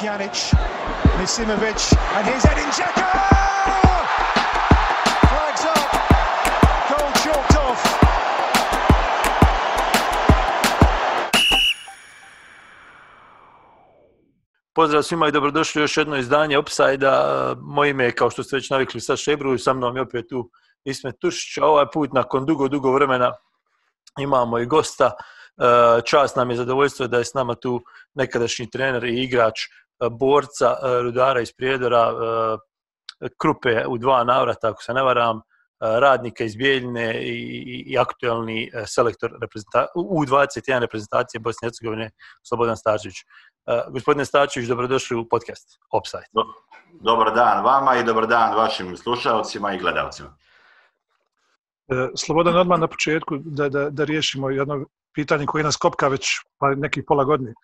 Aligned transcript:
Pjanic, 0.00 0.54
Misimovic, 1.18 1.92
and 2.16 2.26
here's 2.26 2.44
Edin 2.46 2.70
Dzeko! 2.72 3.04
Flags 5.28 5.64
up, 5.64 5.90
goal 6.88 7.12
chalked 7.22 7.56
off. 7.56 7.80
Pozdrav 14.74 15.02
svima 15.02 15.28
i 15.28 15.32
dobrodošli 15.32 15.80
u 15.80 15.84
još 15.84 15.96
jedno 15.96 16.16
izdanje 16.16 16.58
Upside-a. 16.58 17.54
Moje 17.62 17.90
ime 17.90 18.04
je, 18.04 18.14
kao 18.14 18.30
što 18.30 18.42
ste 18.42 18.56
već 18.56 18.70
navikli, 18.70 19.00
sa 19.00 19.16
Šebru 19.16 19.54
i 19.54 19.58
sa 19.58 19.72
mnom 19.72 19.96
je 19.96 20.02
opet 20.02 20.24
tu 20.28 20.50
Ismet 20.84 21.16
Tušić. 21.20 21.58
Ovaj 21.62 21.86
put, 21.92 22.12
nakon 22.12 22.46
dugo, 22.46 22.68
dugo 22.68 22.92
vremena, 22.92 23.32
imamo 24.18 24.58
i 24.58 24.66
gosta. 24.66 25.10
E, 25.58 26.00
čast 26.04 26.36
nam 26.36 26.50
je 26.50 26.56
zadovoljstvo 26.56 27.06
da 27.06 27.18
je 27.18 27.24
s 27.24 27.34
nama 27.34 27.54
tu 27.54 27.82
nekadašnji 28.14 28.70
trener 28.70 29.04
i 29.04 29.22
igrač 29.24 29.60
borca 30.10 30.76
e, 30.82 31.02
Rudara 31.02 31.40
iz 31.40 31.52
Prijedora, 31.52 32.12
Krupe 33.40 33.86
u 33.86 33.98
dva 33.98 34.24
navrata, 34.24 34.68
ako 34.68 34.82
se 34.82 34.94
ne 34.94 35.02
varam, 35.02 35.40
radnika 35.80 36.44
iz 36.44 36.56
Bijeljine 36.56 37.22
i, 37.22 37.34
i, 37.66 37.92
i 37.92 37.98
aktuelni 37.98 38.70
selektor 38.86 39.32
u 39.94 40.24
21 40.24 40.78
reprezentacije 40.80 41.40
Bosne 41.40 41.66
i 41.66 41.68
Hercegovine, 41.68 42.10
Slobodan 42.48 42.76
Stačić. 42.76 43.14
Gospodine 43.88 44.24
Stačić, 44.24 44.68
dobrodošli 44.68 45.16
u 45.16 45.28
podcast 45.28 45.78
Offside. 45.90 46.26
Dobar 46.92 47.34
dan 47.34 47.64
vama 47.64 47.96
i 47.96 48.04
dobar 48.04 48.26
dan 48.26 48.56
vašim 48.56 48.96
slušalcima 48.96 49.74
i 49.74 49.78
gledalcima. 49.78 50.36
Slobodan, 52.16 52.56
odmah 52.56 52.80
na 52.80 52.86
početku 52.86 53.36
da, 53.38 53.68
da, 53.68 53.90
da 53.90 54.04
riješimo 54.04 54.50
jedno 54.50 54.84
pitanje 55.14 55.46
koje 55.46 55.64
nas 55.64 55.76
kopka 55.76 56.08
već 56.08 56.26
pa 56.58 56.74
nekih 56.74 57.04
pola 57.06 57.24
godine. 57.24 57.54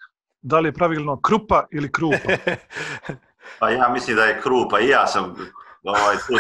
Da 0.47 0.59
li 0.59 0.69
je 0.69 0.73
pravilno 0.73 1.21
krupa 1.21 1.65
ili 1.71 1.93
krupa? 1.93 2.33
pa 3.61 3.71
ja 3.71 3.89
mislim 3.89 4.17
da 4.17 4.25
je 4.25 4.41
krupa 4.43 4.81
i 4.81 4.89
ja 4.89 5.07
sam 5.07 5.35
ovaj, 5.83 6.17
tu 6.17 6.35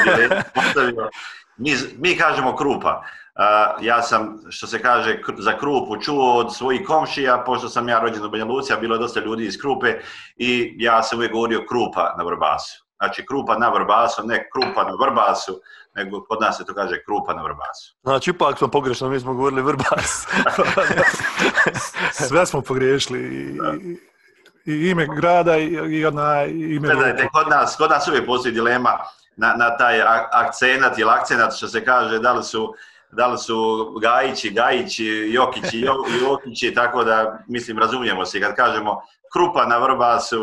postavio. 0.55 1.11
Mi, 1.57 1.75
mi 1.99 2.17
kažemo 2.17 2.57
krupa. 2.57 3.03
Uh, 3.03 3.85
ja 3.85 4.03
sam, 4.03 4.39
što 4.51 4.67
se 4.67 4.83
kaže, 4.83 5.19
za 5.39 5.59
krupu 5.59 6.01
čuo 6.01 6.35
od 6.37 6.55
svojih 6.57 6.87
komšija, 6.87 7.43
pošto 7.47 7.69
sam 7.69 7.89
ja 7.89 7.99
rođen 8.01 8.25
u 8.25 8.31
Banja 8.31 8.45
Luci, 8.45 8.73
a 8.73 8.77
bilo 8.77 8.95
je 8.95 8.99
dosta 8.99 9.21
ljudi 9.21 9.47
iz 9.47 9.59
krupe 9.61 9.95
i 10.37 10.75
ja 10.79 11.03
sam 11.03 11.19
uvijek 11.19 11.33
govorio 11.33 11.65
krupa 11.69 12.15
na 12.19 12.25
vrbasu. 12.25 12.87
Znači, 12.97 13.27
krupa 13.27 13.59
na 13.59 13.69
vrbasu, 13.69 14.23
ne 14.27 14.49
krupa 14.53 14.85
na 14.85 14.93
vrbasu, 15.01 15.61
nego 15.95 16.25
kod 16.25 16.41
nas 16.41 16.57
se 16.57 16.65
to 16.65 16.75
kaže 16.75 17.03
krupa 17.05 17.35
na 17.35 17.43
vrbasu. 17.43 17.97
Znači, 18.03 18.31
ipak 18.31 18.59
smo 18.59 18.69
pogrešno, 18.69 19.09
mi 19.09 19.21
smo 19.21 19.35
govorili 19.35 19.63
vrbas. 19.63 20.27
Sve 22.29 22.47
smo 22.47 22.61
pogriješili 22.61 23.21
i, 23.21 24.73
i 24.73 24.91
ime 24.91 25.07
grada 25.17 25.57
i, 25.57 25.67
i 25.67 26.07
ona 26.07 26.45
ime... 26.45 26.89
Gledajte, 26.89 27.29
kod 27.33 27.49
nas, 27.49 27.77
kod 27.77 27.91
nas 27.91 28.09
uvijek 28.09 28.27
postoji 28.27 28.55
dilema 28.55 28.99
na, 29.37 29.55
na 29.57 29.77
taj 29.77 30.03
akcenat 30.33 30.99
ili 30.99 31.11
akcenat, 31.11 31.57
što 31.57 31.69
se 31.69 31.85
kaže, 31.85 32.19
da 32.19 32.33
li 32.33 32.45
su 32.45 32.75
da 33.13 33.27
li 33.27 33.39
su 33.39 33.91
Gajići, 34.01 34.51
Gajići, 34.51 35.29
Jokići, 35.33 35.81
Jokići, 36.23 36.75
tako 36.75 37.05
da, 37.05 37.39
mislim, 37.49 37.79
razumijemo 37.79 38.25
se. 38.25 38.41
Kad 38.41 38.55
kažemo 38.55 39.03
krupa 39.33 39.67
na 39.67 39.79
vrbasu 39.79 40.37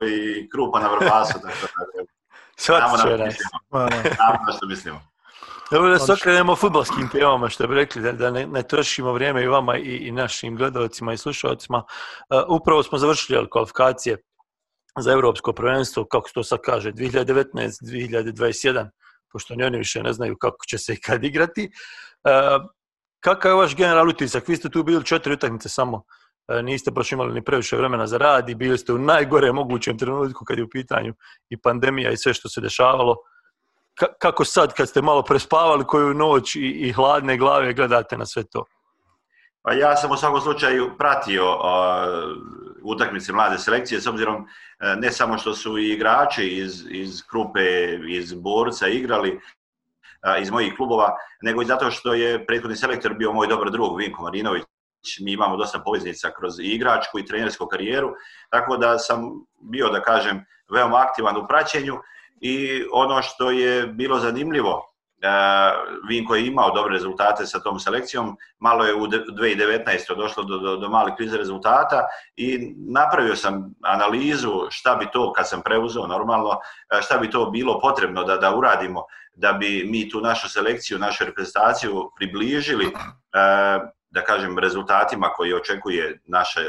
i 0.00 0.48
krupa 0.50 0.80
na 0.80 0.88
vrbasu, 0.88 1.32
tako 1.32 1.66
da. 1.96 2.04
Znamo 4.16 4.52
što 4.56 4.66
mislimo. 4.66 5.13
Dobro 5.70 5.90
da 5.90 5.98
se 5.98 6.12
okrenemo 6.12 6.56
futbolskim 6.56 7.08
temama, 7.12 7.48
što 7.48 7.66
bi 7.66 7.74
rekli, 7.74 8.02
da, 8.02 8.12
da 8.12 8.30
ne, 8.30 8.46
ne 8.46 8.62
trošimo 8.62 9.12
vrijeme 9.12 9.42
i 9.42 9.46
vama 9.46 9.76
i, 9.78 9.96
i 9.96 10.12
našim 10.12 10.56
gledalcima 10.56 11.12
i 11.12 11.16
slušalcima. 11.16 11.78
Uh, 11.78 12.60
upravo 12.60 12.82
smo 12.82 12.98
završili 12.98 13.50
kvalifikacije 13.50 14.16
za 14.98 15.12
evropsko 15.12 15.52
prvenstvo, 15.52 16.04
kako 16.04 16.28
se 16.28 16.34
to 16.34 16.44
sad 16.44 16.58
kaže, 16.64 16.92
2019-2021, 16.92 18.90
pošto 19.32 19.54
oni 19.54 19.78
više 19.78 20.02
ne 20.02 20.12
znaju 20.12 20.36
kako 20.36 20.66
će 20.66 20.78
se 20.78 20.92
i 20.92 21.00
kad 21.00 21.24
igrati. 21.24 21.70
Uh, 22.24 22.66
kakav 23.20 23.50
je 23.50 23.56
vaš 23.56 23.76
general 23.76 24.08
utisak? 24.08 24.48
Vi 24.48 24.56
ste 24.56 24.68
tu 24.68 24.82
bili 24.82 25.04
četiri 25.04 25.32
utakmice 25.32 25.68
samo. 25.68 25.96
Uh, 25.96 26.64
niste 26.64 26.90
baš 26.90 27.12
imali 27.12 27.34
ni 27.34 27.44
previše 27.44 27.76
vremena 27.76 28.06
za 28.06 28.18
rad 28.18 28.48
i 28.48 28.54
bili 28.54 28.78
ste 28.78 28.92
u 28.92 28.98
najgore 28.98 29.52
mogućem 29.52 29.98
trenutku 29.98 30.44
kad 30.44 30.58
je 30.58 30.64
u 30.64 30.70
pitanju 30.70 31.14
i 31.50 31.60
pandemija 31.60 32.10
i 32.10 32.16
sve 32.16 32.34
što 32.34 32.48
se 32.48 32.60
dešavalo 32.60 33.16
kako 34.18 34.44
sad 34.44 34.74
kad 34.74 34.88
ste 34.88 35.02
malo 35.02 35.22
prespavali 35.22 35.84
koju 35.84 36.14
noć 36.14 36.56
i, 36.56 36.60
i 36.60 36.92
hladne 36.92 37.36
glave 37.36 37.72
gledate 37.72 38.18
na 38.18 38.26
sve 38.26 38.44
to? 38.44 38.64
Pa 39.62 39.72
ja 39.72 39.96
sam 39.96 40.10
u 40.10 40.16
svakom 40.16 40.40
slučaju 40.40 40.90
pratio 40.98 41.54
uh, 41.54 41.62
utakmice 42.82 43.32
mlade 43.32 43.58
selekcije 43.58 44.00
s 44.00 44.06
obzirom 44.06 44.36
uh, 44.36 44.46
ne 44.96 45.12
samo 45.12 45.38
što 45.38 45.54
su 45.54 45.78
i 45.78 45.92
igrači 45.92 46.48
iz, 46.48 46.84
iz 46.90 47.22
Krupe, 47.30 47.98
iz 48.08 48.34
Borca 48.34 48.88
igrali 48.88 49.30
uh, 49.34 50.42
iz 50.42 50.50
mojih 50.50 50.74
klubova, 50.76 51.16
nego 51.42 51.62
i 51.62 51.66
zato 51.66 51.90
što 51.90 52.14
je 52.14 52.46
prethodni 52.46 52.76
selektor 52.76 53.14
bio 53.14 53.32
moj 53.32 53.46
dobar 53.46 53.70
drug 53.70 53.98
Vinko 53.98 54.22
Marinović. 54.22 54.64
Mi 55.20 55.32
imamo 55.32 55.56
dosta 55.56 55.78
poveznica 55.78 56.30
kroz 56.38 56.54
igračku 56.60 57.18
i 57.18 57.26
trenersku 57.26 57.66
karijeru, 57.66 58.12
tako 58.50 58.76
da 58.76 58.98
sam 58.98 59.20
bio, 59.60 59.88
da 59.88 60.02
kažem, 60.02 60.44
veoma 60.72 60.96
aktivan 60.96 61.36
u 61.36 61.46
praćenju 61.48 61.94
i 62.44 62.84
ono 62.92 63.22
što 63.22 63.50
je 63.50 63.86
bilo 63.86 64.18
zanimljivo, 64.18 64.82
e, 65.22 65.28
Vinko 66.08 66.34
je 66.34 66.46
imao 66.46 66.70
dobre 66.70 66.92
rezultate 66.92 67.46
sa 67.46 67.60
tom 67.60 67.78
selekcijom, 67.80 68.36
malo 68.58 68.84
je 68.84 68.94
u 68.94 69.06
2019. 69.06 70.16
došlo 70.16 70.44
do, 70.44 70.58
do, 70.58 70.76
do 70.76 70.88
malih 70.88 71.14
krize 71.16 71.36
rezultata 71.36 72.06
i 72.36 72.74
napravio 72.76 73.36
sam 73.36 73.74
analizu 73.82 74.66
šta 74.70 74.96
bi 74.96 75.06
to, 75.12 75.32
kad 75.32 75.48
sam 75.48 75.62
preuzeo 75.62 76.06
normalno, 76.06 76.50
e, 76.50 77.02
šta 77.02 77.18
bi 77.18 77.30
to 77.30 77.50
bilo 77.50 77.80
potrebno 77.80 78.24
da, 78.24 78.36
da 78.36 78.56
uradimo 78.56 79.04
da 79.36 79.52
bi 79.52 79.84
mi 79.88 80.08
tu 80.08 80.20
našu 80.20 80.48
selekciju, 80.48 80.98
našu 80.98 81.24
reprezentaciju 81.24 82.10
približili 82.16 82.86
e, 82.86 82.90
da 84.10 84.24
kažem 84.26 84.58
rezultatima 84.58 85.28
koji 85.28 85.54
očekuje 85.54 86.20
naša 86.24 86.60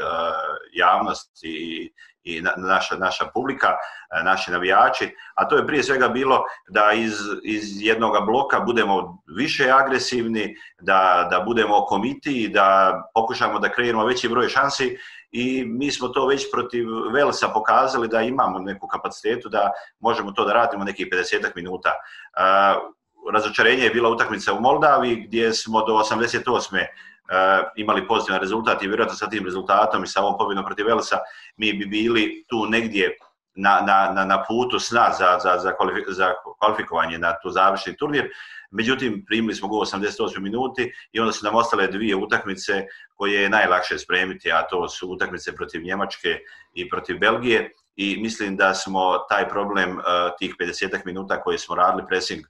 javnost 0.72 1.44
i, 1.44 1.92
i 2.26 2.40
na, 2.42 2.52
naša, 2.56 2.96
naša 2.96 3.24
publika, 3.34 3.66
e, 3.66 4.22
naši 4.24 4.50
navijači, 4.50 5.14
a 5.34 5.48
to 5.48 5.56
je 5.56 5.66
prije 5.66 5.82
svega 5.82 6.08
bilo 6.08 6.42
da 6.68 6.92
iz, 6.92 7.14
iz 7.44 7.82
jednog 7.82 8.26
bloka 8.26 8.60
budemo 8.60 9.22
više 9.36 9.70
agresivni, 9.70 10.56
da, 10.80 11.28
da 11.30 11.40
budemo 11.40 11.84
komiti, 11.84 12.48
da 12.48 13.02
pokušamo 13.14 13.58
da 13.58 13.72
kreiramo 13.72 14.04
veći 14.04 14.28
broj 14.28 14.48
šansi 14.48 14.98
i 15.30 15.64
mi 15.64 15.90
smo 15.90 16.08
to 16.08 16.26
već 16.26 16.50
protiv 16.52 16.86
Velsa 17.12 17.48
pokazali 17.48 18.08
da 18.08 18.22
imamo 18.22 18.58
neku 18.58 18.86
kapacitetu 18.88 19.48
da 19.48 19.70
možemo 20.00 20.32
to 20.32 20.44
da 20.44 20.52
radimo 20.52 20.84
nekih 20.84 21.06
50 21.12 21.50
minuta. 21.56 21.92
Uh, 21.92 22.96
razočarenje 23.32 23.84
je 23.84 23.90
bila 23.90 24.10
utakmica 24.10 24.52
u 24.52 24.60
Moldavi 24.60 25.24
gdje 25.26 25.52
smo 25.52 25.86
do 25.86 25.92
88 25.92 26.48
uh, 26.50 26.86
E, 27.28 27.62
imali 27.76 28.06
pozitivan 28.06 28.40
rezultat 28.40 28.82
i 28.82 28.86
vjerojatno 28.86 29.14
sa 29.14 29.28
tim 29.28 29.44
rezultatom 29.44 30.04
i 30.04 30.06
sa 30.06 30.22
ovom 30.22 30.38
pobjedom 30.38 30.64
protiv 30.64 30.86
Velsa 30.86 31.18
mi 31.56 31.72
bi 31.72 31.86
bili 31.86 32.44
tu 32.48 32.66
negdje 32.66 33.16
na, 33.54 33.80
na, 33.86 34.12
na, 34.14 34.24
na 34.24 34.44
putu 34.48 34.78
sna 34.78 35.10
za, 35.18 35.38
za, 35.42 35.58
za, 35.58 35.72
za 36.08 36.32
kvalifikovanje 36.58 37.18
na 37.18 37.34
tu 37.42 37.50
završni 37.50 37.96
turnir. 37.96 38.30
Međutim, 38.70 39.24
primili 39.26 39.54
smo 39.54 39.68
go 39.68 39.76
88 39.76 40.40
minuti 40.40 40.92
i 41.12 41.20
onda 41.20 41.32
su 41.32 41.44
nam 41.44 41.54
ostale 41.54 41.86
dvije 41.86 42.16
utakmice 42.16 42.84
koje 43.14 43.42
je 43.42 43.48
najlakše 43.48 43.98
spremiti, 43.98 44.52
a 44.52 44.62
to 44.62 44.88
su 44.88 45.08
utakmice 45.10 45.54
protiv 45.54 45.82
Njemačke 45.82 46.38
i 46.74 46.88
protiv 46.88 47.18
Belgije. 47.18 47.70
I 47.96 48.16
mislim 48.22 48.56
da 48.56 48.74
smo 48.74 49.18
taj 49.28 49.48
problem 49.48 49.98
uh, 49.98 50.04
tih 50.38 50.54
50 50.60 51.00
minuta 51.04 51.40
koje 51.40 51.58
smo 51.58 51.74
radili 51.74 52.06
pressing 52.08 52.46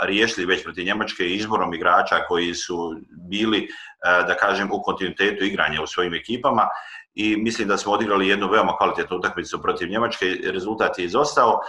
riješili 0.00 0.46
već 0.46 0.64
protiv 0.64 0.84
Njemačke 0.84 1.26
izborom 1.26 1.74
igrača 1.74 2.16
koji 2.28 2.54
su 2.54 2.96
bili, 3.30 3.68
da 4.02 4.36
kažem, 4.36 4.68
u 4.72 4.82
kontinuitetu 4.82 5.44
igranja 5.44 5.82
u 5.82 5.86
svojim 5.86 6.14
ekipama 6.14 6.68
i 7.14 7.36
mislim 7.36 7.68
da 7.68 7.76
smo 7.76 7.92
odigrali 7.92 8.28
jednu 8.28 8.48
veoma 8.48 8.76
kvalitetnu 8.76 9.16
utakmicu 9.16 9.62
protiv 9.62 9.88
Njemačke, 9.88 10.26
rezultat 10.44 10.98
je 10.98 11.04
izostao. 11.04 11.60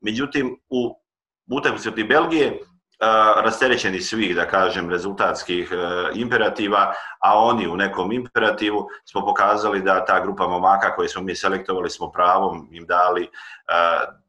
Međutim, 0.00 0.56
u 0.68 1.00
utakmici 1.50 1.88
protiv 1.88 2.06
Belgije 2.06 2.58
rasterećeni 3.44 4.00
svih, 4.00 4.36
da 4.36 4.46
kažem, 4.48 4.90
rezultatskih 4.90 5.72
e, 5.72 5.76
imperativa, 6.14 6.94
a 7.20 7.38
oni 7.38 7.68
u 7.68 7.76
nekom 7.76 8.12
imperativu 8.12 8.88
smo 9.04 9.24
pokazali 9.24 9.82
da 9.82 10.04
ta 10.04 10.20
grupa 10.20 10.48
momaka 10.48 10.94
koje 10.94 11.08
smo 11.08 11.22
mi 11.22 11.34
selektovali 11.34 11.90
smo 11.90 12.10
pravom 12.10 12.68
im 12.72 12.86
dali 12.86 13.28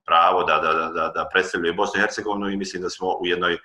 pravo 0.06 0.44
da, 0.44 0.58
da, 0.60 0.74
da, 0.74 1.08
da 1.16 1.30
predstavljaju 1.32 1.74
Bosnu 1.74 2.00
i 2.00 2.02
Hercegovinu 2.02 2.50
i 2.50 2.58
mislim 2.58 2.82
da 2.82 2.90
smo 2.90 3.08
u 3.08 3.28
jednoj 3.28 3.58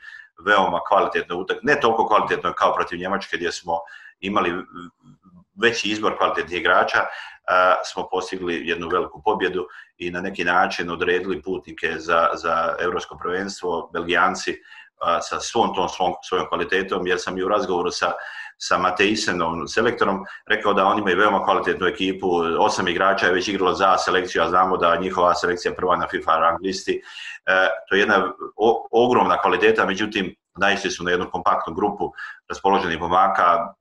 veoma 0.45 0.81
kvalitetnoj 0.89 1.39
utak, 1.41 1.59
ne 1.63 1.81
toliko 1.81 2.07
kvalitetnoj 2.07 2.53
kao 2.55 2.75
protiv 2.75 2.99
Njemačke 2.99 3.37
gdje 3.37 3.53
smo 3.53 3.79
imali 4.21 4.53
veći 5.63 5.89
izbor 5.89 6.17
kvalitetnih 6.17 6.61
igrača, 6.61 6.99
smo 7.85 8.09
postigli 8.11 8.69
jednu 8.69 8.89
veliku 8.89 9.23
pobjedu 9.23 9.67
i 9.99 10.11
na 10.11 10.21
neki 10.21 10.45
način 10.45 10.91
odredili 10.91 11.43
putnike 11.43 11.95
za, 11.99 12.29
za 12.35 12.75
evropsko 12.81 13.19
prvenstvo, 13.23 13.91
Belgijanci, 13.93 14.55
sa 15.21 15.41
svom 15.41 15.75
tom 15.75 15.89
svom, 15.89 16.13
svojom 16.29 16.49
kvalitetom, 16.49 17.07
jer 17.07 17.19
sam 17.21 17.39
i 17.39 17.43
u 17.43 17.49
razgovoru 17.49 17.91
sa 17.91 18.13
sa 18.59 18.79
Mateisenom, 18.79 19.69
selektorom, 19.69 20.25
rekao 20.47 20.73
da 20.75 20.87
oni 20.87 21.01
imaju 21.01 21.19
veoma 21.19 21.45
kvalitetnu 21.45 21.87
ekipu, 21.87 22.29
osam 22.59 22.89
igrača 22.89 23.27
je 23.27 23.33
već 23.33 23.49
igralo 23.49 23.75
za 23.75 23.97
selekciju, 23.99 24.43
a 24.43 24.49
znamo 24.49 24.77
da 24.77 24.97
njihova 24.97 25.35
selekcija 25.35 25.75
prva 25.75 25.97
na 25.97 26.09
FIFA 26.11 26.39
rang 26.39 26.59
listi. 26.63 27.03
E, 27.47 27.69
to 27.89 27.95
je 27.95 28.01
jedna 28.01 28.33
o, 28.57 28.89
ogromna 28.91 29.41
kvaliteta, 29.41 29.87
međutim, 29.87 30.35
naišli 30.57 30.91
su 30.91 31.05
na 31.05 31.11
jednu 31.11 31.31
kompaktnu 31.31 31.75
grupu 31.75 32.13
raspoloženih 32.49 32.99
pomaka, 32.99 33.75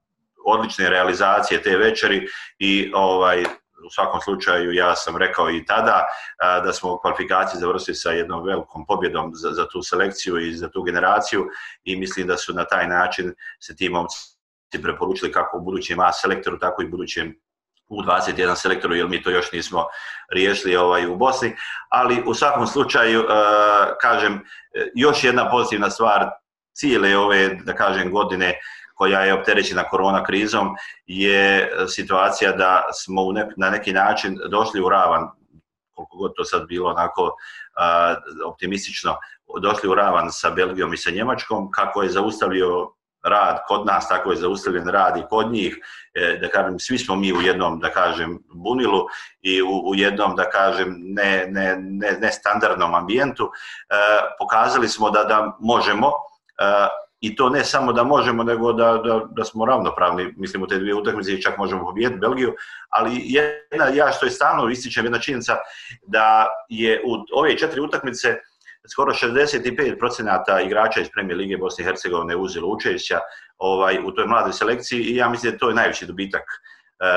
odlične 0.45 0.89
realizacije 0.89 1.61
te 1.61 1.77
večeri 1.77 2.27
i 2.59 2.91
ovaj 2.95 3.43
u 3.85 3.89
svakom 3.89 4.21
slučaju 4.21 4.73
ja 4.73 4.95
sam 4.95 5.17
rekao 5.17 5.51
i 5.51 5.65
tada 5.65 6.05
e, 6.05 6.61
da 6.65 6.73
smo 6.73 6.93
u 6.93 6.97
kvalifikaciji 6.97 7.59
završili 7.59 7.95
sa 7.95 8.11
jednom 8.11 8.45
velikom 8.45 8.85
pobjedom 8.85 9.31
za, 9.35 9.51
za 9.51 9.67
tu 9.67 9.81
selekciju 9.81 10.37
i 10.37 10.53
za 10.53 10.69
tu 10.69 10.83
generaciju 10.83 11.45
i 11.83 11.95
mislim 11.95 12.27
da 12.27 12.37
su 12.37 12.53
na 12.53 12.65
taj 12.65 12.87
način 12.87 13.33
se 13.59 13.75
ti 13.75 13.89
momci 13.89 14.36
ti 14.69 14.81
preporučili 14.81 15.31
kako 15.31 15.57
u 15.57 15.61
budućem 15.61 15.99
A 15.99 16.11
selektoru, 16.13 16.59
tako 16.59 16.81
i 16.81 16.87
budućem 16.87 17.35
u 17.89 18.01
21 18.01 18.55
selektoru, 18.55 18.95
jer 18.95 19.07
mi 19.07 19.23
to 19.23 19.29
još 19.29 19.51
nismo 19.51 19.85
riješili 20.33 20.75
ovaj, 20.75 21.07
u 21.07 21.15
Bosni. 21.15 21.55
Ali 21.89 22.23
u 22.25 22.33
svakom 22.33 22.67
slučaju, 22.67 23.19
e, 23.19 23.25
kažem, 24.01 24.33
e, 24.33 24.39
još 24.95 25.23
jedna 25.23 25.49
pozitivna 25.49 25.89
stvar 25.89 26.29
cijele 26.73 27.17
ove, 27.17 27.49
da 27.63 27.75
kažem, 27.75 28.11
godine 28.11 28.53
koja 28.95 29.19
je 29.19 29.33
opterećena 29.33 29.83
korona 29.83 30.23
krizom 30.23 30.75
je 31.05 31.71
situacija 31.87 32.51
da 32.51 32.83
smo 32.93 33.21
na 33.57 33.69
neki 33.69 33.93
način 33.93 34.39
došli 34.49 34.81
u 34.81 34.89
ravan 34.89 35.29
koliko 35.97 36.17
god 36.17 36.31
to 36.35 36.43
sad 36.43 36.67
bilo 36.67 36.89
onako 36.89 37.35
optimistično, 38.45 39.15
došli 39.61 39.89
u 39.89 39.95
ravan 39.95 40.31
sa 40.31 40.49
Belgijom 40.49 40.93
i 40.93 40.97
sa 40.97 41.11
Njemačkom, 41.11 41.71
kako 41.71 42.03
je 42.03 42.09
zaustavio 42.09 42.91
rad 43.23 43.57
kod 43.67 43.85
nas, 43.85 44.09
tako 44.09 44.31
je 44.31 44.37
zaustavljen 44.37 44.87
rad 44.87 45.17
i 45.17 45.23
kod 45.29 45.51
njih, 45.51 45.77
e, 46.13 46.37
da 46.41 46.47
kažem, 46.47 46.79
svi 46.79 46.97
smo 46.97 47.15
mi 47.15 47.33
u 47.33 47.41
jednom, 47.41 47.79
da 47.79 47.89
kažem, 47.89 48.39
bunilu 48.53 49.05
i 49.41 49.61
u, 49.61 49.89
u 49.89 49.95
jednom, 49.95 50.35
da 50.35 50.49
kažem, 50.49 50.95
ne, 50.99 51.45
ne, 51.49 51.77
ne, 51.79 52.17
ne 52.21 52.31
standardnom 52.31 52.95
ambijentu, 52.95 53.43
e, 53.43 53.95
pokazali 54.39 54.87
smo 54.87 55.09
da, 55.09 55.23
da 55.23 55.57
možemo, 55.59 56.07
e, 56.59 56.87
i 57.19 57.35
to 57.35 57.49
ne 57.49 57.63
samo 57.63 57.93
da 57.93 58.03
možemo, 58.03 58.43
nego 58.43 58.73
da, 58.73 58.97
da, 58.97 59.21
da 59.29 59.43
smo 59.43 59.65
ravnopravni, 59.65 60.33
mislim, 60.37 60.63
u 60.63 60.67
te 60.67 60.77
dvije 60.77 60.95
utakmice 60.95 61.33
i 61.33 61.41
čak 61.41 61.57
možemo 61.57 61.85
pobijediti 61.85 62.19
Belgiju, 62.19 62.53
ali 62.89 63.21
jedna, 63.23 63.87
ja 63.93 64.11
što 64.11 64.25
je 64.25 64.31
stalno 64.31 64.69
ističem 64.69 65.05
jedna 65.05 65.19
činjenica 65.19 65.55
da 66.07 66.47
je 66.69 67.01
u 67.05 67.39
ove 67.39 67.57
četiri 67.57 67.81
utakmice 67.81 68.35
skoro 68.91 69.13
65% 69.13 70.65
igrača 70.65 71.01
iz 71.01 71.07
Premijer 71.13 71.37
Lige 71.37 71.57
Bosne 71.57 71.83
i 71.83 71.85
Hercegovine 71.85 72.35
uzelo 72.35 72.67
učešća 72.67 73.19
ovaj, 73.57 73.99
u 74.05 74.11
toj 74.11 74.25
mladoj 74.27 74.53
selekciji 74.53 75.01
i 75.01 75.15
ja 75.15 75.29
mislim 75.29 75.51
da 75.51 75.57
to 75.57 75.69
je 75.69 75.75
najveći 75.75 76.05
dobitak 76.05 76.43
uh, 76.43 77.07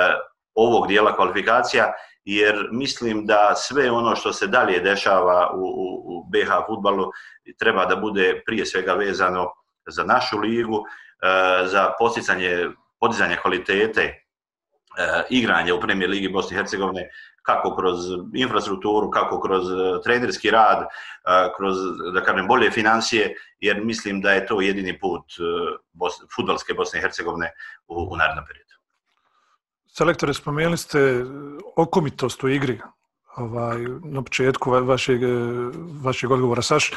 ovog 0.54 0.86
dijela 0.88 1.16
kvalifikacija, 1.16 1.92
jer 2.24 2.68
mislim 2.72 3.26
da 3.26 3.54
sve 3.56 3.90
ono 3.90 4.16
što 4.16 4.32
se 4.32 4.46
dalje 4.46 4.80
dešava 4.80 5.50
u, 5.54 5.60
u, 5.60 6.18
u 6.18 6.24
BH 6.24 6.66
futbalu 6.66 7.10
treba 7.58 7.84
da 7.84 7.96
bude 7.96 8.42
prije 8.46 8.66
svega 8.66 8.92
vezano 8.92 9.48
za 9.86 10.04
našu 10.04 10.38
ligu, 10.38 10.84
eh, 11.22 11.66
za 11.66 11.92
posticanje, 11.98 12.68
podizanje 13.00 13.36
kvalitete 13.42 14.02
eh, 14.02 15.22
igranja 15.30 15.74
u 15.74 15.80
premijer 15.80 16.10
ligi 16.10 16.28
Bosne 16.28 16.54
i 16.54 16.58
Hercegovine, 16.58 17.08
kako 17.42 17.76
kroz 17.76 17.98
infrastrukturu, 18.34 19.10
kako 19.10 19.40
kroz 19.40 19.70
e, 19.70 20.02
trenerski 20.04 20.50
rad, 20.50 20.82
e, 20.82 20.86
kroz, 21.56 21.76
da 22.14 22.22
kažem, 22.24 22.46
bolje 22.46 22.70
financije, 22.70 23.34
jer 23.60 23.84
mislim 23.84 24.20
da 24.20 24.32
je 24.32 24.46
to 24.46 24.60
jedini 24.60 24.98
put 24.98 25.24
e, 25.38 25.42
futbalske 26.36 26.74
Bosne 26.74 26.98
i 26.98 27.02
Hercegovine 27.02 27.50
u, 27.88 27.94
u 28.12 28.16
narednom 28.16 28.44
periodu. 28.46 28.70
Selektore, 29.86 30.34
spomenuli 30.34 30.76
ste 30.76 31.24
okomitost 31.76 32.44
u 32.44 32.48
igri 32.48 32.80
ovaj, 33.36 33.78
na 34.04 34.22
početku 34.22 34.70
vašeg, 34.70 35.20
vašeg 36.02 36.30
odgovora, 36.30 36.62
Saš. 36.62 36.92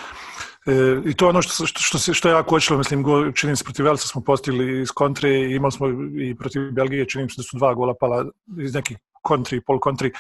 E, 0.66 1.02
I 1.06 1.14
to 1.14 1.26
je 1.26 1.30
ono 1.30 1.42
što, 1.42 1.66
što, 1.66 1.80
što, 1.80 1.98
se, 2.00 2.14
što 2.14 2.30
je 2.30 2.32
jako 2.32 2.56
očilo, 2.56 2.78
mislim, 2.78 3.04
go, 3.04 3.32
činim 3.32 3.56
se 3.56 3.64
protiv 3.64 3.86
Velsa 3.86 4.08
smo 4.08 4.22
postigli 4.22 4.82
iz 4.82 4.92
kontre 4.92 5.30
i 5.30 5.56
imali 5.56 5.72
smo 5.72 5.88
i 6.22 6.36
protiv 6.40 6.72
Belgije, 6.72 7.10
činim 7.10 7.30
se 7.30 7.36
da 7.38 7.44
su 7.44 7.58
dva 7.58 7.74
gola 7.74 7.94
pala 8.00 8.26
iz 8.60 8.74
nekih 8.74 8.98
kontri, 9.24 9.62
pol 9.62 9.80
kontri. 9.80 10.12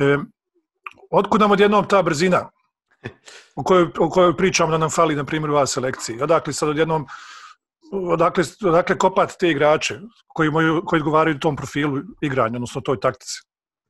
E, 0.00 0.16
otkud 1.10 1.40
nam 1.40 1.50
odjednom 1.50 1.88
ta 1.88 2.02
brzina 2.02 2.48
o 3.56 3.62
kojoj, 3.62 3.88
o 3.98 4.10
kojoj 4.10 4.36
pričam 4.36 4.70
da 4.70 4.78
nam 4.78 4.90
fali, 4.90 5.16
na 5.16 5.24
primjer, 5.24 5.50
u 5.50 5.56
A 5.56 5.66
selekciji? 5.66 6.22
Odakle 6.22 6.52
sad 6.52 6.68
odjednom, 6.68 7.06
odakle, 7.92 8.44
odakle 8.64 8.98
kopati 8.98 9.34
te 9.40 9.50
igrače 9.50 9.98
koji, 10.26 10.50
moju, 10.50 10.82
koji 10.86 11.00
odgovaraju 11.00 11.38
tom 11.38 11.56
profilu 11.56 11.98
igranja, 12.20 12.56
odnosno 12.56 12.80
toj 12.80 13.00
taktici? 13.00 13.40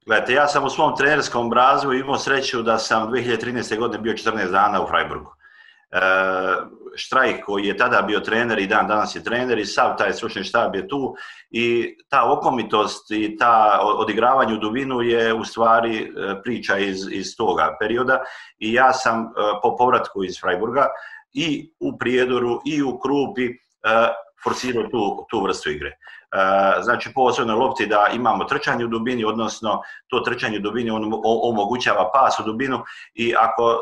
Gledajte, 0.06 0.32
ja 0.32 0.46
sam 0.48 0.64
u 0.64 0.70
svom 0.70 0.96
trenerskom 0.96 1.52
razvoju 1.52 2.00
imao 2.00 2.18
sreću 2.18 2.62
da 2.62 2.78
sam 2.78 3.10
2013. 3.10 3.78
godine 3.78 4.02
bio 4.02 4.12
14 4.12 4.50
dana 4.50 4.82
u 4.82 4.86
Freiburgu. 4.88 5.30
E, 5.90 6.00
štrajk 6.96 7.44
koji 7.44 7.66
je 7.66 7.76
tada 7.76 8.02
bio 8.02 8.20
trener 8.20 8.58
i 8.58 8.66
dan 8.66 8.86
danas 8.88 9.16
je 9.16 9.24
trener 9.24 9.58
i 9.58 9.66
sav 9.66 9.96
taj 9.98 10.12
stručni 10.12 10.44
štab 10.44 10.74
je 10.74 10.88
tu 10.88 11.14
i 11.50 11.96
ta 12.08 12.32
okomitost 12.32 13.10
i 13.10 13.36
ta 13.36 13.80
odigravanje 13.82 14.54
u 14.54 14.58
dubinu 14.58 15.00
je 15.00 15.34
u 15.34 15.44
stvari 15.44 15.98
e, 15.98 16.08
priča 16.42 16.78
iz, 16.78 17.08
iz 17.10 17.36
toga 17.36 17.76
perioda 17.80 18.22
i 18.58 18.72
ja 18.72 18.92
sam 18.92 19.22
e, 19.22 19.26
po 19.62 19.76
povratku 19.76 20.24
iz 20.24 20.40
Freiburga 20.40 20.86
i 21.32 21.72
u 21.80 21.98
Prijedoru 21.98 22.60
i 22.66 22.82
u 22.82 22.98
Krupi 22.98 23.46
e, 23.46 23.54
forsirao 24.44 24.82
tu, 24.82 25.26
tu 25.30 25.42
vrstu 25.42 25.70
igre. 25.70 25.96
E, 26.32 26.82
znači, 26.82 27.10
po 27.14 27.22
osnovnoj 27.22 27.56
lopti 27.56 27.86
da 27.86 28.06
imamo 28.14 28.44
trčanje 28.44 28.84
u 28.84 28.88
dubini, 28.88 29.24
odnosno 29.24 29.82
to 30.08 30.20
trčanje 30.20 30.58
u 30.58 30.60
dubini 30.60 30.90
on 30.90 31.12
omogućava 31.24 32.10
pas 32.14 32.38
u 32.38 32.42
dubinu 32.42 32.84
i 33.14 33.34
ako 33.38 33.72
e, 33.72 33.78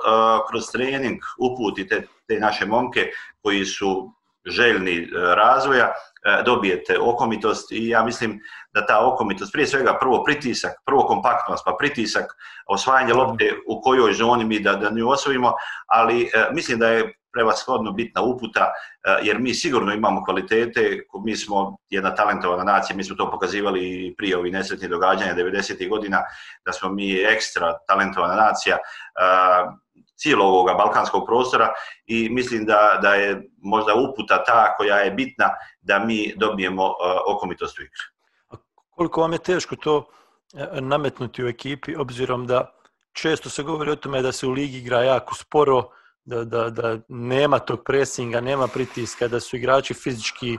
kroz 0.51 0.71
trening 0.73 1.19
uputite 1.39 2.07
te 2.29 2.41
naše 2.41 2.67
momke 2.67 3.07
koji 3.43 3.65
su 3.65 4.13
željni 4.45 4.97
e, 4.97 5.09
razvoja, 5.13 5.93
dobijete 6.45 6.99
okomitost 6.99 7.73
i 7.73 7.89
ja 7.89 8.05
mislim 8.05 8.41
da 8.75 8.87
ta 8.87 9.07
okomitost, 9.07 9.53
prije 9.53 9.67
svega 9.67 9.99
prvo 10.01 10.25
pritisak, 10.25 10.73
prvo 10.87 11.03
kompaktnost, 11.03 11.63
pa 11.65 11.77
pritisak, 11.79 12.25
osvajanje 12.67 13.15
lopte 13.15 13.55
u 13.69 13.81
kojoj 13.81 14.13
zoni 14.13 14.45
mi 14.45 14.61
da, 14.61 14.73
da 14.73 14.91
nju 14.91 15.09
osvojimo, 15.09 15.53
ali 15.87 16.31
mislim 16.53 16.79
da 16.79 16.89
je 16.89 17.15
prevashodno 17.37 17.93
bitna 17.93 18.23
uputa, 18.23 18.71
e, 18.71 19.19
jer 19.23 19.39
mi 19.39 19.55
sigurno 19.55 19.93
imamo 19.93 20.25
kvalitete, 20.25 21.05
mi 21.25 21.37
smo 21.37 21.77
jedna 21.91 22.15
talentovana 22.15 22.65
nacija, 22.65 22.97
mi 22.97 23.05
smo 23.05 23.17
to 23.17 23.31
pokazivali 23.31 23.81
i 24.07 24.15
prije 24.17 24.39
ovih 24.39 24.53
nesretnih 24.53 24.91
događanja 24.91 25.35
90. 25.35 25.89
godina, 25.89 26.23
da 26.65 26.73
smo 26.73 26.89
mi 26.89 27.13
ekstra 27.13 27.79
talentovana 27.87 28.35
nacija 28.35 28.77
e, 28.77 28.81
cijelo 30.17 30.45
ovoga 30.45 30.75
balkanskog 30.75 31.27
prostora 31.27 31.73
i 32.07 32.29
mislim 32.31 32.65
da, 32.65 32.99
da 33.03 33.15
je 33.15 33.51
možda 33.63 33.95
uputa 33.95 34.45
ta 34.45 34.75
koja 34.77 34.97
je 34.97 35.11
bitna 35.11 35.51
da 35.81 35.99
mi 35.99 36.35
dobijemo 36.37 36.85
e, 36.85 36.93
okomitost 37.27 37.79
u 37.79 37.83
igri. 37.83 38.63
Koliko 38.91 39.21
vam 39.21 39.33
je 39.33 39.39
teško 39.39 39.77
to 39.77 40.09
e, 40.55 40.81
nametnuti 40.81 41.45
u 41.45 41.49
ekipi, 41.49 41.97
obzirom 41.97 42.47
da 42.47 42.73
često 43.13 43.51
se 43.51 43.63
govori 43.63 43.91
o 43.91 43.97
tome 43.97 44.23
da 44.23 44.33
se 44.33 44.47
u 44.47 44.51
ligi 44.51 44.79
igra 44.79 45.03
jako 45.03 45.35
sporo, 45.35 45.89
da, 46.27 46.45
da, 46.45 46.71
da 46.71 46.99
nema 47.09 47.59
tog 47.59 47.85
presinga, 47.85 48.41
nema 48.41 48.67
pritiska, 48.67 49.29
da 49.29 49.41
su 49.41 49.57
igrači 49.57 49.95
fizički 49.95 50.59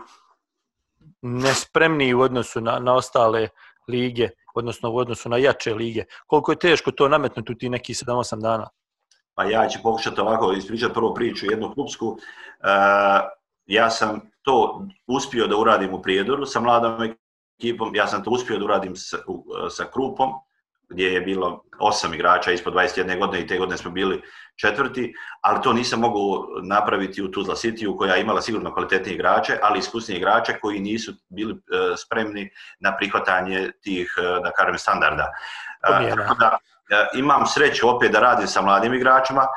nespremni 1.22 2.14
u 2.14 2.22
odnosu 2.22 2.62
na, 2.62 2.80
na 2.80 2.94
ostale 2.94 3.50
lige, 3.88 4.30
odnosno 4.56 4.92
u 4.92 4.98
odnosu 4.98 5.30
na 5.30 5.38
jače 5.38 5.74
lige. 5.74 6.04
Koliko 6.28 6.52
je 6.52 6.60
teško 6.60 6.92
to 6.92 7.08
nametnuti 7.08 7.52
u 7.52 7.56
ti 7.56 7.70
neki 7.70 7.94
7-8 7.94 8.42
dana? 8.42 8.70
Pa 9.36 9.44
ja 9.44 9.68
ću 9.68 9.80
pokušati 9.84 10.22
ovako 10.22 10.52
ispričati 10.52 10.94
prvo 10.94 11.14
priču, 11.14 11.46
jednu 11.46 11.74
klubsku. 11.74 12.08
Uh, 12.08 12.18
ja 13.66 13.90
sam 13.90 14.22
to 14.42 14.88
uspio 15.08 15.48
da 15.48 15.58
uradim 15.58 15.94
u 15.94 16.02
Prijedoru 16.02 16.46
sa 16.46 16.60
mladom 16.60 17.16
ekipom, 17.60 17.96
ja 17.96 18.08
sam 18.08 18.24
to 18.24 18.30
uspio 18.30 18.58
da 18.58 18.66
uradim 18.66 18.96
sa, 18.96 19.18
u, 19.28 19.44
sa 19.70 19.86
Krupom, 19.94 20.30
gdje 20.90 21.14
je 21.14 21.22
bilo 21.22 21.64
osam 21.80 22.14
igrača 22.14 22.52
ispod 22.52 22.74
21 22.74 23.20
godine 23.20 23.42
i 23.42 23.48
te 23.48 23.58
godine 23.58 23.78
smo 23.78 23.92
bili 23.92 24.22
četvrti, 24.56 25.14
ali 25.42 25.62
to 25.62 25.74
nisam 25.74 26.00
mogu 26.00 26.48
napraviti 26.64 27.24
u 27.24 27.32
Tuzla 27.32 27.56
City 27.56 27.98
koja 27.98 28.16
je 28.16 28.22
imala 28.22 28.42
sigurno 28.42 28.74
kvalitetnije 28.74 29.16
igrače, 29.16 29.58
ali 29.62 29.80
iskusnije 29.80 30.18
igrače 30.18 30.60
koji 30.60 30.80
nisu 30.80 31.14
bili 31.30 31.54
uh, 31.54 31.60
spremni 31.98 32.50
na 32.80 32.98
prihvatanje 32.98 33.72
tih, 33.84 34.16
uh, 34.18 34.44
da 34.44 34.52
kažem, 34.52 34.78
standarda. 34.78 35.32
Uh, 35.90 36.28
tako 36.28 36.36
da, 36.40 36.58
imam 37.14 37.46
sreću 37.46 37.90
opet 37.90 38.12
da 38.12 38.20
radim 38.20 38.48
sa 38.48 38.62
mladim 38.62 38.94
igračima, 38.94 39.48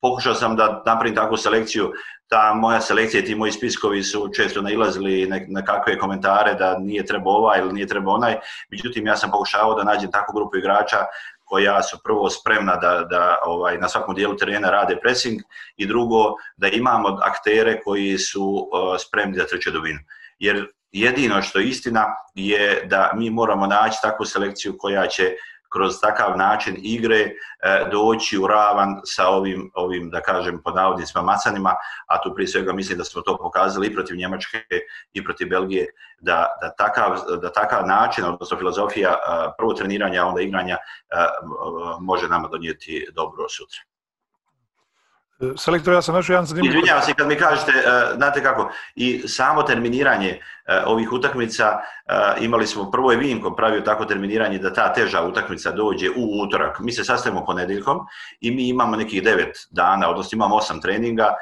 pokušao 0.00 0.34
sam 0.34 0.56
da 0.56 0.82
napravim 0.86 1.14
takvu 1.14 1.36
selekciju 1.36 1.92
ta 2.28 2.54
moja 2.54 2.80
selekcija 2.80 3.20
i 3.20 3.24
ti 3.24 3.34
moji 3.34 3.52
spiskovi 3.52 4.02
su 4.02 4.28
često 4.36 4.62
nailazili 4.62 5.26
na, 5.26 5.40
na 5.48 5.64
kakve 5.64 5.98
komentare 5.98 6.54
da 6.54 6.78
nije 6.78 7.06
treba 7.06 7.30
ovaj 7.30 7.58
ili 7.58 7.72
nije 7.72 7.86
treba 7.86 8.12
onaj. 8.12 8.36
Međutim, 8.70 9.06
ja 9.06 9.16
sam 9.16 9.30
pokušavao 9.30 9.74
da 9.74 9.84
nađem 9.84 10.10
takvu 10.10 10.32
grupu 10.34 10.56
igrača 10.56 10.96
koja 11.44 11.82
su 11.82 11.98
prvo 12.04 12.30
spremna 12.30 12.76
da, 12.76 13.06
da 13.10 13.36
ovaj, 13.44 13.78
na 13.78 13.88
svakom 13.88 14.14
dijelu 14.14 14.36
terena 14.36 14.70
rade 14.70 14.96
pressing 15.02 15.40
i 15.76 15.86
drugo 15.86 16.34
da 16.56 16.68
imamo 16.68 17.08
aktere 17.22 17.80
koji 17.80 18.18
su 18.18 18.44
uh, 18.44 18.96
spremni 18.98 19.36
da 19.36 19.46
treću 19.46 19.70
dubinu. 19.70 19.98
jer 20.38 20.66
jedino 20.92 21.42
što 21.42 21.58
je 21.58 21.68
istina 21.68 22.06
je 22.34 22.86
da 22.86 23.10
mi 23.14 23.30
moramo 23.30 23.66
naći 23.66 23.98
takvu 24.02 24.26
selekciju 24.26 24.74
koja 24.78 25.06
će 25.06 25.32
kroz 25.72 26.00
takav 26.00 26.36
način 26.36 26.76
igre 26.82 27.20
e, 27.20 27.32
doći 27.92 28.38
u 28.38 28.46
ravan 28.46 29.00
sa 29.04 29.28
ovim, 29.28 29.70
ovim 29.74 30.10
da 30.10 30.20
kažem, 30.20 30.62
pod 30.64 30.74
navodnicima 30.74 31.22
macanima, 31.22 31.74
a 32.06 32.22
tu 32.22 32.34
prije 32.34 32.48
svega 32.48 32.72
mislim 32.72 32.98
da 32.98 33.04
smo 33.04 33.22
to 33.22 33.36
pokazali 33.36 33.86
i 33.86 33.94
protiv 33.94 34.16
Njemačke 34.16 34.62
i 35.12 35.24
protiv 35.24 35.48
Belgije, 35.48 35.86
da, 36.18 36.46
da, 36.60 36.70
takav, 36.70 37.18
da 37.42 37.52
takav 37.52 37.86
način, 37.86 38.24
odnosno 38.24 38.58
filozofija 38.58 39.10
e, 39.10 39.16
prvo 39.58 39.74
treniranja, 39.74 40.26
onda 40.26 40.40
igranja, 40.40 40.74
e, 40.74 40.78
može 42.00 42.28
nama 42.28 42.48
donijeti 42.48 43.06
dobro 43.14 43.48
sutra. 43.48 43.87
E, 45.40 45.52
selektor, 45.56 45.94
ja 45.94 46.02
sam 46.02 46.14
našao 46.14 46.34
jedan 46.34 46.46
zanimljiv... 46.46 46.70
Izvinjavam 46.70 47.02
se 47.02 47.14
kad 47.14 47.26
mi 47.26 47.36
kažete, 47.36 47.72
uh, 47.72 48.16
znate 48.16 48.42
kako, 48.42 48.70
i 48.94 49.22
samo 49.28 49.62
terminiranje 49.62 50.38
uh, 50.38 50.74
ovih 50.86 51.12
utakmica, 51.12 51.72
uh, 51.72 52.44
imali 52.44 52.66
smo, 52.66 52.90
prvo 52.90 53.12
je 53.12 53.18
Vinko 53.18 53.54
pravio 53.56 53.80
tako 53.80 54.04
terminiranje 54.04 54.58
da 54.58 54.72
ta 54.72 54.92
teža 54.92 55.22
utakmica 55.22 55.70
dođe 55.70 56.10
u 56.10 56.42
utorak. 56.42 56.80
Mi 56.80 56.92
se 56.92 57.04
sastavimo 57.04 57.44
ponedeljkom 57.44 58.00
i 58.40 58.50
mi 58.50 58.68
imamo 58.68 58.96
nekih 58.96 59.22
devet 59.22 59.66
dana, 59.70 60.10
odnosno 60.10 60.36
imamo 60.36 60.56
osam 60.56 60.80
treninga, 60.80 61.34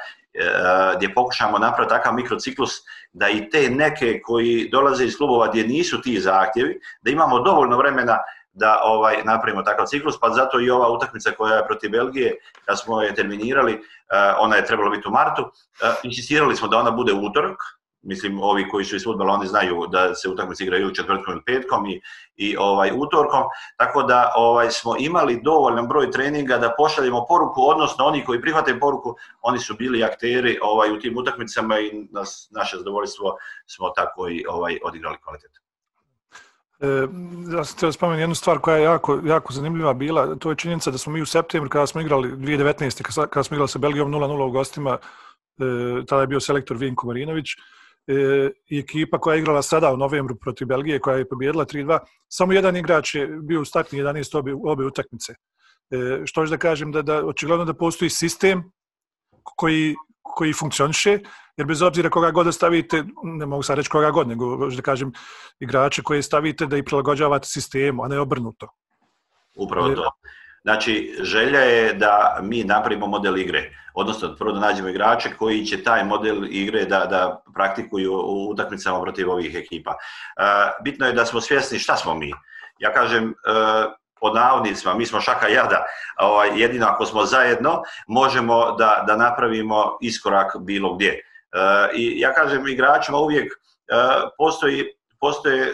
gdje 0.95 1.13
pokušamo 1.13 1.57
napraviti 1.57 1.89
takav 1.89 2.13
mikrociklus 2.13 2.71
da 3.13 3.29
i 3.29 3.49
te 3.49 3.69
neke 3.69 4.21
koji 4.21 4.69
dolaze 4.71 5.05
iz 5.05 5.17
klubova 5.17 5.47
gdje 5.47 5.67
nisu 5.67 6.01
ti 6.01 6.19
zahtjevi, 6.19 6.79
da 7.01 7.11
imamo 7.11 7.39
dovoljno 7.39 7.77
vremena 7.77 8.17
da 8.57 8.81
ovaj 8.83 9.15
napravimo 9.23 9.63
takav 9.63 9.85
ciklus, 9.85 10.19
pa 10.19 10.29
zato 10.29 10.59
i 10.59 10.69
ova 10.69 10.89
utakmica 10.89 11.31
koja 11.37 11.55
je 11.55 11.65
protiv 11.65 11.91
Belgije, 11.91 12.35
kad 12.65 12.79
smo 12.79 13.01
je 13.01 13.15
terminirali, 13.15 13.73
eh, 13.73 14.33
ona 14.39 14.55
je 14.55 14.65
trebala 14.65 14.89
biti 14.89 15.07
u 15.07 15.11
martu, 15.11 15.41
eh, 15.41 15.93
insistirali 16.03 16.55
smo 16.55 16.67
da 16.67 16.77
ona 16.77 16.91
bude 16.91 17.13
u 17.13 17.25
utorak, 17.25 17.57
mislim 18.01 18.39
ovi 18.41 18.69
koji 18.69 18.85
su 18.85 18.95
iz 18.95 19.03
fudbala 19.03 19.33
oni 19.33 19.47
znaju 19.47 19.87
da 19.91 20.15
se 20.15 20.29
utakmice 20.29 20.63
igraju 20.63 20.93
četvrtkom 20.93 21.33
ili 21.33 21.43
petkom 21.45 21.85
i, 21.85 22.01
i 22.35 22.57
ovaj 22.57 22.91
utorkom, 22.95 23.43
tako 23.77 24.03
da 24.03 24.33
ovaj 24.35 24.71
smo 24.71 24.95
imali 24.99 25.41
dovoljan 25.43 25.87
broj 25.87 26.11
treninga 26.11 26.57
da 26.57 26.73
pošaljemo 26.77 27.25
poruku, 27.29 27.61
odnosno 27.61 28.05
oni 28.05 28.25
koji 28.25 28.41
prihvate 28.41 28.79
poruku, 28.79 29.15
oni 29.41 29.59
su 29.59 29.75
bili 29.75 30.03
akteri 30.03 30.59
ovaj 30.61 30.91
u 30.91 30.99
tim 30.99 31.17
utakmicama 31.17 31.79
i 31.79 32.07
nas, 32.11 32.49
naše 32.51 32.77
zadovoljstvo 32.77 33.37
smo 33.65 33.89
tako 33.89 34.29
i 34.29 34.45
ovaj 34.49 34.79
odigrali 34.83 35.17
kvalitetno. 35.23 35.66
E, 36.79 36.87
ja 37.57 37.63
sam 37.63 37.77
htio 37.77 37.91
spomenuti 37.91 38.21
jednu 38.21 38.35
stvar 38.35 38.59
koja 38.59 38.77
je 38.77 38.83
jako, 38.83 39.19
jako 39.25 39.53
zanimljiva 39.53 39.93
bila, 39.93 40.35
to 40.35 40.49
je 40.49 40.55
činjenica 40.55 40.91
da 40.91 40.97
smo 40.97 41.13
mi 41.13 41.21
u 41.21 41.25
septembru 41.25 41.69
kada 41.69 41.87
smo 41.87 42.01
igrali 42.01 42.31
2019. 42.31 43.27
kada 43.29 43.43
smo 43.43 43.55
igrali 43.55 43.69
sa 43.69 43.79
Belgijom 43.79 44.11
0-0 44.11 44.47
u 44.47 44.51
gostima, 44.51 44.97
e, 44.97 46.05
tada 46.05 46.21
je 46.21 46.27
bio 46.27 46.39
selektor 46.39 46.77
Vinko 46.77 47.07
Marinović, 47.07 47.47
e, 48.07 48.49
i 48.69 48.79
ekipa 48.79 49.19
koja 49.19 49.35
je 49.35 49.39
igrala 49.39 49.61
sada 49.61 49.93
u 49.93 49.97
novembru 49.97 50.35
protiv 50.35 50.67
Belgije, 50.67 50.99
koja 50.99 51.17
je 51.17 51.29
pobjedila 51.29 51.65
3-2, 51.65 51.99
samo 52.27 52.53
jedan 52.53 52.77
igrač 52.77 53.15
je 53.15 53.27
bio 53.27 53.61
u 53.61 53.65
startni 53.65 53.99
11 53.99 54.37
obe, 54.37 54.53
obe 54.65 54.85
utakmice. 54.85 55.33
E, 55.91 56.21
što 56.25 56.41
još 56.41 56.49
da 56.49 56.57
kažem, 56.57 56.91
da, 56.91 57.01
da 57.01 57.25
očigledno 57.25 57.65
da 57.65 57.73
postoji 57.73 58.09
sistem 58.09 58.71
koji, 59.43 59.95
koji 60.21 60.53
funkcioniše, 60.53 61.19
jer 61.57 61.67
bez 61.67 61.81
obzira 61.81 62.09
koga 62.09 62.31
god 62.31 62.45
da 62.45 62.51
stavite, 62.51 63.03
ne 63.23 63.45
mogu 63.45 63.63
sad 63.63 63.77
reći 63.77 63.89
koga 63.89 64.11
god, 64.11 64.27
nego 64.27 64.67
da 64.67 64.81
kažem 64.81 65.11
igrače 65.59 66.03
koje 66.03 66.23
stavite 66.23 66.65
da 66.65 66.77
i 66.77 66.83
prilagođavate 66.83 67.47
sistemu, 67.47 68.03
a 68.03 68.07
ne 68.07 68.19
obrnuto. 68.19 68.67
Upravo 69.55 69.89
to. 69.89 70.11
Znači, 70.61 71.17
želja 71.21 71.59
je 71.59 71.93
da 71.93 72.39
mi 72.41 72.63
napravimo 72.63 73.07
model 73.07 73.37
igre, 73.37 73.69
odnosno 73.93 74.35
prvo 74.35 74.51
da 74.51 74.59
nađemo 74.59 74.89
igrače 74.89 75.29
koji 75.37 75.65
će 75.65 75.83
taj 75.83 76.03
model 76.03 76.45
igre 76.49 76.85
da, 76.85 77.05
da 77.05 77.43
praktikuju 77.53 78.13
u 78.13 78.49
utakmicama 78.49 79.01
protiv 79.01 79.29
ovih 79.31 79.55
ekipa. 79.55 79.91
E, 79.91 80.43
bitno 80.83 81.07
je 81.07 81.13
da 81.13 81.25
smo 81.25 81.41
svjesni 81.41 81.79
šta 81.79 81.95
smo 81.95 82.15
mi. 82.15 82.31
Ja 82.79 82.93
kažem, 82.93 83.29
e, 83.29 83.33
pod 84.19 84.35
navodnicima, 84.35 84.93
mi 84.93 85.05
smo 85.05 85.21
šaka 85.21 85.47
jada, 85.47 85.85
ovaj, 86.19 86.49
jedino 86.61 86.85
ako 86.87 87.05
smo 87.05 87.25
zajedno, 87.25 87.81
možemo 88.07 88.71
da, 88.71 89.03
da 89.07 89.15
napravimo 89.15 89.97
iskorak 90.01 90.55
bilo 90.59 90.95
gdje. 90.95 91.21
E, 91.53 91.89
I 91.93 92.19
ja 92.19 92.33
kažem 92.33 92.67
igračima 92.67 93.17
uvijek, 93.17 93.53
e, 93.53 93.57
postoji, 94.37 94.85
postoje 95.19 95.73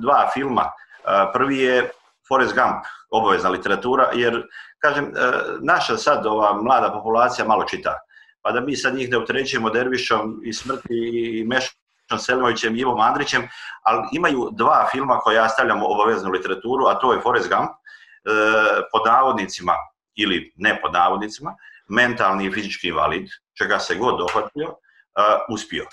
dva 0.00 0.30
filma. 0.34 0.62
E, 0.62 1.32
prvi 1.32 1.58
je 1.58 1.90
Forrest 2.28 2.54
Gump, 2.54 2.84
obavezna 3.10 3.50
literatura, 3.50 4.10
jer, 4.14 4.42
kažem, 4.78 5.04
e, 5.04 5.32
naša 5.60 5.96
sad 5.96 6.26
ova 6.26 6.62
mlada 6.62 6.92
populacija 6.92 7.44
malo 7.44 7.64
čita. 7.64 7.98
Pa 8.42 8.52
da 8.52 8.60
mi 8.60 8.76
sad 8.76 8.94
njih 8.94 9.10
ne 9.10 9.16
opterećujemo 9.16 9.70
Dervišom 9.70 10.40
i 10.44 10.52
smrti 10.52 10.94
i 11.38 11.44
Mešom 11.44 12.18
Selimovićem 12.18 12.76
i 12.76 12.78
Ivom 12.78 13.00
Andrićem, 13.00 13.48
ali 13.82 14.02
imaju 14.12 14.48
dva 14.52 14.88
filma 14.92 15.18
koje 15.18 15.36
ja 15.36 15.48
stavljam 15.48 15.82
u 15.82 15.86
obaveznu 15.86 16.30
literaturu, 16.30 16.86
a 16.86 16.94
to 16.94 17.12
je 17.12 17.20
Forrest 17.20 17.48
Gump, 17.48 17.70
pod 18.92 19.02
navodnicima 19.06 19.72
ili 20.14 20.52
ne 20.56 20.80
pod 20.82 20.92
navodnicima, 20.92 21.54
mentalni 21.88 22.46
i 22.46 22.52
fizički 22.52 22.88
invalid, 22.88 23.28
čega 23.58 23.78
se 23.78 23.94
god 23.94 24.18
dohvatio, 24.18 24.74
uh, 25.18 25.54
uspio. 25.54 25.86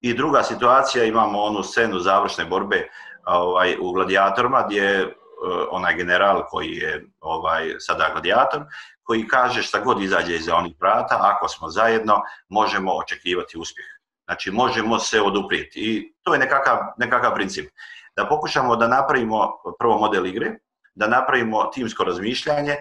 I 0.00 0.14
druga 0.14 0.42
situacija, 0.42 1.04
imamo 1.04 1.42
onu 1.42 1.62
scenu 1.62 1.98
završne 1.98 2.44
borbe 2.44 2.88
ovaj, 3.24 3.76
u 3.80 3.92
gladijatorima, 3.92 4.64
gdje 4.66 5.06
uh, 5.06 5.12
onaj 5.70 5.94
general 5.94 6.46
koji 6.48 6.70
je 6.70 7.06
ovaj 7.20 7.74
sada 7.78 8.08
gladijator, 8.12 8.62
koji 9.02 9.28
kaže 9.28 9.62
šta 9.62 9.80
god 9.80 10.02
izađe 10.02 10.34
iza 10.34 10.56
onih 10.56 10.74
vrata, 10.80 11.18
ako 11.20 11.48
smo 11.48 11.68
zajedno, 11.68 12.22
možemo 12.48 12.92
očekivati 12.92 13.58
uspjeh. 13.58 13.86
Znači, 14.24 14.50
možemo 14.50 14.98
se 14.98 15.20
oduprijeti. 15.20 15.80
I 15.80 16.14
to 16.22 16.32
je 16.32 16.38
nekakav, 16.38 16.78
nekakav 16.96 17.34
princip. 17.34 17.70
Da 18.16 18.26
pokušamo 18.26 18.76
da 18.76 18.88
napravimo 18.88 19.52
prvo 19.78 19.98
model 19.98 20.26
igre, 20.26 20.58
da 20.94 21.06
napravimo 21.06 21.64
timsko 21.64 22.04
razmišljanje 22.04 22.76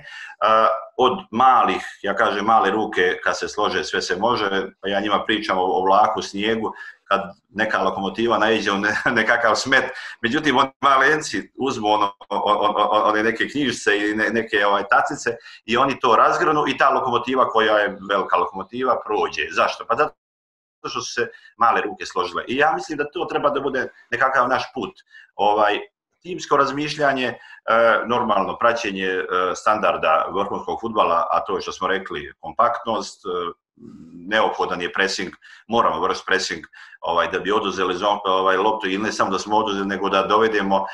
od 0.97 1.17
malih, 1.31 1.83
ja 2.01 2.15
kažem 2.15 2.45
male 2.45 2.71
ruke, 2.71 3.17
kad 3.23 3.37
se 3.37 3.47
slože 3.47 3.83
sve 3.83 4.01
se 4.01 4.15
može, 4.15 4.49
pa 4.81 4.89
ja 4.89 4.99
njima 4.99 5.23
pričam 5.25 5.57
o, 5.57 5.61
o 5.61 5.85
vlaku, 5.85 6.21
snijegu, 6.21 6.73
kad 7.03 7.21
neka 7.49 7.83
lokomotiva 7.83 8.37
naiđe 8.37 8.71
u 8.71 8.75
nekakav 9.19 9.55
smet. 9.55 9.83
Međutim, 10.21 10.57
oni 10.57 10.69
malenci 10.81 11.51
uzmu 11.55 11.87
ono, 11.87 12.11
one 12.91 13.23
neke 13.23 13.49
knjižice 13.49 13.97
i 13.97 14.15
neke 14.15 14.65
ovaj, 14.65 14.83
tacice 14.89 15.35
i 15.65 15.77
oni 15.77 15.99
to 15.99 16.15
razgranu 16.15 16.63
i 16.67 16.77
ta 16.77 16.89
lokomotiva 16.89 17.49
koja 17.49 17.77
je 17.77 17.97
velika 18.09 18.37
lokomotiva 18.37 18.99
prođe. 19.05 19.47
Zašto? 19.51 19.85
Pa 19.85 19.95
zato 19.95 20.13
što 20.89 21.01
su 21.01 21.13
se 21.13 21.27
male 21.57 21.81
ruke 21.81 22.05
složile. 22.05 22.43
I 22.47 22.55
ja 22.55 22.73
mislim 22.75 22.97
da 22.97 23.11
to 23.11 23.25
treba 23.25 23.49
da 23.49 23.61
bude 23.61 23.87
nekakav 24.11 24.49
naš 24.49 24.63
put. 24.73 24.91
Ovaj, 25.35 25.79
timsko 26.21 26.57
razmišljanje, 26.57 27.27
e, 27.27 27.37
normalno 28.07 28.57
praćenje 28.57 29.07
e, 29.07 29.25
standarda 29.55 30.25
vrhunskog 30.33 30.81
futbala, 30.81 31.27
a 31.31 31.43
to 31.47 31.55
je 31.55 31.61
što 31.61 31.71
smo 31.71 31.87
rekli, 31.87 32.33
kompaktnost, 32.39 33.25
e, 33.25 33.29
neophodan 34.27 34.81
je 34.81 34.93
pressing, 34.93 35.33
moramo 35.67 36.01
vrst 36.01 36.25
pressing 36.25 36.65
ovaj, 37.01 37.27
da 37.31 37.39
bi 37.39 37.51
oduzeli 37.51 37.95
ovaj, 38.25 38.57
loptu 38.57 38.89
ili 38.89 39.03
ne 39.03 39.11
samo 39.11 39.31
da 39.31 39.39
smo 39.39 39.57
oduzeli, 39.57 39.87
nego 39.87 40.09
da 40.09 40.23
dovedemo 40.23 40.75
uh, 40.75 40.85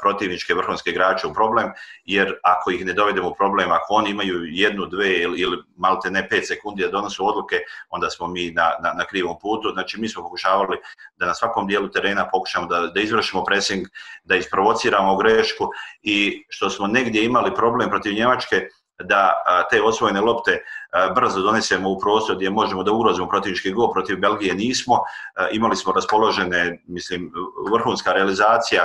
protivničke 0.00 0.54
vrhunske 0.54 0.90
igrače 0.90 1.26
u 1.26 1.34
problem, 1.34 1.72
jer 2.04 2.34
ako 2.42 2.70
ih 2.70 2.86
ne 2.86 2.92
dovedemo 2.92 3.28
u 3.28 3.34
problem, 3.34 3.72
ako 3.72 3.94
oni 3.94 4.10
imaju 4.10 4.44
jednu, 4.44 4.86
dve 4.86 5.18
ili, 5.18 5.40
ili 5.40 5.58
malte 5.76 6.10
ne 6.10 6.28
pet 6.28 6.46
sekundi 6.48 6.82
da 6.82 6.90
donosu 6.90 7.26
odluke, 7.26 7.56
onda 7.90 8.10
smo 8.10 8.26
mi 8.26 8.50
na, 8.50 8.70
na, 8.82 8.92
na 8.92 9.04
krivom 9.04 9.36
putu. 9.42 9.72
Znači, 9.72 10.00
mi 10.00 10.08
smo 10.08 10.22
pokušavali 10.22 10.78
da 11.16 11.26
na 11.26 11.34
svakom 11.34 11.66
dijelu 11.66 11.88
terena 11.88 12.28
pokušamo 12.30 12.66
da, 12.66 12.80
da 12.80 13.00
izvršimo 13.00 13.44
pressing, 13.44 13.86
da 14.24 14.36
isprovociramo 14.36 15.16
grešku 15.16 15.70
i 16.02 16.44
što 16.48 16.70
smo 16.70 16.86
negdje 16.86 17.24
imali 17.24 17.54
problem 17.54 17.90
protiv 17.90 18.14
Njemačke, 18.14 18.68
da 19.04 19.34
te 19.70 19.82
osvojene 19.82 20.20
lopte 20.20 20.64
brzo 21.14 21.40
donesemo 21.40 21.90
u 21.90 21.98
prostor 21.98 22.36
gdje 22.36 22.50
možemo 22.50 22.82
da 22.82 22.92
ugrozimo 22.92 23.28
protivnički 23.28 23.72
gol, 23.72 23.92
protiv 23.92 24.18
Belgije 24.18 24.54
nismo, 24.54 24.98
imali 25.52 25.76
smo 25.76 25.92
raspoložene, 25.92 26.82
mislim, 26.86 27.32
vrhunska 27.72 28.12
realizacija 28.12 28.84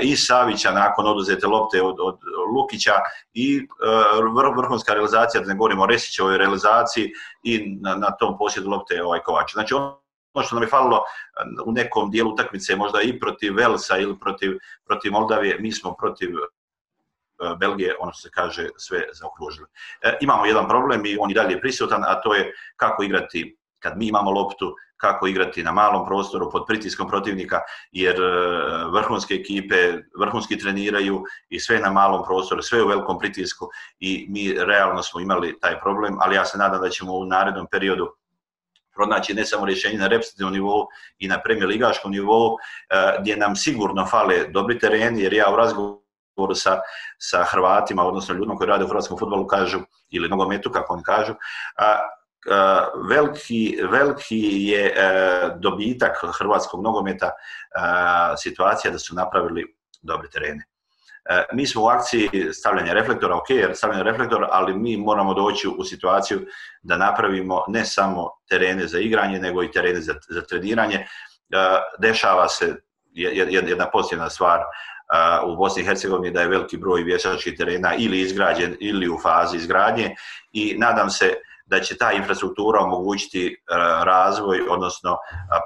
i 0.00 0.16
Savića 0.16 0.70
nakon 0.70 1.06
oduzete 1.06 1.46
lopte 1.46 1.82
od, 1.82 1.96
od 2.00 2.18
Lukića 2.54 2.92
i 3.34 3.68
vrhunska 4.56 4.92
realizacija, 4.92 5.40
da 5.40 5.48
ne 5.48 5.54
govorimo 5.54 5.82
o 5.82 5.86
Resićevoj 5.86 6.38
realizaciji 6.38 7.12
i 7.42 7.78
na, 7.80 7.94
na 7.96 8.10
tom 8.10 8.38
posjedu 8.38 8.70
lopte 8.70 9.02
ovaj 9.02 9.20
Kovač. 9.20 9.52
Znači, 9.52 9.74
ono, 9.74 10.00
ono 10.34 10.46
što 10.46 10.56
nam 10.56 10.62
je 10.62 10.68
falilo 10.68 11.02
u 11.66 11.72
nekom 11.72 12.10
dijelu 12.10 12.32
utakmice, 12.32 12.76
možda 12.76 13.00
i 13.02 13.20
protiv 13.20 13.56
Velsa 13.56 13.98
ili 13.98 14.18
protiv, 14.18 14.58
protiv 14.86 15.12
Moldavije, 15.12 15.58
mi 15.60 15.72
smo 15.72 15.94
protiv 15.94 16.28
Eh, 17.44 17.56
Belgije, 17.56 17.96
ono 18.00 18.12
što 18.12 18.20
se 18.20 18.30
kaže, 18.30 18.68
sve 18.76 19.02
zaokružile. 19.12 19.66
E, 20.02 20.16
imamo 20.20 20.46
jedan 20.46 20.68
problem 20.68 21.06
i 21.06 21.16
on 21.20 21.30
i 21.30 21.34
dalje 21.34 21.60
prisutan, 21.60 22.04
a 22.06 22.20
to 22.20 22.34
je 22.34 22.52
kako 22.76 23.02
igrati 23.02 23.56
kad 23.78 23.98
mi 23.98 24.08
imamo 24.08 24.30
loptu, 24.30 24.74
kako 24.96 25.26
igrati 25.26 25.62
na 25.62 25.72
malom 25.72 26.06
prostoru 26.06 26.50
pod 26.50 26.64
pritiskom 26.66 27.08
protivnika, 27.08 27.60
jer 27.92 28.14
eh, 28.14 28.84
vrhunske 28.92 29.34
ekipe 29.34 29.76
vrhunski 30.20 30.58
treniraju 30.58 31.22
i 31.48 31.60
sve 31.60 31.78
na 31.78 31.90
malom 31.92 32.24
prostoru, 32.24 32.62
sve 32.62 32.82
u 32.82 32.88
velikom 32.88 33.18
pritisku 33.18 33.68
i 34.00 34.26
mi 34.28 34.54
realno 34.58 35.02
smo 35.02 35.20
imali 35.20 35.58
taj 35.60 35.80
problem, 35.80 36.16
ali 36.20 36.36
ja 36.36 36.44
se 36.44 36.58
nadam 36.58 36.80
da 36.80 36.88
ćemo 36.88 37.12
u 37.12 37.26
narednom 37.26 37.66
periodu 37.70 38.14
pronaći 38.94 39.34
ne 39.34 39.44
samo 39.44 39.66
rješenje 39.66 39.98
na 39.98 40.06
repstitivnom 40.06 40.52
nivou 40.52 40.86
i 41.18 41.28
na 41.28 41.40
premijer 41.42 41.68
ligaškom 41.68 42.12
nivou, 42.12 42.56
eh, 42.56 43.16
gdje 43.20 43.36
nam 43.36 43.56
sigurno 43.56 44.06
fale 44.06 44.44
dobri 44.48 44.78
tereni, 44.78 45.22
jer 45.22 45.32
ja 45.32 45.52
u 45.52 45.56
razgovoru 45.56 46.03
sa, 46.54 46.80
sa 47.18 47.44
Hrvatima, 47.44 48.02
odnosno 48.02 48.34
ljudima 48.34 48.56
koji 48.56 48.68
rade 48.68 48.84
u 48.84 48.88
hrvatskom 48.88 49.18
futbolu 49.18 49.46
kažu, 49.46 49.80
ili 50.10 50.28
nogometu 50.28 50.70
kako 50.70 50.92
oni 50.94 51.02
kažu, 51.02 51.34
a 51.78 51.98
veliki, 53.08 53.78
veliki 53.90 54.38
je 54.68 54.86
e, 54.86 55.50
dobitak 55.56 56.16
hrvatskog 56.38 56.82
nogometa 56.82 57.30
situacija 58.38 58.90
da 58.90 58.98
su 58.98 59.14
napravili 59.14 59.76
dobre 60.02 60.28
terene. 60.30 60.64
E, 61.24 61.44
mi 61.52 61.66
smo 61.66 61.82
u 61.82 61.86
akciji 61.86 62.28
stavljanja 62.52 62.92
reflektora, 62.92 63.36
ok, 63.36 63.74
stavljanje 63.74 64.02
reflektora, 64.02 64.48
ali 64.52 64.74
mi 64.74 64.96
moramo 64.96 65.34
doći 65.34 65.68
u 65.78 65.84
situaciju 65.84 66.46
da 66.82 66.96
napravimo 66.96 67.64
ne 67.68 67.84
samo 67.84 68.30
terene 68.48 68.86
za 68.86 68.98
igranje, 68.98 69.38
nego 69.38 69.62
i 69.62 69.70
terene 69.70 70.00
za, 70.00 70.14
za 70.28 70.40
treniranje. 70.40 70.96
E, 70.96 71.06
dešava 71.98 72.48
se 72.48 72.76
jedna 73.14 73.90
pozitivna 73.92 74.30
stvar 74.30 74.60
u 75.46 75.56
Bosni 75.56 75.82
i 75.82 75.86
Hercegovini 75.86 76.34
da 76.34 76.40
je 76.40 76.48
veliki 76.48 76.76
broj 76.76 77.02
vješačkih 77.02 77.54
terena 77.58 77.94
ili 77.94 78.20
izgrađen 78.20 78.76
ili 78.80 79.08
u 79.08 79.18
fazi 79.22 79.56
izgradnje 79.56 80.14
i 80.52 80.74
nadam 80.78 81.10
se 81.10 81.34
da 81.66 81.80
će 81.80 81.96
ta 81.96 82.12
infrastruktura 82.12 82.80
omogućiti 82.80 83.46
e, 83.46 83.54
razvoj, 84.04 84.60
odnosno 84.70 85.16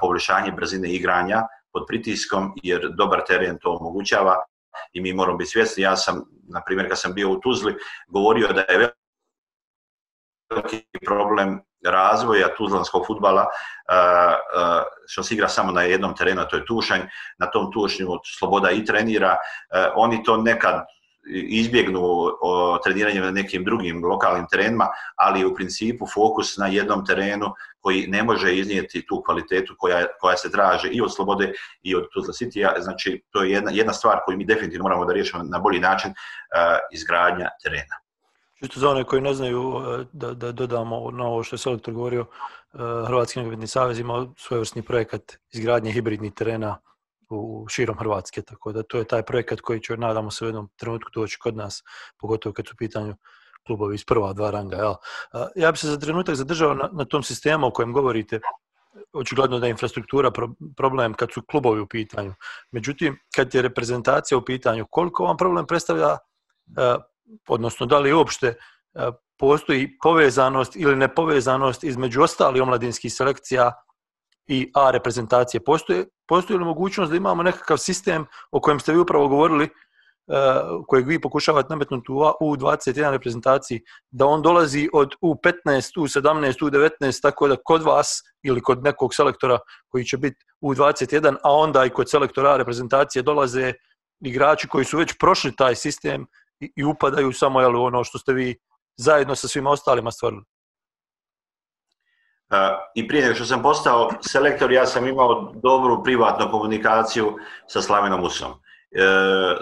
poboljšanje 0.01 0.53
brzine 0.53 0.89
igranja 0.89 1.43
pod 1.73 1.85
pritiskom, 1.89 2.53
jer 2.63 2.89
dobar 2.99 3.23
teren 3.27 3.59
to 3.61 3.71
omogućava 3.81 4.37
i 4.93 5.01
mi 5.01 5.13
moramo 5.13 5.39
biti 5.39 5.51
svjesni. 5.51 5.83
Ja 5.83 5.97
sam, 5.97 6.25
na 6.49 6.63
primjer, 6.67 6.89
kad 6.89 6.99
sam 6.99 7.15
bio 7.15 7.31
u 7.31 7.41
Tuzli, 7.41 7.75
govorio 8.09 8.49
da 8.53 8.61
je 8.61 8.91
veliki 10.51 10.85
problem 11.07 11.61
razvoja 11.87 12.49
tuzlanskog 12.57 13.07
futbala, 13.07 13.47
eh, 13.47 13.95
eh, 13.95 14.83
što 15.07 15.23
se 15.23 15.35
igra 15.35 15.49
samo 15.49 15.73
na 15.73 15.83
jednom 15.83 16.15
terenu, 16.17 16.45
to 16.51 16.57
je 16.57 16.67
Tušanj, 16.67 17.01
na 17.39 17.47
tom 17.47 17.73
Tušnju 17.73 18.09
Sloboda 18.39 18.71
i 18.71 18.85
trenira, 18.85 19.37
eh, 19.37 19.91
oni 19.95 20.23
to 20.23 20.37
nekad 20.37 20.85
izbjegnu 21.49 22.01
o, 22.41 22.79
treniranjem 22.85 23.25
na 23.25 23.31
nekim 23.31 23.65
drugim 23.65 24.05
lokalnim 24.05 24.47
terenima, 24.51 24.87
ali 25.17 25.45
u 25.45 25.55
principu 25.55 26.07
fokus 26.15 26.57
na 26.57 26.67
jednom 26.67 27.07
terenu 27.07 27.53
koji 27.81 28.07
ne 28.07 28.23
može 28.23 28.57
iznijeti 28.57 29.07
tu 29.07 29.23
kvalitetu 29.27 29.75
koja, 29.79 30.07
koja 30.21 30.37
se 30.37 30.51
traže 30.51 30.89
i 30.89 31.01
od 31.01 31.15
Slobode 31.15 31.53
i 31.83 31.95
od 31.95 32.09
Tuzla 32.15 32.33
City. 32.33 32.81
Znači, 32.81 33.23
to 33.31 33.43
je 33.43 33.51
jedna, 33.51 33.71
jedna 33.75 33.93
stvar 33.93 34.19
koju 34.25 34.39
mi 34.39 34.45
definitivno 34.45 34.83
moramo 34.83 35.05
da 35.05 35.13
riješimo 35.13 35.43
na 35.43 35.59
bolji 35.59 35.81
način, 35.81 36.11
uh, 36.11 36.79
izgradnja 36.93 37.49
terena. 37.63 38.08
Čisto 38.61 38.81
za 38.81 38.91
one 38.91 39.05
koji 39.05 39.23
ne 39.23 39.35
znaju 39.35 39.75
eh, 39.77 40.05
da, 40.13 40.35
da 40.35 40.53
dodamo 40.53 41.11
na 41.11 41.25
ovo 41.25 41.43
što 41.43 41.55
je 41.55 41.59
Selektor 41.59 41.95
govorio, 41.95 42.27
eh, 42.75 42.79
Hrvatski 43.07 43.39
nogometni 43.39 43.67
savez 43.67 43.99
ima 43.99 44.27
svojevrsni 44.37 44.83
projekat 44.83 45.23
izgradnje 45.53 45.93
hibridnih 45.93 46.33
terena 46.33 46.79
u 47.31 47.67
širom 47.69 47.99
Hrvatske, 47.99 48.43
tako 48.43 48.73
da 48.73 48.83
to 48.83 48.99
je 48.99 49.05
taj 49.05 49.23
projekat 49.23 49.61
koji 49.61 49.81
će, 49.81 49.97
nadamo 49.97 50.31
se, 50.31 50.45
u 50.45 50.49
jednom 50.49 50.69
trenutku 50.77 51.11
doći 51.15 51.39
kod 51.39 51.57
nas, 51.57 51.83
pogotovo 52.19 52.53
kad 52.53 52.67
su 52.67 52.73
u 52.75 52.77
pitanju 52.77 53.17
klubovi 53.67 53.95
iz 53.95 54.05
prva 54.05 54.33
dva 54.33 54.51
ranga. 54.51 54.77
Jel? 54.77 54.95
Eh, 55.35 55.47
ja 55.57 55.73
bih 55.73 55.81
se 55.81 55.89
za 55.89 55.99
trenutak 55.99 56.35
zadržao 56.35 56.75
na, 56.75 56.89
na 56.93 57.05
tom 57.05 57.23
sistemu 57.23 57.67
o 57.67 57.71
kojem 57.71 57.93
govorite. 57.93 58.41
Očigledno 59.13 59.59
da 59.59 59.67
je 59.67 59.71
infrastruktura 59.71 60.31
problem 60.77 61.15
kad 61.15 61.33
su 61.33 61.43
klubovi 61.51 61.81
u 61.81 61.87
pitanju. 61.87 62.35
Međutim, 62.71 63.19
kad 63.35 63.55
je 63.55 63.63
reprezentacija 63.63 64.39
u 64.39 64.45
pitanju, 64.45 64.87
koliko 64.91 65.25
vam 65.25 65.37
problem 65.37 65.67
predstavlja, 65.67 66.17
odnosno 67.49 67.87
da 67.87 67.99
li 67.99 68.13
uopšte 68.13 68.47
e, 68.47 68.57
postoji 69.39 69.99
povezanost 70.03 70.77
ili 70.77 70.97
nepovezanost 70.97 71.85
između 71.85 72.23
ostali 72.23 72.61
omladinskih 72.61 73.13
selekcija 73.15 73.73
i 74.47 74.71
A 74.75 74.91
reprezentacije. 74.91 75.65
Postoji, 75.65 76.05
postoji 76.29 76.59
li 76.59 76.65
mogućnost 76.65 77.11
da 77.11 77.17
imamo 77.17 77.43
nekakav 77.43 77.77
sistem 77.77 78.27
o 78.51 78.61
kojem 78.61 78.81
ste 78.81 78.93
vi 78.93 78.99
upravo 78.99 79.29
govorili, 79.29 79.65
e, 79.65 79.71
kojeg 80.87 81.07
vi 81.07 81.21
pokušavate 81.21 81.69
nametnuti 81.71 82.13
u 82.41 82.57
21 82.57 83.11
reprezentaciji, 83.11 83.81
da 84.11 84.27
on 84.27 84.43
dolazi 84.43 84.89
od 84.93 85.15
U15, 85.23 85.99
U17, 85.99 86.65
U19, 86.65 87.23
tako 87.23 87.49
da 87.49 87.57
kod 87.65 87.83
vas 87.83 88.23
ili 88.43 88.61
kod 88.61 88.83
nekog 88.83 89.15
selektora 89.15 89.59
koji 89.89 90.05
će 90.05 90.17
biti 90.17 90.45
U21, 90.63 91.37
a 91.45 91.53
onda 91.53 91.85
i 91.85 91.91
kod 91.91 92.11
selektora 92.11 92.57
reprezentacije 92.57 93.23
dolaze 93.23 93.73
igrači 94.21 94.69
koji 94.69 94.85
su 94.85 94.99
već 94.99 95.15
prošli 95.19 95.57
taj 95.57 95.75
sistem 95.75 96.27
i, 96.61 96.73
i 96.77 96.85
upadaju 96.85 97.33
samo 97.33 97.61
jel, 97.61 97.83
ono 97.83 98.05
što 98.05 98.19
ste 98.19 98.33
vi 98.33 98.57
zajedno 98.97 99.35
sa 99.35 99.49
svima 99.49 99.71
ostalima 99.71 100.11
stvorili. 100.11 100.43
E, 102.51 102.57
I 102.95 103.09
prije 103.09 103.23
nego 103.23 103.35
što 103.35 103.45
sam 103.45 103.63
postao 103.63 104.11
selektor, 104.21 104.73
ja 104.73 104.87
sam 104.87 105.07
imao 105.07 105.53
dobru 105.63 106.03
privatnu 106.05 106.51
komunikaciju 106.51 107.37
sa 107.67 107.83
Slavenom 107.83 108.25
Usom, 108.25 108.53
e, 108.53 109.07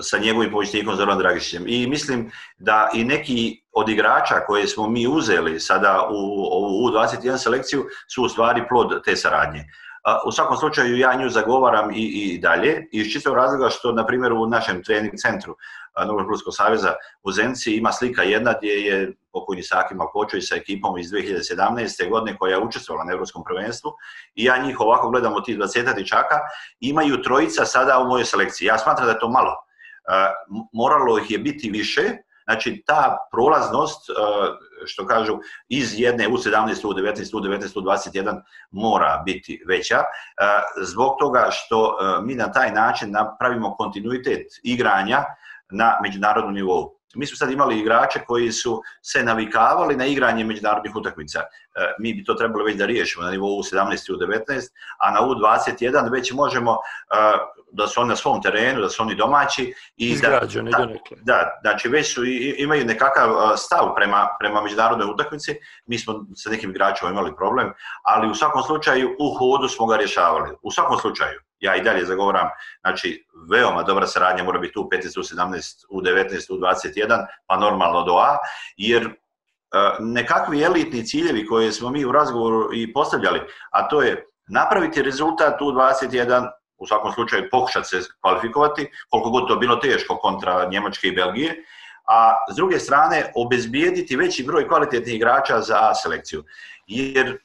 sa 0.01 0.19
njegovim 0.19 0.51
pomoćnikom 0.51 0.97
Zoran 0.97 1.19
Dragišićem. 1.19 1.65
I 1.67 1.87
mislim 1.87 2.31
da 2.59 2.91
i 2.95 3.05
neki 3.05 3.63
od 3.73 3.89
igrača 3.89 4.35
koje 4.47 4.67
smo 4.67 4.89
mi 4.89 5.07
uzeli 5.07 5.61
sada 5.61 6.09
u 6.11 6.45
ovu 6.45 6.89
U21 6.89 7.39
selekciju 7.39 7.85
su 8.15 8.23
u 8.23 8.29
stvari 8.29 8.63
plod 8.69 9.05
te 9.05 9.17
saradnje. 9.17 9.65
U 10.27 10.33
svakom 10.33 10.57
slučaju 10.57 10.99
ja 10.99 11.15
nju 11.15 11.29
zagovaram 11.29 11.91
i, 11.91 12.05
i 12.05 12.39
dalje, 12.39 12.89
iz 12.93 13.13
čistog 13.13 13.35
razloga 13.35 13.69
što, 13.69 13.93
na 13.93 14.07
primjer, 14.07 14.33
u 14.33 14.47
našem 14.47 14.83
trening 14.85 15.13
centru 15.17 15.57
Novoškolskog 16.07 16.55
saveza 16.55 16.95
u 17.23 17.33
Zenci 17.33 17.77
ima 17.77 17.93
slika 17.93 18.23
jedna 18.23 18.55
gdje 18.59 18.71
je 18.71 19.13
pokojni 19.33 19.63
Saki 19.63 19.95
Makočoj 19.95 20.41
sa 20.41 20.57
ekipom 20.57 20.99
iz 20.99 21.11
2017. 21.11 22.11
godine 22.11 22.37
koja 22.39 22.51
je 22.51 22.63
učestvovala 22.63 23.05
na 23.05 23.13
Evropskom 23.13 23.45
prvenstvu 23.45 23.93
i 24.35 24.45
ja 24.45 24.59
njih 24.59 24.81
ovako 24.81 25.11
gledam 25.11 25.35
od 25.35 25.45
tih 25.45 25.59
20 25.59 25.95
dječaka, 25.95 26.37
imaju 26.81 27.23
trojica 27.23 27.65
sada 27.65 27.99
u 27.99 28.09
mojoj 28.09 28.25
selekciji. 28.25 28.67
Ja 28.67 28.79
smatram 28.79 29.07
da 29.07 29.13
je 29.13 29.19
to 29.19 29.29
malo. 29.29 29.55
Moralo 30.73 31.19
ih 31.19 31.31
je 31.31 31.39
biti 31.39 31.71
više, 31.71 32.03
Znači, 32.47 32.83
ta 32.87 33.29
prolaznost, 33.33 34.11
e, 34.11 34.13
što 34.87 35.07
kažu, 35.07 35.39
iz 35.69 36.01
jedne 36.01 36.29
U17, 36.29 36.85
U19, 36.85 37.33
U19, 37.33 37.75
U21 37.75 38.41
mora 38.71 39.23
biti 39.25 39.63
veća, 39.67 39.97
e, 39.97 40.05
zbog 40.83 41.17
toga 41.19 41.49
što 41.51 41.99
e, 42.01 42.23
mi 42.23 42.35
na 42.35 42.53
taj 42.53 42.73
način 42.73 43.11
napravimo 43.11 43.75
kontinuitet 43.75 44.47
igranja 44.63 45.25
na 45.71 45.99
međunarodnom 46.03 46.55
nivou. 46.55 46.97
Mi 47.15 47.27
smo 47.27 47.37
sad 47.37 47.51
imali 47.51 47.79
igrače 47.79 48.21
koji 48.27 48.53
su 48.53 48.83
se 49.03 49.23
navikavali 49.23 49.97
na 49.97 50.07
igranje 50.07 50.45
međunarodnih 50.45 50.97
utakmica. 50.97 51.41
E, 51.77 51.95
mi 51.99 52.15
bi 52.15 52.25
to 52.25 52.35
trebalo 52.35 52.65
već 52.65 52.77
da 52.77 52.87
riješimo 52.87 53.25
na 53.25 53.31
nivou 53.31 53.63
17 53.63 54.11
i 54.11 54.13
U19, 54.13 54.69
a 54.99 55.11
na 55.11 55.21
U21 55.21 56.13
već 56.13 56.33
možemo 56.33 56.73
e, 56.73 56.77
da 57.73 57.87
su 57.87 58.01
oni 58.01 58.09
na 58.09 58.17
svom 58.17 58.43
terenu, 58.43 58.81
da 58.81 58.89
su 58.89 59.03
oni 59.03 59.15
domaći. 59.15 59.75
I 59.97 60.09
Izgrađeni, 60.11 60.71
da, 60.71 60.79
da, 60.79 60.87
da, 61.23 61.59
znači 61.61 61.89
već 61.89 62.15
su, 62.15 62.25
imaju 62.59 62.85
nekakav 62.85 63.31
e, 63.31 63.57
stav 63.57 63.95
prema, 63.95 64.29
prema 64.41 64.63
međunarodnoj 64.63 65.11
utakmici. 65.11 65.55
Mi 65.87 65.99
smo 65.99 66.25
sa 66.37 66.51
nekim 66.51 66.71
igračima 66.71 67.11
imali 67.11 67.37
problem, 67.37 67.73
ali 68.03 68.31
u 68.31 68.35
svakom 68.35 68.63
slučaju 68.63 69.17
u 69.21 69.35
hodu 69.35 69.69
smo 69.69 69.87
ga 69.87 69.97
rješavali. 69.97 70.51
U 70.63 70.71
svakom 70.71 70.99
slučaju 70.99 71.41
ja 71.61 71.77
i 71.77 71.83
dalje 71.83 72.05
zagovaram, 72.05 72.49
znači, 72.81 73.27
veoma 73.51 73.83
dobra 73.83 74.07
saradnja 74.07 74.45
mora 74.45 74.59
biti 74.59 74.79
u 74.79 74.83
15, 74.83 75.19
u 75.19 75.23
17, 75.23 75.85
u 75.91 76.01
19, 76.01 76.53
u 76.53 76.59
21, 76.59 77.27
pa 77.47 77.57
normalno 77.57 78.03
do 78.03 78.13
A, 78.13 78.37
jer 78.77 79.11
E, 79.77 79.97
nekakvi 80.01 80.63
elitni 80.63 81.07
ciljevi 81.07 81.47
koje 81.47 81.73
smo 81.73 81.91
mi 81.91 82.05
u 82.05 82.13
razgovoru 82.13 82.75
i 82.75 82.93
postavljali, 82.93 83.41
a 83.71 83.89
to 83.89 84.03
je 84.03 84.27
napraviti 84.49 85.03
rezultat 85.03 85.63
u 85.63 85.65
21, 85.65 86.49
u 86.79 86.87
svakom 86.87 87.13
slučaju 87.13 87.49
pokušati 87.51 87.89
se 87.89 88.01
kvalifikovati, 88.21 88.91
koliko 89.11 89.31
god 89.31 89.49
to 89.49 89.57
bilo 89.57 89.77
teško 89.77 90.17
kontra 90.17 90.69
Njemačke 90.71 91.09
i 91.09 91.17
Belgije, 91.17 91.55
a 92.09 92.33
s 92.53 92.57
druge 92.57 92.79
strane 92.79 93.33
obezbijediti 93.35 94.17
veći 94.17 94.45
broj 94.45 94.69
kvalitetnih 94.69 95.15
igrača 95.15 95.61
za 95.61 95.79
A 95.81 95.95
selekciju. 95.95 96.45
Jer 96.87 97.39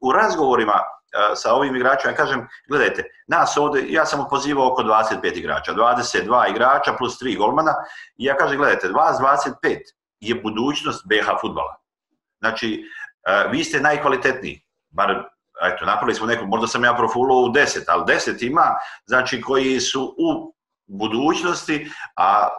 u 0.00 0.12
razgovorima 0.12 0.72
e, 0.72 0.82
sa 1.34 1.54
ovim 1.54 1.76
igračima, 1.76 2.10
ja 2.10 2.16
kažem, 2.16 2.48
gledajte, 2.68 3.04
nas 3.26 3.56
ovde, 3.56 3.84
ja 3.88 4.06
sam 4.06 4.26
pozivao 4.30 4.72
oko 4.72 4.82
25 4.82 5.38
igrača, 5.38 5.74
22 5.74 6.50
igrača 6.50 6.94
plus 6.98 7.22
3 7.22 7.38
golmana, 7.38 7.74
i 8.16 8.24
ja 8.24 8.36
kažem, 8.36 8.58
gledajte, 8.58 8.88
vas 8.88 9.18
25 9.18 9.78
je 10.20 10.34
budućnost 10.34 11.06
BH 11.06 11.40
futbala. 11.40 11.76
Znači, 12.38 12.84
e, 13.26 13.48
vi 13.50 13.64
ste 13.64 13.80
najkvalitetniji, 13.80 14.62
bar, 14.90 15.10
eto, 15.62 15.84
napravili 15.84 16.14
smo 16.14 16.26
neku, 16.26 16.46
možda 16.46 16.66
sam 16.66 16.84
ja 16.84 16.94
profulo 16.94 17.40
u 17.40 17.48
10, 17.48 17.84
ali 17.88 18.04
10 18.04 18.46
ima, 18.46 18.74
znači, 19.06 19.40
koji 19.40 19.80
su 19.80 20.14
u 20.18 20.54
budućnosti, 20.86 21.90
a 22.16 22.48
e, 22.48 22.50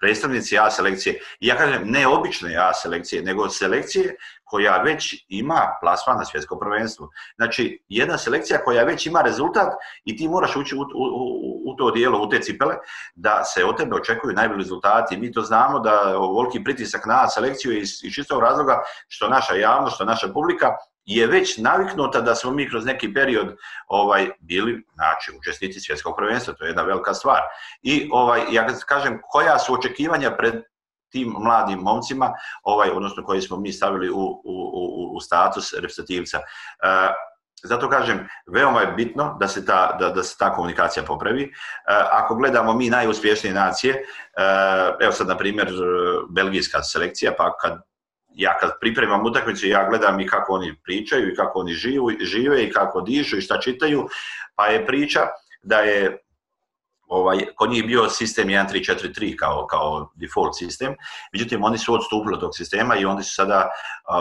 predstavnici 0.00 0.58
A 0.58 0.70
selekcije, 0.70 1.20
ja 1.40 1.56
kažem 1.56 1.82
ne 1.84 2.06
obične 2.06 2.56
A 2.56 2.72
selekcije, 2.74 3.22
nego 3.22 3.48
selekcije 3.48 4.16
koja 4.46 4.82
već 4.82 5.24
ima 5.28 5.78
plasman 5.80 6.18
na 6.18 6.24
svjetsko 6.24 6.58
prvenstvo. 6.58 7.10
Znači, 7.36 7.84
jedna 7.88 8.18
selekcija 8.18 8.58
koja 8.64 8.84
već 8.84 9.06
ima 9.06 9.22
rezultat 9.22 9.72
i 10.04 10.16
ti 10.16 10.28
moraš 10.28 10.56
ući 10.56 10.76
u, 10.76 10.80
u, 10.80 11.62
u 11.66 11.74
to 11.76 11.90
dijelo, 11.90 12.22
u 12.22 12.28
te 12.28 12.40
cipele, 12.40 12.74
da 13.14 13.44
se 13.44 13.64
od 13.64 13.76
tebe 13.76 13.96
očekuju 13.96 14.34
najbolji 14.34 14.58
rezultati. 14.58 15.16
Mi 15.16 15.32
to 15.32 15.42
znamo 15.42 15.80
da 15.80 16.16
voliki 16.16 16.64
pritisak 16.64 17.06
na 17.06 17.28
selekciju 17.28 17.78
iz, 17.78 17.90
iz 18.04 18.12
čistog 18.14 18.40
razloga 18.40 18.82
što 19.08 19.28
naša 19.28 19.54
javnost, 19.54 19.94
što 19.94 20.04
naša 20.04 20.28
publika 20.28 20.72
je 21.04 21.26
već 21.26 21.58
naviknuta 21.58 22.20
da 22.20 22.34
smo 22.34 22.50
mi 22.50 22.70
kroz 22.70 22.84
neki 22.84 23.14
period 23.14 23.56
ovaj 23.88 24.30
bili 24.40 24.84
znači 24.94 25.32
učesnici 25.38 25.80
svjetskog 25.80 26.14
prvenstva, 26.16 26.54
to 26.54 26.64
je 26.64 26.68
jedna 26.68 26.82
velika 26.82 27.14
stvar. 27.14 27.40
I 27.82 28.08
ovaj 28.12 28.42
ja 28.50 28.66
kažem 28.86 29.20
koja 29.22 29.58
su 29.58 29.74
očekivanja 29.74 30.36
pred 30.36 30.54
tim 31.16 31.32
mladim 31.38 31.78
momcima, 31.78 32.32
ovaj 32.62 32.90
odnosno 32.90 33.24
koji 33.24 33.40
smo 33.40 33.56
mi 33.56 33.72
stavili 33.72 34.10
u, 34.10 34.20
u, 34.44 34.56
u, 34.74 35.16
u 35.16 35.20
status 35.20 35.72
reprezentativca. 35.72 36.38
E, 36.38 37.08
zato 37.62 37.88
kažem, 37.88 38.26
veoma 38.52 38.80
je 38.80 38.92
bitno 38.92 39.36
da 39.40 39.48
se 39.48 39.64
ta, 39.66 39.96
da, 40.00 40.10
da 40.10 40.22
se 40.22 40.36
ta 40.38 40.52
komunikacija 40.52 41.04
popravi. 41.04 41.42
E, 41.42 41.50
ako 42.12 42.34
gledamo 42.34 42.74
mi 42.74 42.90
najuspješnije 42.90 43.54
nacije, 43.54 43.94
e, 43.94 44.02
evo 45.00 45.12
sad 45.12 45.28
na 45.28 45.36
primjer 45.36 45.72
belgijska 46.30 46.82
selekcija, 46.82 47.32
pa 47.38 47.56
kad 47.56 47.80
ja 48.36 48.58
kad 48.60 48.70
pripremam 48.80 49.24
utakmicu, 49.26 49.66
ja 49.66 49.86
gledam 49.88 50.20
i 50.20 50.26
kako 50.26 50.52
oni 50.52 50.74
pričaju 50.84 51.28
i 51.28 51.34
kako 51.34 51.60
oni 51.60 51.72
živu, 51.72 52.10
žive 52.20 52.64
i 52.64 52.72
kako 52.72 53.00
dišu 53.00 53.38
i 53.38 53.40
šta 53.40 53.60
čitaju, 53.60 54.08
pa 54.56 54.66
je 54.66 54.86
priča 54.86 55.20
da 55.62 55.78
je 55.80 56.18
ovaj, 57.06 57.46
kod 57.56 57.70
njih 57.70 57.86
bio 57.86 58.08
sistem 58.08 58.48
1343 58.48 59.36
kao, 59.36 59.66
kao 59.66 60.12
default 60.14 60.56
sistem, 60.56 60.94
međutim 61.32 61.64
oni 61.64 61.78
su 61.78 61.94
odstupili 61.94 62.34
od 62.34 62.40
tog 62.40 62.56
sistema 62.56 62.96
i 62.96 63.04
oni 63.04 63.22
su 63.22 63.34
sada 63.34 63.70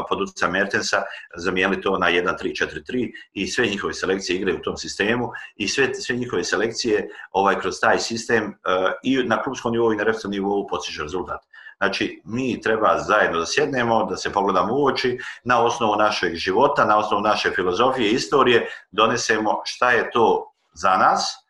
pod 0.09 0.21
utjecam 0.21 0.51
Mertensa 0.51 1.01
zamijenili 1.35 1.81
to 1.81 1.97
na 1.97 2.07
1343 2.07 3.11
i 3.33 3.47
sve 3.47 3.67
njihove 3.67 3.93
selekcije 3.93 4.37
igraju 4.37 4.57
u 4.57 4.63
tom 4.63 4.77
sistemu 4.77 5.31
i 5.55 5.67
sve, 5.67 5.93
sve 5.93 6.15
njihove 6.15 6.43
selekcije 6.43 7.09
ovaj, 7.31 7.59
kroz 7.59 7.79
taj 7.81 7.99
sistem 7.99 8.57
i 9.03 9.23
na 9.23 9.41
klubskom 9.43 9.71
nivou 9.71 9.93
i 9.93 9.97
na 9.97 10.03
repskom 10.03 10.31
nivou 10.31 10.67
postiže 10.67 11.03
rezultat. 11.03 11.39
Znači, 11.77 12.21
mi 12.25 12.61
treba 12.61 12.99
zajedno 12.99 13.39
da 13.39 13.45
sjednemo, 13.45 14.05
da 14.05 14.17
se 14.17 14.31
pogledamo 14.31 14.73
u 14.73 14.85
oči, 14.85 15.17
na 15.43 15.63
osnovu 15.63 15.95
našeg 15.95 16.35
života, 16.35 16.85
na 16.85 16.97
osnovu 16.97 17.21
naše 17.21 17.51
filozofije, 17.51 18.11
istorije, 18.11 18.69
donesemo 18.91 19.61
šta 19.65 19.91
je 19.91 20.11
to 20.11 20.51
za 20.73 20.97
nas, 20.97 21.44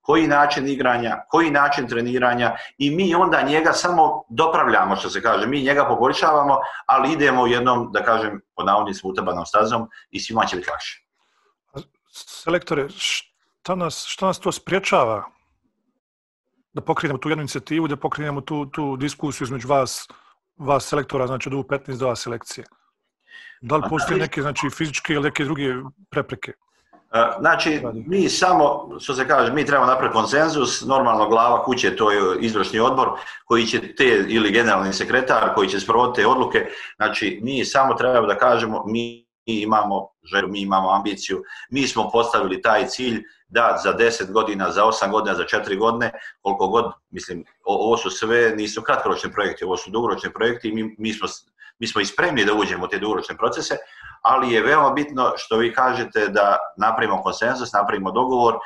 koji 0.00 0.26
način 0.28 0.68
igranja, 0.68 1.24
koji 1.28 1.50
način 1.50 1.88
treniranja 1.88 2.56
i 2.78 2.90
mi 2.90 3.14
onda 3.14 3.42
njega 3.42 3.72
samo 3.72 4.24
dopravljamo, 4.28 4.96
što 4.96 5.10
se 5.10 5.22
kaže, 5.22 5.46
mi 5.46 5.62
njega 5.62 5.84
poboljšavamo, 5.88 6.58
ali 6.86 7.12
idemo 7.12 7.42
u 7.42 7.46
jednom, 7.46 7.92
da 7.92 8.02
kažem, 8.04 8.40
po 8.56 8.62
navodnicima 8.62 9.10
utabanom 9.10 9.46
stazom 9.46 9.88
i 10.10 10.20
svima 10.20 10.46
će 10.46 10.56
biti 10.56 10.70
lakše. 10.70 11.04
Selektore, 12.12 12.88
šta 12.88 13.74
nas, 13.74 14.04
šta 14.06 14.26
nas 14.26 14.38
to 14.38 14.52
spriječava 14.52 15.24
da 16.72 16.80
pokrenemo 16.80 17.18
tu 17.18 17.28
jednu 17.28 17.42
inicijativu, 17.42 17.88
da 17.88 17.96
pokrenemo 17.96 18.40
tu, 18.40 18.66
tu 18.66 18.96
diskusiju 18.96 19.44
između 19.44 19.68
vas, 19.68 20.08
vas 20.56 20.84
selektora, 20.84 21.26
znači 21.26 21.48
od 21.48 21.54
U15 21.54 21.98
do 21.98 22.08
A 22.08 22.16
selekcije? 22.16 22.66
Da 23.60 23.76
li 23.76 23.82
postoje 23.90 24.20
neke 24.20 24.42
znači, 24.42 24.70
fizičke 24.70 25.12
ili 25.12 25.22
neke 25.22 25.44
druge 25.44 25.74
prepreke? 26.10 26.52
Znači, 27.40 27.80
mi 28.06 28.28
samo, 28.28 28.88
što 29.00 29.14
se 29.14 29.28
kaže, 29.28 29.52
mi 29.52 29.66
trebamo 29.66 29.86
napraviti 29.86 30.16
konsenzus, 30.16 30.82
normalno 30.86 31.28
glava 31.28 31.64
kuće, 31.64 31.96
to 31.96 32.10
je 32.10 32.20
izvršni 32.40 32.80
odbor, 32.80 33.08
koji 33.44 33.66
će 33.66 33.94
te, 33.94 34.24
ili 34.28 34.52
generalni 34.52 34.92
sekretar, 34.92 35.54
koji 35.54 35.68
će 35.68 35.80
sprovoditi 35.80 36.22
te 36.22 36.26
odluke, 36.26 36.66
znači, 36.96 37.40
mi 37.42 37.64
samo 37.64 37.94
trebamo 37.94 38.26
da 38.26 38.38
kažemo, 38.38 38.84
mi 38.86 39.26
imamo 39.44 40.08
želju, 40.32 40.48
mi 40.48 40.60
imamo 40.60 40.90
ambiciju, 40.90 41.42
mi 41.70 41.86
smo 41.86 42.10
postavili 42.10 42.62
taj 42.62 42.86
cilj 42.86 43.22
da 43.48 43.80
za 43.84 43.96
10 43.96 44.32
godina, 44.32 44.70
za 44.70 44.84
8 44.84 45.10
godina, 45.10 45.34
za 45.34 45.44
4 45.44 45.78
godine, 45.78 46.12
koliko 46.40 46.68
god, 46.68 46.92
mislim, 47.10 47.44
ovo 47.64 47.96
su 47.96 48.10
sve, 48.10 48.52
nisu 48.56 48.82
kratkoročni 48.82 49.32
projekti, 49.32 49.64
ovo 49.64 49.76
su 49.76 49.90
dugoročni 49.90 50.32
projekti 50.32 50.68
i 50.68 50.72
mi, 50.72 50.94
mi 50.98 51.12
smo 51.12 51.28
mi 51.80 51.86
smo 51.86 52.00
i 52.00 52.06
spremni 52.06 52.44
da 52.44 52.54
uđemo 52.54 52.84
u 52.84 52.88
te 52.88 52.98
dugoročne 52.98 53.36
procese, 53.36 53.76
ali 54.22 54.52
je 54.52 54.62
veoma 54.62 54.90
bitno 54.90 55.32
što 55.36 55.56
vi 55.56 55.74
kažete 55.74 56.28
da 56.28 56.56
napravimo 56.76 57.22
konsenzus, 57.22 57.72
napravimo 57.72 58.10
dogovor. 58.10 58.54
E, 58.54 58.58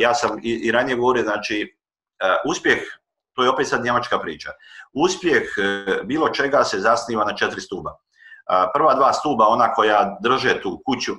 ja 0.00 0.14
sam 0.14 0.38
i, 0.42 0.70
ranije 0.72 0.96
govorio, 0.96 1.22
znači, 1.22 1.76
e, 2.20 2.36
uspjeh, 2.46 2.78
to 3.34 3.42
je 3.42 3.50
opet 3.50 3.68
sad 3.68 3.84
njemačka 3.84 4.18
priča, 4.18 4.50
uspjeh 4.92 5.42
e, 5.42 6.02
bilo 6.04 6.28
čega 6.28 6.64
se 6.64 6.80
zasniva 6.80 7.24
na 7.24 7.36
četiri 7.36 7.60
stuba. 7.60 7.90
Prva 8.74 8.94
dva 8.94 9.12
stuba, 9.12 9.46
ona 9.48 9.72
koja 9.72 10.16
drže 10.20 10.60
tu 10.60 10.82
kuću, 10.86 11.12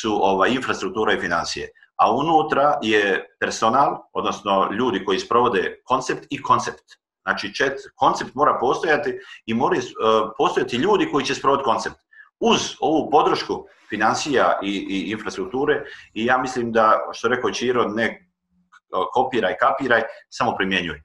su 0.00 0.18
ova, 0.22 0.46
infrastruktura 0.46 1.12
i 1.12 1.20
financije. 1.20 1.68
A 1.96 2.12
unutra 2.12 2.78
je 2.82 3.36
personal, 3.40 3.96
odnosno 4.12 4.68
ljudi 4.72 5.04
koji 5.04 5.18
sprovode 5.18 5.80
koncept 5.84 6.26
i 6.30 6.42
koncept. 6.42 6.84
Znači, 7.26 7.54
čet, 7.54 7.72
koncept 7.94 8.34
mora 8.34 8.58
postojati 8.60 9.18
i 9.46 9.54
mora 9.54 9.76
uh, 9.76 10.30
postojati 10.38 10.76
ljudi 10.76 11.08
koji 11.12 11.24
će 11.24 11.34
sprovoditi 11.34 11.64
koncept. 11.64 11.96
Uz 12.40 12.76
ovu 12.80 13.10
podršku 13.10 13.64
financija 13.88 14.58
i, 14.62 14.86
i 14.90 15.10
infrastrukture 15.10 15.82
i 16.14 16.24
ja 16.24 16.38
mislim 16.38 16.72
da, 16.72 17.08
što 17.12 17.28
rekao 17.28 17.50
Čiro, 17.50 17.88
ne 17.88 18.30
kopiraj, 19.12 19.56
kapiraj, 19.60 20.02
samo 20.28 20.54
primjenjuj. 20.56 20.96
E, 20.96 21.00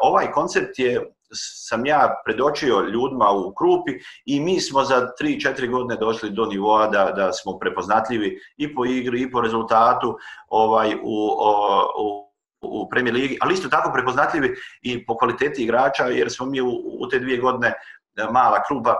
ovaj 0.00 0.30
koncept 0.30 0.78
je 0.78 1.10
sam 1.36 1.86
ja 1.86 2.22
predočio 2.24 2.80
ljudima 2.80 3.30
u 3.30 3.54
Krupi 3.54 3.92
i 4.26 4.40
mi 4.40 4.60
smo 4.60 4.84
za 4.84 5.08
3-4 5.20 5.70
godine 5.70 5.96
došli 5.96 6.30
do 6.30 6.46
nivoa 6.46 6.86
da, 6.86 7.12
da 7.16 7.32
smo 7.32 7.58
prepoznatljivi 7.58 8.38
i 8.56 8.74
po 8.74 8.84
igri 8.84 9.22
i 9.22 9.30
po 9.30 9.40
rezultatu 9.40 10.16
ovaj 10.48 10.94
u, 10.94 11.28
u 11.98 12.24
u 12.66 12.88
Premier 12.88 13.14
Ligi, 13.14 13.38
ali 13.40 13.54
isto 13.54 13.68
tako 13.68 13.90
prepoznatljivi 13.92 14.54
i 14.82 15.06
po 15.06 15.16
kvaliteti 15.16 15.62
igrača, 15.62 16.04
jer 16.04 16.32
smo 16.32 16.46
mi 16.46 16.60
u, 16.60 16.68
u 17.00 17.08
te 17.08 17.18
dvije 17.18 17.38
godine 17.38 17.68
e, 17.68 18.24
mala 18.32 18.62
kluba 18.62 18.94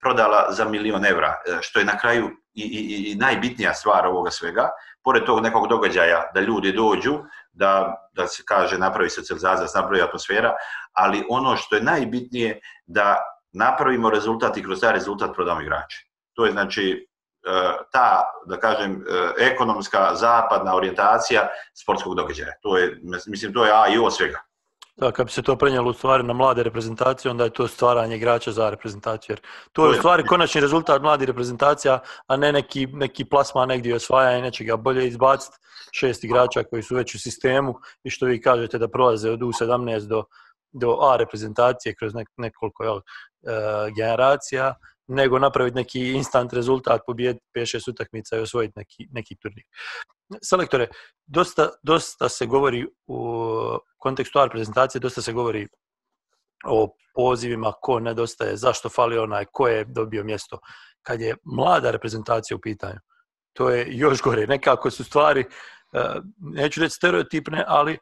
prodala 0.00 0.46
za 0.50 0.64
milion 0.64 1.04
evra, 1.04 1.28
e, 1.28 1.58
što 1.60 1.78
je 1.78 1.84
na 1.84 1.98
kraju 1.98 2.30
i, 2.54 2.62
i, 2.62 3.12
i 3.12 3.14
najbitnija 3.14 3.74
stvar 3.74 4.06
ovoga 4.06 4.30
svega, 4.30 4.70
pored 5.04 5.24
tog 5.24 5.40
nekog 5.42 5.68
događaja 5.68 6.30
da 6.34 6.40
ljudi 6.40 6.72
dođu, 6.72 7.18
da, 7.52 7.94
da 8.12 8.26
se 8.26 8.42
kaže 8.46 8.78
napravi 8.78 9.10
socializacija, 9.10 9.62
da 9.62 9.68
se 9.68 9.78
napravi 9.78 10.02
atmosfera, 10.02 10.54
ali 10.92 11.24
ono 11.28 11.56
što 11.56 11.76
je 11.76 11.82
najbitnije 11.82 12.60
da 12.86 13.16
napravimo 13.52 14.10
rezultat 14.10 14.56
i 14.56 14.62
kroz 14.62 14.80
taj 14.80 14.92
rezultat 14.92 15.34
prodamo 15.34 15.60
igrače. 15.60 15.98
To 16.34 16.46
je 16.46 16.52
znači 16.52 17.08
e, 17.46 17.50
ta, 17.92 18.24
da 18.46 18.60
kažem, 18.60 18.92
e, 18.92 19.44
ekonomska 19.52 20.14
zapadna 20.14 20.74
orijentacija 20.74 21.48
sportskog 21.82 22.14
događaja. 22.14 22.52
To 22.62 22.78
je, 22.78 23.00
mislim, 23.26 23.52
to 23.52 23.64
je 23.64 23.72
A 23.72 23.88
i 23.88 23.98
O 23.98 24.10
svega. 24.10 24.47
Da, 25.00 25.12
kad 25.12 25.26
bi 25.26 25.32
se 25.32 25.42
to 25.42 25.56
prenijelo 25.56 25.90
u 25.90 25.92
stvari 25.92 26.22
na 26.22 26.32
mlade 26.32 26.62
reprezentacije, 26.62 27.30
onda 27.30 27.44
je 27.44 27.50
to 27.50 27.68
stvaranje 27.68 28.16
igrača 28.16 28.52
za 28.52 28.70
reprezentaciju. 28.70 29.32
Jer 29.32 29.40
to 29.72 29.86
je 29.86 29.90
u 29.90 29.94
stvari 29.94 30.26
konačni 30.26 30.60
rezultat 30.60 31.02
mladi 31.02 31.26
reprezentacija, 31.26 31.98
a 32.26 32.36
ne 32.36 32.52
neki, 32.52 32.86
neki 32.86 33.24
plasma 33.24 33.66
negdje 33.66 33.94
osvaja 33.94 34.38
i 34.38 34.42
nečega 34.42 34.76
bolje 34.76 35.08
izbaciti 35.08 35.56
šest 35.92 36.24
igrača 36.24 36.64
koji 36.64 36.82
su 36.82 36.94
već 36.94 37.14
u 37.14 37.18
sistemu 37.18 37.74
i 38.04 38.10
što 38.10 38.26
vi 38.26 38.40
kažete 38.40 38.78
da 38.78 38.88
prolaze 38.88 39.30
od 39.30 39.40
U17 39.40 40.06
do, 40.06 40.24
do 40.72 40.98
A 41.00 41.16
reprezentacije 41.16 41.94
kroz 41.94 42.12
nekoliko 42.36 42.84
jel, 42.84 42.96
uh, 42.96 43.02
generacija 43.96 44.74
nego 45.06 45.38
napraviti 45.38 45.76
neki 45.76 46.12
instant 46.12 46.52
rezultat, 46.52 47.00
pobijediti 47.06 47.44
5-6 47.56 47.90
utakmica 47.90 48.36
i 48.36 48.40
osvojiti 48.40 48.72
neki, 48.76 49.08
neki 49.10 49.36
turnir. 49.36 49.64
Selektore, 50.42 50.88
dosta, 51.26 51.68
dosta 51.82 52.28
se 52.28 52.46
govori 52.46 52.86
u 53.06 53.18
kontekstu 53.98 54.38
AR 54.38 54.50
prezentacije, 54.50 55.00
dosta 55.00 55.22
se 55.22 55.32
govori 55.32 55.68
o 56.64 56.88
pozivima, 57.14 57.72
ko 57.82 58.00
nedostaje, 58.00 58.56
zašto 58.56 58.88
fali 58.88 59.18
onaj, 59.18 59.44
ko 59.52 59.68
je 59.68 59.84
dobio 59.84 60.24
mjesto. 60.24 60.58
Kad 61.02 61.20
je 61.20 61.36
mlada 61.44 61.90
reprezentacija 61.90 62.56
u 62.56 62.60
pitanju, 62.60 62.98
to 63.52 63.70
je 63.70 63.86
još 63.88 64.22
gore. 64.22 64.46
Nekako 64.46 64.90
su 64.90 65.04
stvari, 65.04 65.40
e, 65.40 66.04
neću 66.38 66.80
reći 66.80 66.94
stereotipne, 66.94 67.64
ali 67.66 67.98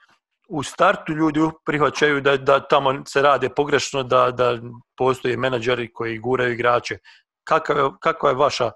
u 0.49 0.63
startu 0.63 1.13
ljudi 1.13 1.41
prihvaćaju 1.67 2.21
da, 2.21 2.37
da 2.37 2.61
tamo 2.61 3.03
se 3.07 3.23
rade 3.23 3.49
pogrešno, 3.49 4.03
da, 4.03 4.31
da 4.31 4.59
postoje 4.97 5.37
menadžeri 5.37 5.93
koji 5.93 6.19
guraju 6.19 6.53
igrače. 6.53 6.99
Kakav, 7.45 7.77
je, 7.77 7.91
kakva 8.01 8.31
je 8.31 8.37
vaša 8.37 8.67
uh, 8.67 8.73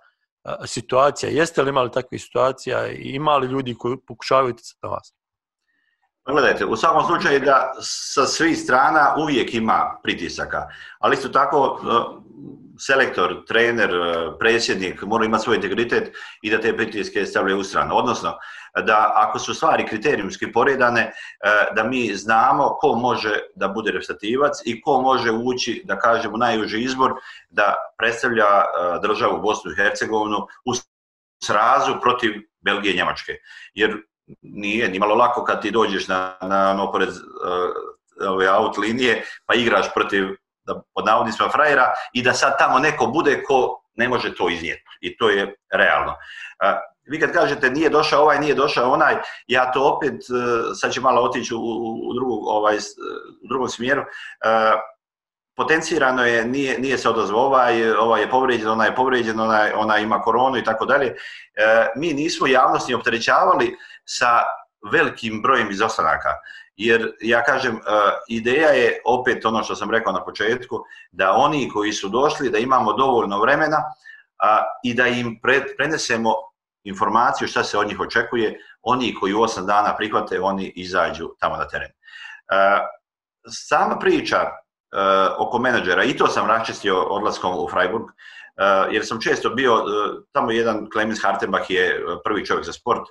situacija? 0.66 1.30
Jeste 1.32 1.62
li 1.62 1.68
imali 1.68 1.90
takve 1.92 2.18
situacija 2.18 2.86
i 2.86 3.10
imali 3.14 3.46
ljudi 3.46 3.74
koji 3.78 3.96
pokušavaju 4.06 4.54
utjecati 4.54 4.78
na 4.82 4.88
vas? 4.88 5.14
Pa 6.22 6.32
gledajte, 6.32 6.64
u 6.64 6.76
svakom 6.76 7.04
slučaju 7.06 7.40
da 7.40 7.72
sa 7.82 8.26
svih 8.26 8.58
strana 8.58 9.14
uvijek 9.18 9.54
ima 9.54 9.98
pritisaka, 10.02 10.68
ali 10.98 11.14
isto 11.14 11.28
tako 11.28 11.80
selektor, 12.80 13.44
trener, 13.48 13.90
e, 13.90 14.38
predsjednik 14.38 15.02
mora 15.02 15.24
imati 15.24 15.44
svoj 15.44 15.56
integritet 15.56 16.16
i 16.42 16.50
da 16.50 16.60
te 16.60 16.76
pritiske 16.76 17.26
stavljaju 17.26 17.60
u 17.60 17.64
stranu. 17.64 17.96
Odnosno, 17.96 18.34
da 18.86 19.12
ako 19.16 19.38
su 19.38 19.54
stvari 19.54 19.86
kriterijumski 19.86 20.52
poredane, 20.52 21.00
e, 21.00 21.12
da 21.76 21.84
mi 21.84 22.14
znamo 22.14 22.68
ko 22.80 22.94
može 22.94 23.38
da 23.54 23.68
bude 23.68 23.90
reprezentativac 23.90 24.52
i 24.64 24.80
ko 24.80 25.00
može 25.02 25.30
ući, 25.30 25.82
da 25.84 25.98
kažemo, 25.98 26.36
najuži 26.36 26.82
izbor 26.82 27.12
da 27.50 27.74
predstavlja 27.98 28.44
e, 28.44 28.98
državu 29.02 29.40
Bosnu 29.40 29.72
i 29.72 29.76
Hercegovinu 29.76 30.46
u 30.64 30.72
srazu 31.44 32.00
protiv 32.02 32.32
Belgije 32.60 32.94
i 32.94 32.96
Njemačke. 32.96 33.32
Jer 33.74 33.96
nije 34.42 34.88
ni 34.88 34.98
malo 34.98 35.14
lako 35.14 35.44
kad 35.44 35.62
ti 35.62 35.70
dođeš 35.70 36.08
na, 36.08 36.36
na 36.42 36.70
ono 36.70 36.92
pored 36.92 37.08
uh, 37.08 37.16
ove 38.28 38.50
out 38.50 38.78
linije 38.78 39.24
pa 39.46 39.54
igraš 39.54 39.94
protiv 39.94 40.24
da 40.64 40.82
pod 40.94 41.06
navodnicima 41.06 41.48
frajera 41.48 41.92
i 42.12 42.22
da 42.22 42.32
sad 42.32 42.58
tamo 42.58 42.78
neko 42.78 43.06
bude 43.06 43.42
ko 43.42 43.82
ne 43.94 44.08
može 44.08 44.34
to 44.34 44.48
iznijeti. 44.48 44.84
I 45.00 45.16
to 45.16 45.28
je 45.30 45.54
realno. 45.72 46.12
Uh, 46.12 46.78
vi 47.10 47.20
kad 47.20 47.32
kažete 47.32 47.70
nije 47.70 47.88
došao 47.88 48.22
ovaj, 48.22 48.38
nije 48.38 48.54
došao 48.54 48.92
onaj, 48.92 49.16
ja 49.46 49.72
to 49.72 49.84
opet, 49.84 50.12
uh, 50.12 50.76
sad 50.80 50.92
će 50.92 51.00
malo 51.00 51.22
otići 51.22 51.54
u, 51.54 51.58
u, 52.08 52.14
drugu, 52.14 52.44
ovaj, 52.46 52.76
u 53.44 53.48
drugom 53.48 53.68
smjeru, 53.68 54.00
uh, 54.00 54.80
potencirano 55.60 56.24
je, 56.26 56.44
nije, 56.44 56.78
nije 56.78 56.98
se 56.98 57.08
odazvao 57.08 57.40
ovaj, 57.40 57.90
ovaj 57.92 58.20
je 58.20 58.30
povređen, 58.30 58.68
ona 58.68 58.84
je 58.84 58.94
povređen, 58.94 59.40
ona, 59.40 59.68
ona 59.74 59.98
ima 59.98 60.22
koronu 60.22 60.56
i 60.56 60.64
tako 60.64 60.86
dalje. 60.86 61.06
E, 61.06 61.16
mi 61.96 62.12
nismo 62.12 62.46
javnost 62.46 62.88
ni 62.88 62.94
opterećavali 62.94 63.76
sa 64.04 64.40
velikim 64.92 65.42
brojem 65.42 65.70
izostanaka. 65.70 66.28
Jer, 66.80 67.10
ja 67.20 67.42
kažem, 67.44 67.76
e, 67.76 67.80
ideja 68.28 68.68
je 68.68 69.00
opet 69.04 69.44
ono 69.44 69.62
što 69.62 69.76
sam 69.76 69.90
rekao 69.90 70.12
na 70.12 70.24
početku, 70.24 70.78
da 71.12 71.32
oni 71.32 71.68
koji 71.68 71.92
su 71.92 72.08
došli, 72.08 72.50
da 72.50 72.58
imamo 72.58 72.92
dovoljno 72.92 73.40
vremena 73.40 73.82
i 74.84 74.94
da 74.94 75.06
im 75.06 75.40
prenesemo 75.76 76.34
informaciju 76.84 77.48
šta 77.48 77.64
se 77.64 77.78
od 77.78 77.86
njih 77.86 78.00
očekuje, 78.00 78.58
oni 78.82 79.14
koji 79.14 79.34
u 79.34 79.38
8 79.38 79.66
dana 79.66 79.96
prihvate, 79.96 80.40
oni 80.40 80.72
izađu 80.76 81.28
tamo 81.40 81.56
na 81.56 81.68
teren. 81.68 81.88
E, 81.88 81.94
sama 83.48 83.98
priča 83.98 84.36
e, 84.36 84.50
oko 85.38 85.58
menadžera, 85.58 86.04
i 86.04 86.16
to 86.16 86.26
sam 86.26 86.46
raščistio 86.46 87.02
odlaskom 87.02 87.58
u 87.58 87.68
Freiburg, 87.70 88.04
e, 88.08 88.14
jer 88.90 89.06
sam 89.06 89.20
često 89.20 89.50
bio, 89.50 89.74
e, 89.74 89.82
tamo 90.32 90.50
jedan 90.50 90.86
Clemens 90.92 91.22
Hartenbach 91.22 91.70
je 91.70 92.04
prvi 92.24 92.46
čovjek 92.46 92.66
za 92.66 92.72
sport, 92.72 93.02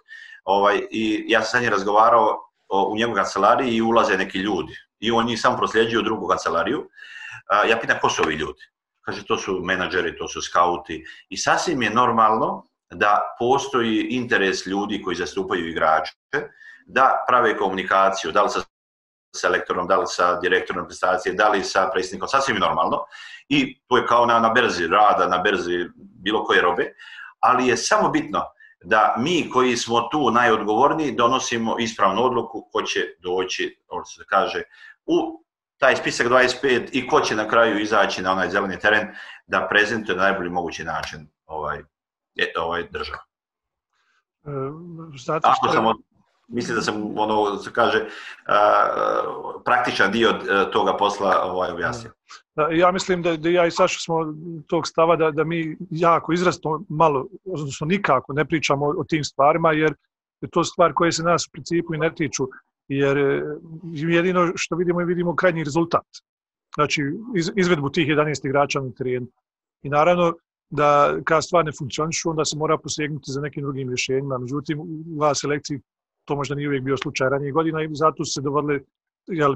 ovaj, 0.44 0.82
i 0.92 1.26
ja 1.28 1.42
sam 1.42 1.52
sa 1.52 1.60
njim 1.60 1.72
razgovarao 1.72 2.49
u 2.70 2.96
njegovu 2.98 3.16
kancelariji 3.16 3.76
i 3.76 3.82
ulaze 3.82 4.18
neki 4.18 4.38
ljudi. 4.38 4.74
I 5.00 5.12
on 5.12 5.26
njih 5.26 5.42
sam 5.42 5.58
prosljeđuje 5.58 6.00
u 6.00 6.04
drugu 6.04 6.28
kancelariju. 6.28 6.90
A, 7.50 7.66
ja 7.66 7.80
pitam 7.80 7.98
ko 8.02 8.10
su 8.10 8.24
ovi 8.24 8.36
ljudi? 8.36 8.62
Kaže, 9.06 9.26
to 9.26 9.38
su 9.38 9.60
menadžeri, 9.64 10.18
to 10.18 10.28
su 10.28 10.42
skauti. 10.42 11.04
I 11.30 11.38
sasvim 11.38 11.82
je 11.82 11.90
normalno 11.90 12.66
da 12.92 13.36
postoji 13.40 14.08
interes 14.10 14.66
ljudi 14.66 15.02
koji 15.02 15.16
zastupaju 15.16 15.70
igrače, 15.70 16.14
da 16.86 17.26
prave 17.28 17.58
komunikaciju, 17.58 18.32
da 18.32 18.44
li 18.44 18.50
sa 18.50 18.62
selektorom, 19.36 19.88
da 19.88 19.98
li 19.98 20.08
sa 20.08 20.40
direktorom 20.40 20.86
prestacije, 20.86 21.34
da 21.34 21.50
li 21.50 21.64
sa 21.64 21.90
predsjednikom, 21.94 22.28
sasvim 22.28 22.56
je 22.56 22.60
normalno. 22.60 23.04
I 23.50 23.80
to 23.88 23.98
je 23.98 24.06
kao 24.06 24.26
na, 24.26 24.40
na 24.40 24.50
berzi 24.50 24.88
rada, 24.88 25.28
na 25.28 25.38
berzi 25.38 25.86
bilo 25.96 26.44
koje 26.44 26.62
robe, 26.62 26.94
ali 27.40 27.68
je 27.68 27.78
samo 27.78 28.10
bitno 28.10 28.46
da 28.84 29.16
mi 29.18 29.50
koji 29.50 29.78
smo 29.78 30.02
tu 30.02 30.32
najodgovorniji 30.32 31.12
donosimo 31.12 31.76
ispravnu 31.80 32.24
odluku 32.24 32.70
ko 32.72 32.82
će 32.82 33.00
doći, 33.20 33.80
ovo 33.88 34.06
se 34.06 34.24
kaže, 34.30 34.62
u 35.06 35.44
taj 35.78 35.96
spisak 35.96 36.28
25 36.28 36.90
i 36.92 37.08
ko 37.08 37.22
će 37.22 37.36
na 37.36 37.48
kraju 37.48 37.80
izaći 37.80 38.22
na 38.22 38.32
onaj 38.32 38.50
zeleni 38.50 38.80
teren 38.80 39.08
da 39.48 39.68
prezentuje 39.70 40.18
na 40.18 40.24
najbolji 40.24 40.50
mogući 40.50 40.84
način 40.84 41.28
ovaj, 41.46 41.84
ovaj 42.58 42.84
država. 42.90 43.20
E, 44.46 44.50
zato 45.26 45.54
što... 45.54 45.66
Ako 45.68 45.74
sam 45.74 45.86
od, 45.86 45.98
mislim 46.48 46.76
da 46.76 46.82
sam 46.82 47.20
ono 47.20 47.58
se 47.58 47.74
kaže 47.74 48.06
praktičan 49.66 50.12
dio 50.12 50.30
uh, 50.30 50.72
toga 50.72 50.98
posla 50.98 51.42
ovaj 51.44 51.72
objasnio. 51.72 52.12
Ja 52.72 52.92
mislim 52.92 53.22
da, 53.22 53.38
da 53.38 53.50
ja 53.50 53.66
i 53.66 53.72
Saša 53.72 54.00
smo 54.00 54.34
tog 54.68 54.88
stava 54.88 55.16
da, 55.16 55.32
da 55.32 55.44
mi 55.44 55.78
jako 55.90 56.34
izrastno 56.34 56.84
malo, 56.90 57.28
odnosno 57.46 57.88
nikako 57.88 58.34
ne 58.34 58.46
pričamo 58.46 58.86
o, 58.86 58.94
o 58.98 59.04
tim 59.04 59.24
stvarima, 59.24 59.72
jer 59.72 59.94
je 60.42 60.50
to 60.50 60.64
stvar 60.64 60.94
koje 60.94 61.12
se 61.12 61.24
nas 61.24 61.48
u 61.48 61.52
principu 61.52 61.96
i 61.96 61.98
ne 61.98 62.16
tiču, 62.16 62.48
jer 62.88 63.18
e, 63.18 63.44
jedino 63.94 64.52
što 64.56 64.76
vidimo 64.76 65.00
je 65.00 65.06
vidimo 65.06 65.36
krajnji 65.36 65.64
rezultat. 65.64 66.06
Znači, 66.76 67.02
iz, 67.36 67.52
izvedbu 67.56 67.90
tih 67.90 68.08
11 68.08 68.46
igrača 68.48 68.82
na 68.82 68.92
terenu. 68.92 69.28
I 69.84 69.90
naravno, 69.90 70.34
da 70.70 71.18
kada 71.24 71.42
stvar 71.42 71.66
ne 71.66 71.72
funkcionišu, 71.78 72.30
onda 72.30 72.46
se 72.46 72.58
mora 72.58 72.78
posegnuti 72.78 73.32
za 73.32 73.42
nekim 73.42 73.64
drugim 73.64 73.90
rješenjima. 73.90 74.38
Međutim, 74.38 74.80
u 74.80 75.20
vas 75.20 75.40
selekciji 75.42 75.82
to 76.26 76.36
možda 76.36 76.56
nije 76.56 76.68
uvijek 76.68 76.84
bio 76.84 76.98
slučaj 76.98 77.30
ranije 77.30 77.52
godina 77.52 77.84
i 77.84 77.90
zato 77.92 78.26
su 78.26 78.34
se 78.34 78.42
dovodile 78.42 78.80
jel, 79.28 79.56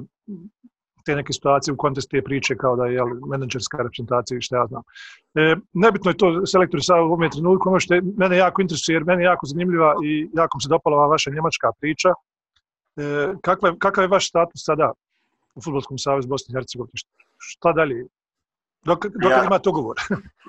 te 1.05 1.15
neke 1.15 1.33
situacije 1.33 1.73
u 1.73 1.77
kontestu 1.77 2.09
te 2.11 2.21
priče 2.21 2.55
kao 2.57 2.75
da 2.75 2.85
je 2.85 2.93
jel, 2.93 3.07
menadžerska 3.31 3.77
reprezentacija 3.77 4.37
i 4.37 4.41
što 4.41 4.55
ja 4.55 4.65
znam. 4.67 4.83
E, 5.35 5.55
nebitno 5.73 6.11
je 6.11 6.17
to 6.17 6.45
selektor 6.45 6.79
sa 6.83 6.95
u 6.95 7.05
ovome 7.05 7.29
trenutku, 7.29 7.69
ono 7.69 7.79
što 7.79 7.93
je 7.93 8.01
mene 8.17 8.37
jako 8.37 8.61
interesuje, 8.61 8.95
jer 8.95 9.05
mene 9.05 9.23
je 9.23 9.25
jako 9.25 9.45
zanimljiva 9.45 9.95
i 10.05 10.29
jako 10.33 10.57
mi 10.57 10.61
se 10.61 10.69
dopala 10.69 10.97
ova 10.97 11.07
vaša 11.07 11.31
njemačka 11.31 11.71
priča. 11.79 12.09
E, 12.09 13.33
kakva, 13.41 13.69
je, 13.69 13.75
kakav 13.79 14.03
je 14.03 14.07
vaš 14.07 14.29
status 14.29 14.65
sada 14.65 14.91
u 15.55 15.61
Futbolskom 15.61 15.97
savjezu 15.97 16.27
Bosne 16.27 16.51
i 16.51 16.55
Hercegovine? 16.55 16.91
Šta 17.37 17.73
dalje? 17.73 18.05
Dok, 18.85 19.05
dok 19.05 19.31
ja, 19.31 19.43
ima 19.43 19.59
ugovor? 19.67 19.95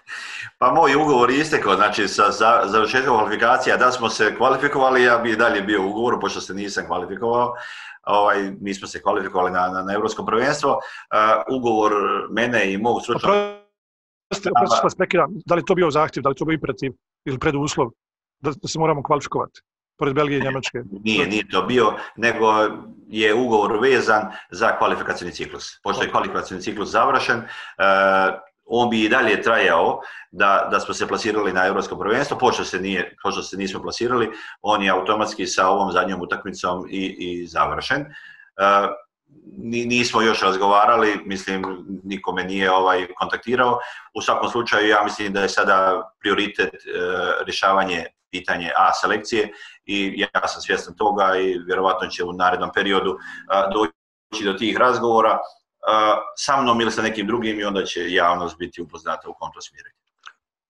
pa 0.59 0.73
moj 0.73 0.95
ugovor 0.95 1.31
je 1.31 1.41
istekao, 1.41 1.77
znači 1.77 2.09
sa 2.09 2.31
za, 2.31 2.63
završetkom 2.65 3.17
kvalifikacija, 3.17 3.77
da 3.77 3.93
smo 3.93 4.09
se 4.09 4.37
kvalifikovali, 4.37 5.03
ja 5.03 5.19
bi 5.19 5.37
dalje 5.37 5.63
bio 5.63 5.83
u 5.83 5.91
ugovoru, 5.91 6.21
pošto 6.21 6.41
se 6.41 6.55
nisam 6.55 6.87
kvalifikovao, 6.87 7.55
ovaj, 8.07 8.53
mi 8.61 8.75
smo 8.75 8.89
se 8.89 9.03
kvalifikovali 9.03 9.51
na, 9.51 9.69
na, 9.69 9.83
na 9.83 9.93
Evropsko 9.93 10.25
prvenstvo, 10.27 10.71
uh, 10.71 11.57
ugovor 11.57 11.93
mene 12.31 12.73
i 12.73 12.79
mog 12.79 13.03
stručnog... 13.03 13.33
Prosto, 14.29 14.51
prosto 14.81 15.05
da 15.47 15.55
li 15.55 15.65
to 15.65 15.75
bio 15.75 15.91
zahtjev, 15.91 16.23
da 16.23 16.29
li 16.29 16.35
to 16.35 16.45
bio 16.45 16.55
imperativ 16.55 16.93
ili 17.25 17.39
preduslov 17.39 17.91
da, 18.41 18.51
da 18.63 18.69
se 18.69 18.79
moramo 18.79 19.03
kvalifikovati? 19.03 19.61
Pored 19.97 20.15
Belgije 20.15 20.39
i 20.39 20.43
Njemačke. 20.43 20.79
Nije, 21.05 21.27
nije 21.27 21.49
to 21.49 21.63
bio, 21.63 21.93
nego 22.17 22.47
je 23.09 23.35
ugovor 23.35 23.79
vezan 23.83 24.23
za 24.51 24.79
kvalifikacijni 24.79 25.33
ciklus. 25.33 25.81
Pošto 25.83 26.03
je 26.03 26.11
kvalifikacijni 26.11 26.63
ciklus 26.63 26.91
završen, 26.91 27.39
uh, 27.39 28.35
on 28.65 28.91
bi 28.91 29.05
i 29.05 29.09
dalje 29.09 29.43
trajao 29.43 30.01
da, 30.31 30.69
da 30.71 30.81
smo 30.81 30.95
se 30.95 31.09
plasirali 31.09 31.53
na 31.53 31.67
Europsko 31.67 31.99
prvenstvo, 31.99 32.39
pošto 32.39 32.65
se, 32.65 32.81
nije, 32.81 33.17
pošto 33.23 33.43
se 33.43 33.57
nismo 33.57 33.83
plasirali, 33.83 34.31
on 34.63 34.83
je 34.83 34.91
automatski 34.91 35.47
sa 35.47 35.69
ovom 35.69 35.93
zadnjom 35.93 36.21
utakmicom 36.21 36.87
i, 36.91 37.17
i 37.19 37.47
završen. 37.47 38.01
Uh, 38.01 38.91
nismo 39.65 40.23
još 40.23 40.43
razgovarali, 40.43 41.21
mislim, 41.25 41.65
nikome 42.05 42.45
nije 42.45 42.73
ovaj 42.73 43.07
kontaktirao. 43.19 43.79
U 44.15 44.23
svakom 44.23 44.49
slučaju, 44.49 44.89
ja 44.89 45.05
mislim 45.05 45.33
da 45.33 45.43
je 45.43 45.49
sada 45.49 46.11
prioritet 46.21 46.75
uh, 46.75 47.45
rješavanje 47.47 48.07
pitanje 48.35 48.71
A 48.77 48.93
selekcije 49.01 49.53
i 49.87 50.15
ja 50.17 50.49
sam 50.49 50.63
svjestan 50.63 50.95
toga 50.97 51.37
i 51.37 51.59
vjerovatno 51.67 52.09
će 52.09 52.25
u 52.25 52.33
narednom 52.33 52.71
periodu 52.75 53.19
doći 53.75 54.45
do 54.45 54.53
tih 54.53 54.77
razgovora 54.77 55.39
sa 56.37 56.63
mnom 56.63 56.81
ili 56.81 56.91
sa 56.91 57.03
nekim 57.03 57.27
drugim 57.27 57.61
i 57.61 57.65
onda 57.65 57.85
će 57.85 58.13
javnost 58.13 58.59
biti 58.59 58.83
upoznata 58.83 59.29
u 59.29 59.35
kom 59.39 59.51
to 59.55 59.61
smjeru. 59.61 59.89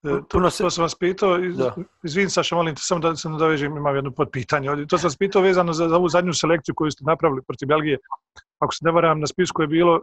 E, 0.05 0.23
to, 0.29 0.51
to 0.59 0.71
sam 0.71 0.83
vas 0.83 0.95
pitao, 0.95 1.39
izvin 2.05 2.31
Saša, 2.31 2.57
molim 2.57 2.75
te, 2.75 2.83
samo 2.85 3.01
da 3.01 3.17
se 3.17 3.29
nadovežem, 3.29 3.77
imam 3.77 3.97
jedno 3.97 4.11
podpitanje. 4.11 4.87
To 4.89 4.99
sam 4.99 5.07
vas 5.07 5.17
pitao 5.17 5.43
vezano 5.43 5.73
za, 5.73 5.89
za 5.89 5.97
ovu 5.97 6.09
zadnju 6.09 6.35
selekciju 6.35 6.75
koju 6.75 6.91
ste 6.91 7.05
napravili 7.07 7.43
protiv 7.47 7.69
Belgije. 7.69 7.99
Ako 8.59 8.75
se 8.75 8.85
ne 8.85 8.93
varam, 8.93 9.21
na 9.21 9.27
spisku 9.27 9.63
je 9.63 9.69
bilo 9.69 9.97
e, 9.97 10.01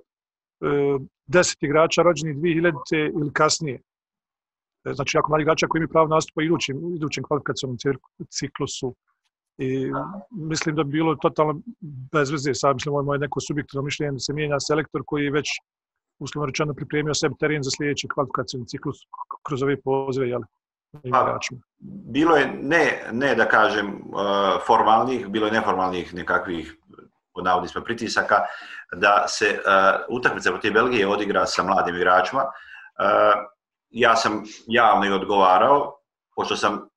deset 1.26 1.64
igrača 1.64 2.02
rođenih 2.02 2.36
2000 2.36 3.22
ili 3.22 3.34
kasnije. 3.34 3.80
E, 4.86 4.94
znači, 4.94 5.18
jako 5.18 5.32
mali 5.32 5.42
igrača 5.42 5.68
koji 5.68 5.80
imaju 5.80 5.90
pravo 5.90 6.08
nastupa 6.08 6.44
idućim, 6.44 6.96
idućim 6.96 7.24
kvalifikacijom 7.24 7.78
ciklusu. 8.30 8.96
I 9.58 9.92
mislim 10.32 10.76
da 10.76 10.84
bi 10.84 10.92
bilo 10.92 11.16
totalno 11.16 11.62
bez 12.12 12.32
veze, 12.32 12.54
sad 12.54 12.76
mislim, 12.76 12.94
ovo 12.94 13.02
je 13.02 13.06
moje 13.06 13.20
neko 13.20 13.40
subjektivno 13.40 13.84
mišljenje 13.84 14.12
da 14.12 14.20
se 14.20 14.34
mijenja 14.34 14.60
selektor 14.60 15.02
koji 15.06 15.30
već 15.30 15.48
uslovno 16.20 16.46
rečeno 16.46 16.74
pripremio 16.74 17.14
sebi 17.14 17.36
teren 17.40 17.64
za 17.64 17.70
sljedeći 17.78 18.08
kvalifikacijni 18.14 18.68
ciklus 18.68 18.98
kroz 19.48 19.64
ove 19.64 19.82
pozive, 19.82 20.30
jel? 20.30 20.42
Pa, 21.12 21.40
bilo 22.14 22.36
je, 22.38 22.48
ne, 22.62 23.04
ne 23.12 23.36
da 23.36 23.46
kažem 23.46 23.88
uh, 23.88 24.60
formalnih, 24.68 25.28
bilo 25.28 25.46
je 25.46 25.52
neformalnih 25.52 26.14
nekakvih 26.14 26.76
pod 27.34 27.44
navodnicima 27.44 27.84
pritisaka, 27.84 28.36
da 28.96 29.26
se 29.28 29.46
uh, 29.46 30.18
utakmica 30.18 30.52
protiv 30.52 30.74
Belgije 30.74 31.08
odigra 31.08 31.46
sa 31.46 31.64
mladim 31.64 31.96
igračima. 31.96 32.42
Uh, 32.42 33.51
ja 33.92 34.16
sam 34.16 34.44
javno 34.68 35.06
i 35.06 35.12
odgovarao, 35.12 35.96
pošto 36.36 36.56
sam 36.56 36.92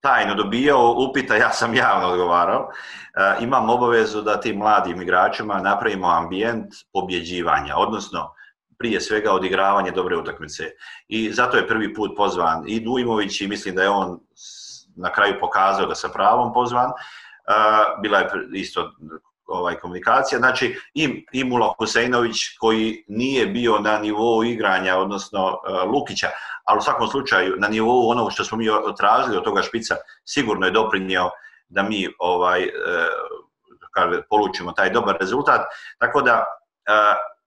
tajno 0.00 0.34
dobijao 0.34 0.94
upita, 0.98 1.36
ja 1.36 1.50
sam 1.50 1.74
javno 1.74 2.08
odgovarao. 2.08 2.70
E, 2.70 3.44
imam 3.44 3.70
obavezu 3.70 4.22
da 4.22 4.40
tim 4.40 4.56
mladim 4.56 5.02
igračima 5.02 5.60
napravimo 5.60 6.08
ambijent 6.08 6.74
pobjeđivanja, 6.92 7.76
odnosno 7.76 8.34
prije 8.78 9.00
svega 9.00 9.32
odigravanje 9.32 9.90
dobre 9.90 10.16
utakmice. 10.16 10.70
I 11.08 11.32
zato 11.32 11.56
je 11.56 11.68
prvi 11.68 11.94
put 11.94 12.10
pozvan 12.16 12.64
i 12.66 12.80
Dujmović 12.80 13.40
i 13.40 13.48
mislim 13.48 13.74
da 13.74 13.82
je 13.82 13.88
on 13.88 14.18
na 14.96 15.12
kraju 15.12 15.34
pokazao 15.40 15.86
da 15.86 15.94
sa 15.94 16.08
pravom 16.08 16.52
pozvan. 16.52 16.90
E, 16.90 16.92
bila 18.02 18.18
je 18.18 18.28
isto 18.52 18.92
ovaj 19.50 19.74
komunikacija. 19.74 20.38
Znači, 20.38 20.76
i, 20.94 21.26
i 21.32 21.44
Mula 21.44 21.74
Huseinović 21.78 22.36
koji 22.60 23.04
nije 23.08 23.46
bio 23.46 23.78
na 23.78 23.98
nivou 23.98 24.44
igranja, 24.44 24.96
odnosno 24.96 25.48
e, 25.48 25.72
Lukića, 25.86 26.28
ali 26.64 26.78
u 26.78 26.82
svakom 26.82 27.08
slučaju 27.08 27.56
na 27.58 27.68
nivou 27.68 28.08
onog 28.08 28.32
što 28.32 28.44
smo 28.44 28.58
mi 28.58 28.66
tražili 28.98 29.36
od 29.36 29.44
toga 29.44 29.62
špica, 29.62 29.96
sigurno 30.24 30.66
je 30.66 30.72
doprinio 30.72 31.30
da 31.68 31.82
mi 31.82 32.08
ovaj 32.18 32.62
e, 32.62 32.68
kaže, 33.90 34.22
polučimo 34.30 34.72
taj 34.72 34.90
dobar 34.90 35.16
rezultat. 35.20 35.60
Tako 35.98 36.22
da, 36.22 36.44
e, 36.86 36.92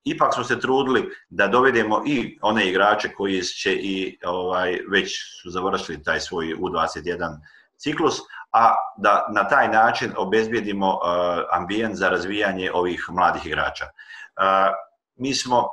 ipak 0.04 0.34
smo 0.34 0.44
se 0.44 0.60
trudili 0.60 1.10
da 1.30 1.48
dovedemo 1.48 2.04
i 2.06 2.40
one 2.42 2.70
igrače 2.70 3.14
koji 3.14 3.42
će 3.42 3.74
i 3.74 4.18
ovaj 4.26 4.80
već 4.90 5.12
su 5.42 5.50
završili 5.50 6.04
taj 6.04 6.20
svoj 6.20 6.56
U21 6.60 7.38
ciklus, 7.78 8.20
a 8.54 8.76
da 8.98 9.28
na 9.30 9.48
taj 9.48 9.68
način 9.68 10.14
obezbijedimo 10.18 10.88
uh, 10.88 11.00
ambijent 11.52 11.96
za 11.96 12.10
razvijanje 12.10 12.72
ovih 12.74 13.06
mladih 13.10 13.46
igrača. 13.46 13.86
Uh, 13.86 14.74
mi 15.16 15.34
smo 15.34 15.68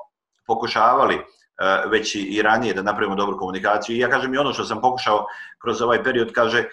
pokušavali 0.47 1.15
uh, 1.15 1.91
već 1.91 2.15
i 2.15 2.43
ranije 2.43 2.75
da 2.75 2.83
napravimo 2.83 3.17
dobru 3.17 3.39
komunikaciju 3.39 3.97
i 3.97 3.99
ja 3.99 4.11
kažem 4.11 4.35
i 4.35 4.39
ono 4.39 4.53
što 4.53 4.65
sam 4.65 4.81
pokušao 4.81 5.27
kroz 5.63 5.83
ovaj 5.83 6.05
period, 6.05 6.33
kaže 6.33 6.65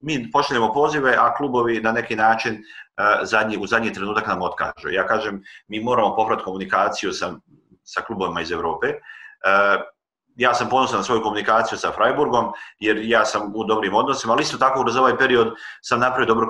mi 0.00 0.30
pošaljemo 0.30 0.72
pozive, 0.72 1.16
a 1.18 1.34
klubovi 1.34 1.80
na 1.80 1.92
neki 1.92 2.16
način 2.16 2.62
zadnji, 3.22 3.56
u 3.56 3.66
zadnji 3.66 3.92
trenutak 3.92 4.26
nam 4.26 4.42
otkažu. 4.42 4.88
Ja 4.90 5.06
kažem, 5.06 5.42
mi 5.68 5.80
moramo 5.80 6.16
povrat 6.16 6.42
komunikaciju 6.42 7.12
sa, 7.12 7.32
sa 7.84 8.00
klubovima 8.00 8.40
iz 8.40 8.52
Evrope 8.52 8.86
ja 10.36 10.54
sam 10.54 10.68
ponosan 10.68 10.98
na 10.98 11.04
svoju 11.04 11.22
komunikaciju 11.22 11.78
sa 11.78 11.92
Freiburgom, 11.92 12.52
jer 12.78 12.98
ja 13.02 13.24
sam 13.24 13.52
u 13.54 13.64
dobrim 13.64 13.94
odnosima, 13.94 14.32
ali 14.32 14.42
isto 14.42 14.58
tako 14.58 14.82
kroz 14.82 14.96
ovaj 14.96 15.18
period 15.18 15.54
sam 15.82 16.00
napravio 16.00 16.34
dobru 16.34 16.48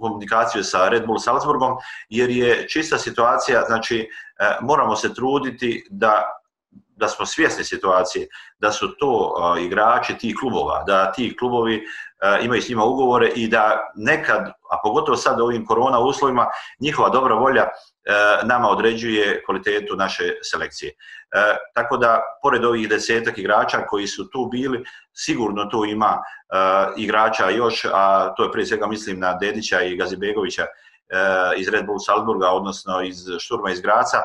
komunikaciju 0.00 0.64
sa 0.64 0.88
Red 0.88 1.06
Bull 1.06 1.18
Salzburgom, 1.18 1.76
jer 2.08 2.30
je 2.30 2.68
čista 2.68 2.98
situacija, 2.98 3.64
znači 3.66 3.98
e, 3.98 4.56
moramo 4.60 4.96
se 4.96 5.14
truditi 5.14 5.86
da 5.90 6.22
da 7.00 7.08
smo 7.08 7.26
svjesni 7.26 7.64
situacije, 7.64 8.26
da 8.58 8.72
su 8.72 8.96
to 8.98 9.34
e, 9.58 9.62
igrači 9.62 10.18
tih 10.18 10.36
klubova, 10.40 10.84
da 10.86 11.12
ti 11.12 11.36
klubovi 11.38 11.76
uh, 11.76 12.44
imaju 12.44 12.62
s 12.62 12.68
njima 12.68 12.84
ugovore 12.84 13.28
i 13.28 13.48
da 13.48 13.92
nekad, 13.96 14.48
a 14.48 14.76
pogotovo 14.82 15.16
sad 15.16 15.40
u 15.40 15.44
ovim 15.44 15.66
korona 15.66 15.98
uslovima, 15.98 16.46
njihova 16.80 17.08
dobra 17.08 17.34
volja 17.34 17.62
uh, 17.62 17.68
E, 18.04 18.46
nama 18.46 18.68
određuje 18.68 19.42
kvalitetu 19.46 19.96
naše 19.96 20.24
selekcije. 20.42 20.92
Uh, 21.34 21.56
tako 21.74 21.96
da, 21.96 22.22
pored 22.42 22.64
ovih 22.64 22.88
desetak 22.88 23.38
igrača 23.38 23.86
koji 23.86 24.06
su 24.06 24.30
tu 24.30 24.48
bili, 24.52 24.84
sigurno 25.12 25.64
tu 25.64 25.84
ima 25.84 26.18
e, 26.18 26.56
igrača 26.96 27.50
još, 27.50 27.86
a 27.92 28.34
to 28.36 28.44
je 28.44 28.52
prije 28.52 28.66
svega 28.66 28.86
mislim 28.86 29.18
na 29.18 29.34
Dedića 29.34 29.82
i 29.82 29.96
Gazibegovića 29.96 30.66
iz 31.56 31.68
Red 31.68 31.86
Bull 31.86 31.98
Salzburga, 31.98 32.48
odnosno 32.48 33.02
iz 33.02 33.16
Šturma 33.38 33.70
iz 33.70 33.80
Graca, 33.80 34.18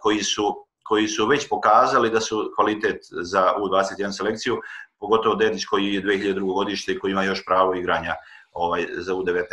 koji 0.00 0.22
su 0.22 0.66
koji 0.84 1.08
su 1.08 1.26
već 1.26 1.48
pokazali 1.48 2.10
da 2.10 2.20
su 2.20 2.52
kvalitet 2.56 2.98
za 3.10 3.52
U21 3.58 4.12
selekciju, 4.12 4.60
pogotovo 5.00 5.34
Dedić 5.34 5.64
koji 5.64 5.94
je 5.94 6.02
2002. 6.02 6.54
godište 6.54 6.92
i 6.92 6.98
koji 6.98 7.12
ima 7.12 7.24
još 7.24 7.44
pravo 7.44 7.74
igranja 7.74 8.14
ovaj, 8.52 8.86
za 8.96 9.14
U19. 9.14 9.44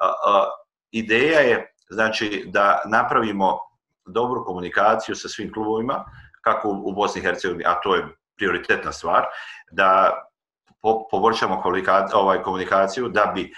A, 0.00 0.06
a, 0.26 0.50
ideja 0.90 1.40
je 1.40 1.71
znači 1.92 2.44
da 2.46 2.82
napravimo 2.84 3.58
dobru 4.06 4.44
komunikaciju 4.44 5.14
sa 5.16 5.28
svim 5.28 5.52
klubovima, 5.52 6.04
kako 6.40 6.68
u, 6.68 6.92
Bosni 6.92 7.20
i 7.20 7.24
Hercegovini, 7.24 7.64
a 7.66 7.80
to 7.80 7.94
je 7.94 8.06
prioritetna 8.36 8.92
stvar, 8.92 9.24
da 9.70 10.12
po, 10.82 11.08
poboljšamo 11.10 11.62
ovaj, 12.14 12.42
komunikaciju 12.42 13.08
da 13.08 13.32
bi 13.34 13.42
e, 13.42 13.50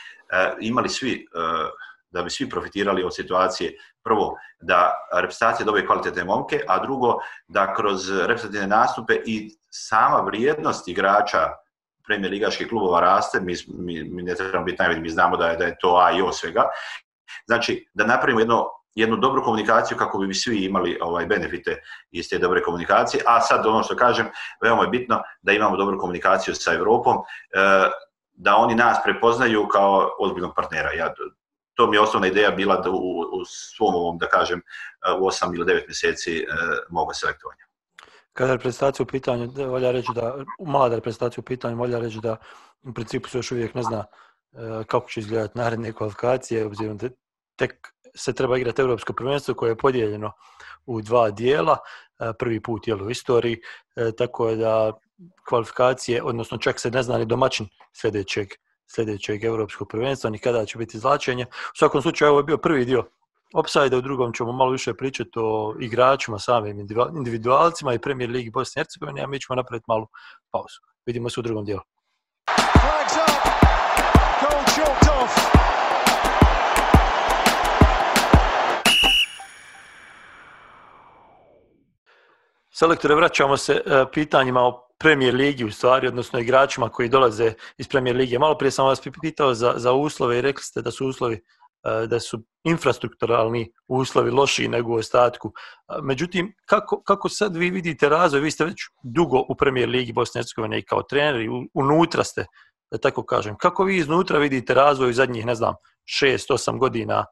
imali 0.61 0.88
svi 0.88 1.12
e, 1.12 1.85
da 2.14 2.23
bi 2.23 2.31
svi 2.31 2.49
profitirali 2.51 3.05
od 3.05 3.14
situacije. 3.14 3.73
Prvo, 4.03 4.37
da 4.61 4.92
reprezentacija 5.12 5.66
dobije 5.66 5.87
kvalitetne 5.87 6.25
momke, 6.25 6.61
a 6.68 6.79
drugo, 6.79 7.18
da 7.49 7.75
kroz 7.75 8.11
reprezentativne 8.11 8.66
nastupe 8.66 9.14
i 9.27 9.51
sama 9.70 10.20
vrijednost 10.20 10.88
igrača 10.88 11.51
premijer 12.07 12.33
ligaških 12.33 12.68
klubova 12.68 13.01
raste, 13.01 13.40
mi, 13.40 13.55
mi, 13.68 14.05
mi 14.05 14.23
ne 14.23 14.35
trebamo 14.35 14.64
biti 14.64 14.77
najbolji, 14.79 15.01
mi 15.01 15.11
znamo 15.11 15.37
da 15.37 15.49
je, 15.49 15.57
da 15.57 15.64
je 15.64 15.77
to 15.81 15.97
A 15.97 16.12
i 16.12 16.23
O 16.23 16.33
svega. 16.33 16.68
Znači, 17.47 17.89
da 17.95 18.07
napravimo 18.07 18.41
jedno, 18.41 18.67
jednu 18.95 19.17
dobru 19.17 19.43
komunikaciju 19.43 19.99
kako 19.99 20.19
bi 20.19 20.35
svi 20.35 20.65
imali 20.65 20.99
ovaj 21.01 21.27
benefite 21.27 21.83
iz 22.11 22.29
te 22.29 22.39
dobre 22.39 22.63
komunikacije, 22.63 23.23
a 23.27 23.41
sad 23.41 23.67
ono 23.67 23.83
što 23.83 23.97
kažem, 23.97 24.27
veoma 24.63 24.83
je 24.83 24.89
bitno 24.89 25.23
da 25.43 25.53
imamo 25.53 25.77
dobru 25.77 25.99
komunikaciju 25.99 26.55
sa 26.55 26.75
Evropom, 26.75 27.17
e, 27.17 27.91
da 28.33 28.57
oni 28.57 28.75
nas 28.75 28.99
prepoznaju 29.05 29.69
kao 29.69 30.11
ozbiljnog 30.19 30.53
partnera. 30.57 30.93
Ja 30.93 31.15
to 31.75 31.87
mi 31.87 31.97
je 31.97 32.01
osnovna 32.01 32.27
ideja 32.27 32.51
bila 32.51 32.77
da 32.77 32.91
u, 32.91 33.21
u 33.21 33.45
svom 33.45 33.95
ovom, 33.95 34.19
da 34.19 34.27
kažem, 34.27 34.59
e, 34.59 34.63
u 35.21 35.25
8 35.25 35.55
ili 35.55 35.65
9 35.65 35.87
mjeseci 35.87 36.39
e, 36.39 36.47
moga 36.91 37.15
selektovanja. 37.15 37.65
Kada 38.33 38.51
je 38.51 38.57
reprezentacija 38.57 39.05
u 39.05 39.07
pitanju, 39.07 39.51
volja 39.57 39.91
reći 39.91 40.09
da, 40.15 40.35
mlada 40.59 40.95
reprezentacija 40.95 41.43
u 41.43 41.45
pitanju, 41.45 41.77
volja 41.77 41.99
reći 41.99 42.19
da 42.23 42.37
u 42.83 42.93
principu 42.93 43.29
se 43.29 43.39
još 43.39 43.53
uvijek 43.53 43.75
ne 43.75 43.83
zna 43.83 44.05
E, 44.55 44.85
kako 44.85 45.09
će 45.09 45.21
izgledati 45.21 45.59
naredne 45.59 45.93
kvalifikacije, 45.93 46.67
obzirom 46.67 46.97
da 46.97 47.09
tek 47.57 47.73
se 48.17 48.33
treba 48.33 48.59
igrati 48.59 48.83
Europsko 48.83 49.12
prvenstvo 49.12 49.55
koje 49.55 49.71
je 49.71 49.77
podijeljeno 49.77 50.33
u 50.87 51.01
dva 51.01 51.31
dijela, 51.31 51.79
e, 52.21 52.33
prvi 52.38 52.62
put 52.62 52.88
je 52.88 52.95
u 52.95 53.11
istoriji, 53.11 53.61
e, 53.97 54.12
tako 54.19 54.55
da 54.55 54.93
kvalifikacije, 55.49 56.23
odnosno 56.23 56.59
čak 56.59 56.81
se 56.81 56.90
ne 56.90 57.03
zna 57.03 57.19
ni 57.19 57.27
domaćin 57.27 57.69
sljedećeg 58.01 58.49
sljedećeg 58.95 59.45
europskog 59.45 59.88
prvenstva, 59.88 60.31
ni 60.31 60.38
kada 60.38 60.67
će 60.67 60.79
biti 60.79 60.97
izlačenje. 60.97 61.45
U 61.45 61.77
svakom 61.77 62.03
slučaju, 62.03 62.31
ovo 62.31 62.40
je 62.40 62.45
bio 62.45 62.59
prvi 62.59 62.85
dio 62.85 63.05
Opsajda, 63.55 63.97
u 63.97 64.01
drugom 64.01 64.33
ćemo 64.33 64.53
malo 64.53 64.71
više 64.71 64.95
pričati 64.95 65.31
o 65.37 65.75
igračima, 65.81 66.38
samim 66.38 66.81
individualcima 67.17 67.95
i 67.95 67.99
Premier 67.99 68.31
Ligi 68.31 68.51
Bosne 68.51 68.81
i 68.81 68.83
Hercegovine, 68.83 69.23
a 69.23 69.27
mi 69.27 69.40
ćemo 69.40 69.57
napraviti 69.57 69.85
malu 69.88 70.07
pauzu. 70.51 70.81
Vidimo 71.07 71.31
se 71.31 71.40
u 71.40 71.43
drugom 71.43 71.64
dijelu. 71.64 71.81
Selektore, 82.77 83.15
vraćamo 83.15 83.57
se 83.57 83.73
e, 83.73 84.05
pitanjima 84.13 84.61
o 84.61 84.89
Premier 84.99 85.35
Ligi 85.35 85.65
u 85.65 85.71
stvari, 85.71 86.09
odnosno 86.09 86.39
igračima 86.41 86.89
koji 86.89 87.09
dolaze 87.09 87.53
iz 87.79 87.89
Premier 87.89 88.17
Lige. 88.17 88.39
Malo 88.39 88.59
prije 88.59 88.71
sam 88.71 88.87
vas 88.87 89.01
pitao 89.23 89.55
za, 89.55 89.75
za 89.77 89.93
uslove 89.93 90.39
i 90.39 90.41
rekli 90.41 90.63
ste 90.63 90.83
da 90.83 90.91
su 90.91 91.07
uslovi 91.07 91.35
e, 91.35 92.07
da 92.07 92.21
su 92.21 92.43
infrastrukturalni 92.65 93.73
uslovi 93.89 94.31
lošiji 94.31 94.69
nego 94.69 94.93
u 94.93 94.97
ostatku. 94.97 95.53
E, 95.89 95.93
međutim, 96.03 96.55
kako, 96.67 97.03
kako 97.03 97.29
sad 97.29 97.57
vi 97.57 97.71
vidite 97.71 98.09
razvoj? 98.09 98.41
Vi 98.41 98.51
ste 98.51 98.65
već 98.65 98.83
dugo 99.03 99.45
u 99.49 99.55
Premier 99.55 99.89
Ligi 99.89 100.13
Bosne 100.13 100.39
i 100.39 100.43
Hercegovine 100.43 100.79
i 100.79 100.83
kao 100.85 101.03
treneri, 101.03 101.49
unutra 101.75 102.25
ste, 102.25 102.47
da 102.91 102.99
tako 102.99 103.23
kažem. 103.23 103.57
Kako 103.57 103.85
vi 103.85 103.97
iznutra 103.97 104.39
vidite 104.39 104.75
razvoj 104.75 105.11
u 105.11 105.13
zadnjih, 105.13 105.47
ne 105.47 105.55
znam, 105.55 105.75
šest, 106.05 106.51
osam 106.51 106.79
godina 106.79 107.25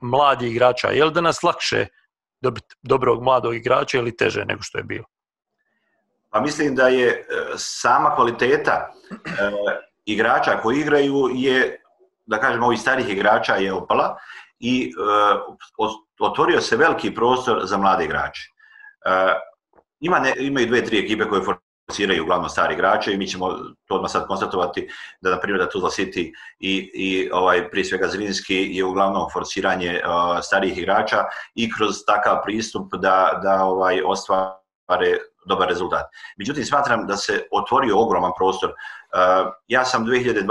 mladi 0.00 0.48
igrača? 0.48 0.88
Je 0.88 1.04
li 1.04 1.12
da 1.12 1.20
nas 1.20 1.42
lakše 1.42 1.86
dobiti 2.44 2.74
dobrog 2.82 3.22
mladog 3.22 3.54
igrača 3.54 3.98
ili 3.98 4.16
teže 4.16 4.44
nego 4.44 4.62
što 4.62 4.78
je 4.78 4.84
bilo? 4.84 5.04
Pa 6.30 6.40
mislim 6.40 6.74
da 6.74 6.88
je 6.88 7.08
e, 7.08 7.24
sama 7.56 8.14
kvaliteta 8.14 8.92
e, 9.10 9.50
igrača 10.04 10.60
koji 10.62 10.80
igraju 10.80 11.30
je, 11.34 11.80
da 12.26 12.40
kažem, 12.40 12.62
ovih 12.62 12.80
starih 12.80 13.08
igrača 13.08 13.54
je 13.54 13.72
opala 13.72 14.16
i 14.58 14.92
e, 14.92 14.94
otvorio 16.20 16.60
se 16.60 16.76
veliki 16.76 17.14
prostor 17.14 17.60
za 17.64 17.78
mlade 17.78 18.04
igrače. 18.04 18.42
E, 19.06 19.34
ima 20.00 20.18
ne, 20.18 20.34
imaju 20.38 20.66
dve, 20.66 20.84
tri 20.84 20.98
ekipe 21.04 21.24
koje 21.24 21.42
forsiraju 21.86 22.22
uglavnom 22.22 22.48
stari 22.48 22.74
igrače 22.74 23.12
i 23.12 23.16
mi 23.16 23.26
ćemo 23.26 23.48
to 23.86 23.94
odmah 23.94 24.10
sad 24.10 24.26
konstatovati 24.26 24.88
da, 25.20 25.30
na 25.30 25.40
primjer, 25.40 25.64
da 25.64 25.68
Tuzla 25.68 25.90
City 25.90 26.32
i, 26.58 26.90
i 26.94 27.30
ovaj, 27.32 27.70
prije 27.70 27.84
svega 27.84 28.08
Zrinski 28.08 28.56
je 28.76 28.84
uglavnom 28.84 29.28
forsiranje 29.32 30.00
uh, 30.04 30.38
starijih 30.42 30.78
igrača 30.78 31.24
i 31.54 31.70
kroz 31.72 31.94
takav 32.06 32.42
pristup 32.44 32.94
da, 32.94 33.40
da 33.42 33.64
ovaj, 33.64 34.02
ostvare 34.06 35.18
dobar 35.46 35.68
rezultat. 35.68 36.06
Međutim, 36.38 36.64
smatram 36.64 37.06
da 37.06 37.16
se 37.16 37.42
otvorio 37.52 37.98
ogroman 37.98 38.32
prostor. 38.36 38.70
Uh, 38.70 39.52
ja 39.68 39.84
sam 39.84 40.06
2012. 40.06 40.46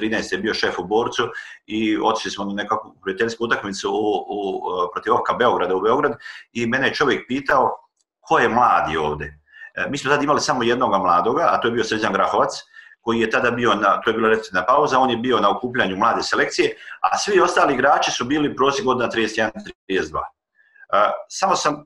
13. 0.00 0.34
E, 0.34 0.38
bio 0.38 0.54
šef 0.54 0.78
u 0.78 0.84
Borcu 0.84 1.22
i 1.66 1.98
otišli 2.02 2.30
smo 2.30 2.44
na 2.44 2.52
nekakvu 2.52 2.94
prijateljsku 3.02 3.44
utakmicu 3.44 3.90
u, 3.90 4.24
u, 4.28 4.60
protiv 4.92 5.12
Ovka 5.12 5.34
Beograda 5.34 5.76
u 5.76 5.80
Beograd 5.80 6.12
i 6.52 6.66
mene 6.66 6.86
je 6.86 6.94
čovjek 6.94 7.24
pitao 7.28 7.76
ko 8.20 8.38
je 8.38 8.48
mladi 8.48 8.96
ovde. 8.96 9.37
E, 9.78 9.90
mi 9.90 9.98
smo 9.98 10.10
tada 10.10 10.22
imali 10.22 10.40
samo 10.40 10.62
jednog 10.62 10.90
mladoga, 10.90 11.48
a 11.50 11.60
to 11.60 11.68
je 11.68 11.72
bio 11.72 11.84
Srđan 11.84 12.12
Grahovac, 12.12 12.50
koji 13.00 13.20
je 13.20 13.30
tada 13.30 13.50
bio, 13.50 13.74
na, 13.74 14.00
to 14.00 14.10
je 14.10 14.14
bila 14.14 14.28
recitna 14.28 14.64
pauza, 14.66 14.98
on 14.98 15.10
je 15.10 15.16
bio 15.16 15.40
na 15.40 15.50
okupljanju 15.56 15.96
mlade 15.96 16.22
selekcije, 16.22 16.76
a 17.00 17.18
svi 17.18 17.40
ostali 17.40 17.74
igrači 17.74 18.10
su 18.10 18.24
bili 18.24 18.56
prosjek 18.56 18.86
godina 18.86 19.10
31-32. 19.10 19.50
E, 19.88 21.10
samo 21.28 21.56
sam 21.56 21.84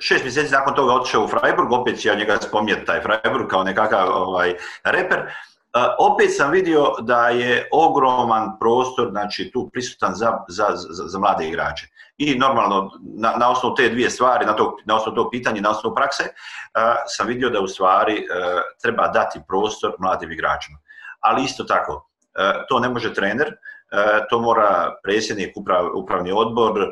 šest 0.00 0.24
mjeseci 0.24 0.52
nakon 0.52 0.74
toga 0.74 0.94
otišao 0.94 1.24
u 1.24 1.28
Freiburg, 1.28 1.72
opet 1.72 2.04
ja 2.04 2.14
njega 2.14 2.36
spominjati 2.36 2.84
taj 2.84 3.00
Freiburg 3.02 3.46
kao 3.48 3.64
nekakav 3.64 4.08
ovaj, 4.12 4.54
reper, 4.84 5.18
e, 5.18 5.28
opet 5.98 6.36
sam 6.36 6.50
vidio 6.50 6.94
da 7.00 7.28
je 7.28 7.68
ogroman 7.72 8.58
prostor 8.58 9.08
znači, 9.10 9.50
tu 9.52 9.70
prisutan 9.72 10.14
za, 10.14 10.38
za, 10.48 10.66
za, 10.74 11.04
za 11.06 11.18
mlade 11.18 11.48
igrače. 11.48 11.86
I 12.18 12.34
normalno, 12.34 12.90
na, 13.16 13.34
na 13.36 13.50
osnovu 13.50 13.74
te 13.74 13.88
dvije 13.88 14.10
stvari, 14.10 14.46
na, 14.46 14.56
to, 14.56 14.76
na 14.84 14.96
osnovu 14.96 15.16
tog 15.16 15.28
pitanja, 15.30 15.60
na 15.60 15.70
osnovu 15.70 15.94
prakse, 15.94 16.22
uh, 16.24 16.94
sam 17.06 17.26
vidio 17.26 17.50
da 17.50 17.60
u 17.60 17.68
stvari 17.68 18.12
uh, 18.12 18.60
treba 18.82 19.08
dati 19.08 19.40
prostor 19.48 19.94
mladim 19.98 20.32
igračima. 20.32 20.78
Ali 21.20 21.44
isto 21.44 21.64
tako, 21.64 21.94
uh, 21.94 22.66
to 22.68 22.80
ne 22.80 22.88
može 22.88 23.14
trener, 23.14 23.56
to 24.30 24.40
mora 24.40 24.96
predsjednik, 25.02 25.56
uprav, 25.56 25.86
upravni 25.94 26.32
odbor, 26.32 26.90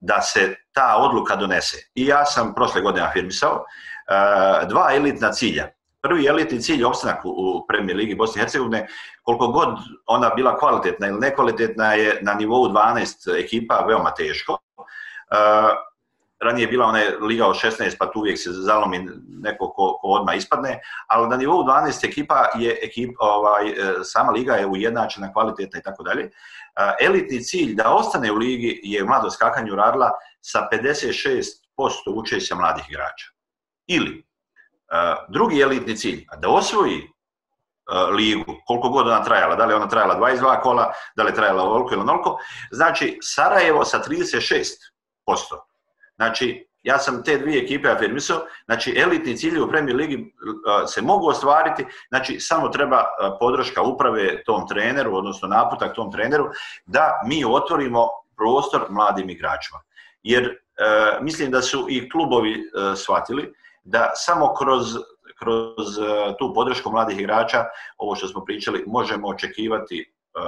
da 0.00 0.20
se 0.20 0.54
ta 0.72 0.96
odluka 0.98 1.36
donese. 1.36 1.76
I 1.94 2.06
ja 2.06 2.24
sam 2.24 2.54
prošle 2.54 2.80
godine 2.80 3.06
afirmisao 3.06 3.54
uh, 3.54 4.68
dva 4.68 4.88
elitna 4.94 5.32
cilja 5.32 5.68
prvi 6.02 6.26
elitni 6.26 6.62
cilj 6.62 6.84
opstanak 6.84 7.24
u 7.24 7.66
Premier 7.68 7.96
Ligi 7.96 8.14
Bosne 8.14 8.40
i 8.40 8.42
Hercegovine, 8.42 8.86
koliko 9.22 9.48
god 9.48 9.78
ona 10.06 10.30
bila 10.30 10.58
kvalitetna 10.58 11.06
ili 11.06 11.20
nekvalitetna 11.20 11.92
je 11.92 12.18
na 12.22 12.34
nivou 12.34 12.68
12 12.68 13.44
ekipa 13.44 13.84
veoma 13.88 14.10
teško. 14.14 14.58
Uh, 14.82 15.90
ranije 16.40 16.64
je 16.64 16.68
bila 16.68 16.86
ona 16.86 17.02
liga 17.20 17.46
od 17.46 17.56
16, 17.56 17.96
pa 17.98 18.10
tu 18.10 18.18
uvijek 18.18 18.38
se 18.38 18.50
zalomi 18.52 19.08
neko 19.28 19.72
ko, 19.72 19.98
ko 20.00 20.08
odmah 20.08 20.36
ispadne, 20.36 20.80
ali 21.06 21.28
na 21.28 21.36
nivou 21.36 21.62
12 21.64 22.08
ekipa 22.08 22.46
je 22.54 22.78
ekip, 22.82 23.10
ovaj, 23.18 23.68
eh, 23.68 23.74
sama 24.02 24.32
liga 24.32 24.54
je 24.54 24.66
ujednačena, 24.66 25.32
kvalitetna 25.32 25.78
i 25.78 25.82
tako 25.82 26.02
dalje. 26.02 26.24
Eh, 26.24 26.94
elitni 27.00 27.42
cilj 27.42 27.74
da 27.74 27.94
ostane 27.94 28.32
u 28.32 28.36
ligi 28.36 28.80
je 28.82 29.04
mlado 29.04 29.30
skakanju 29.30 29.74
radila 29.74 30.10
sa 30.40 30.68
56% 30.72 32.14
učešća 32.14 32.54
mladih 32.54 32.84
igrača. 32.88 33.26
Ili 33.86 34.29
drugi 35.28 35.60
elitni 35.60 35.96
cilj, 35.96 36.26
da 36.38 36.48
osvoji 36.48 37.10
ligu, 38.12 38.56
koliko 38.66 38.88
god 38.88 39.06
ona 39.06 39.24
trajala, 39.24 39.56
da 39.56 39.64
li 39.64 39.74
ona 39.74 39.88
trajala 39.88 40.18
22 40.18 40.60
kola, 40.60 40.92
da 41.16 41.22
li 41.22 41.34
trajala 41.34 41.62
ovoliko 41.62 41.94
ili 41.94 42.00
onoliko, 42.00 42.38
znači 42.70 43.18
Sarajevo 43.22 43.84
sa 43.84 44.02
36%. 44.08 44.74
Znači, 46.16 46.70
ja 46.82 46.98
sam 46.98 47.22
te 47.24 47.38
dvije 47.38 47.62
ekipe 47.62 47.88
afirmisao, 47.90 48.40
znači 48.64 48.94
elitni 48.96 49.36
cilji 49.36 49.60
u 49.60 49.68
Premier 49.68 49.96
Ligi 49.96 50.34
se 50.86 51.02
mogu 51.02 51.28
ostvariti, 51.28 51.86
znači 52.08 52.40
samo 52.40 52.68
treba 52.68 53.04
podrška 53.40 53.82
uprave 53.82 54.42
tom 54.44 54.68
treneru, 54.68 55.16
odnosno 55.16 55.48
naputak 55.48 55.94
tom 55.94 56.12
treneru, 56.12 56.50
da 56.86 57.20
mi 57.26 57.44
otvorimo 57.44 58.08
prostor 58.36 58.86
mladim 58.90 59.30
igračima. 59.30 59.80
Jer 60.22 60.44
e, 60.44 60.54
mislim 61.20 61.50
da 61.50 61.62
su 61.62 61.86
i 61.88 62.10
klubovi 62.10 62.52
e, 62.52 62.60
shvatili 62.96 63.52
da 63.82 64.10
samo 64.14 64.54
kroz, 64.54 64.96
kroz 65.38 65.98
e, 65.98 66.34
tu 66.38 66.54
podršku 66.54 66.90
mladih 66.90 67.20
igrača, 67.20 67.64
ovo 67.98 68.14
što 68.14 68.28
smo 68.28 68.44
pričali, 68.44 68.84
možemo 68.86 69.28
očekivati 69.28 70.00
e, 70.00 70.40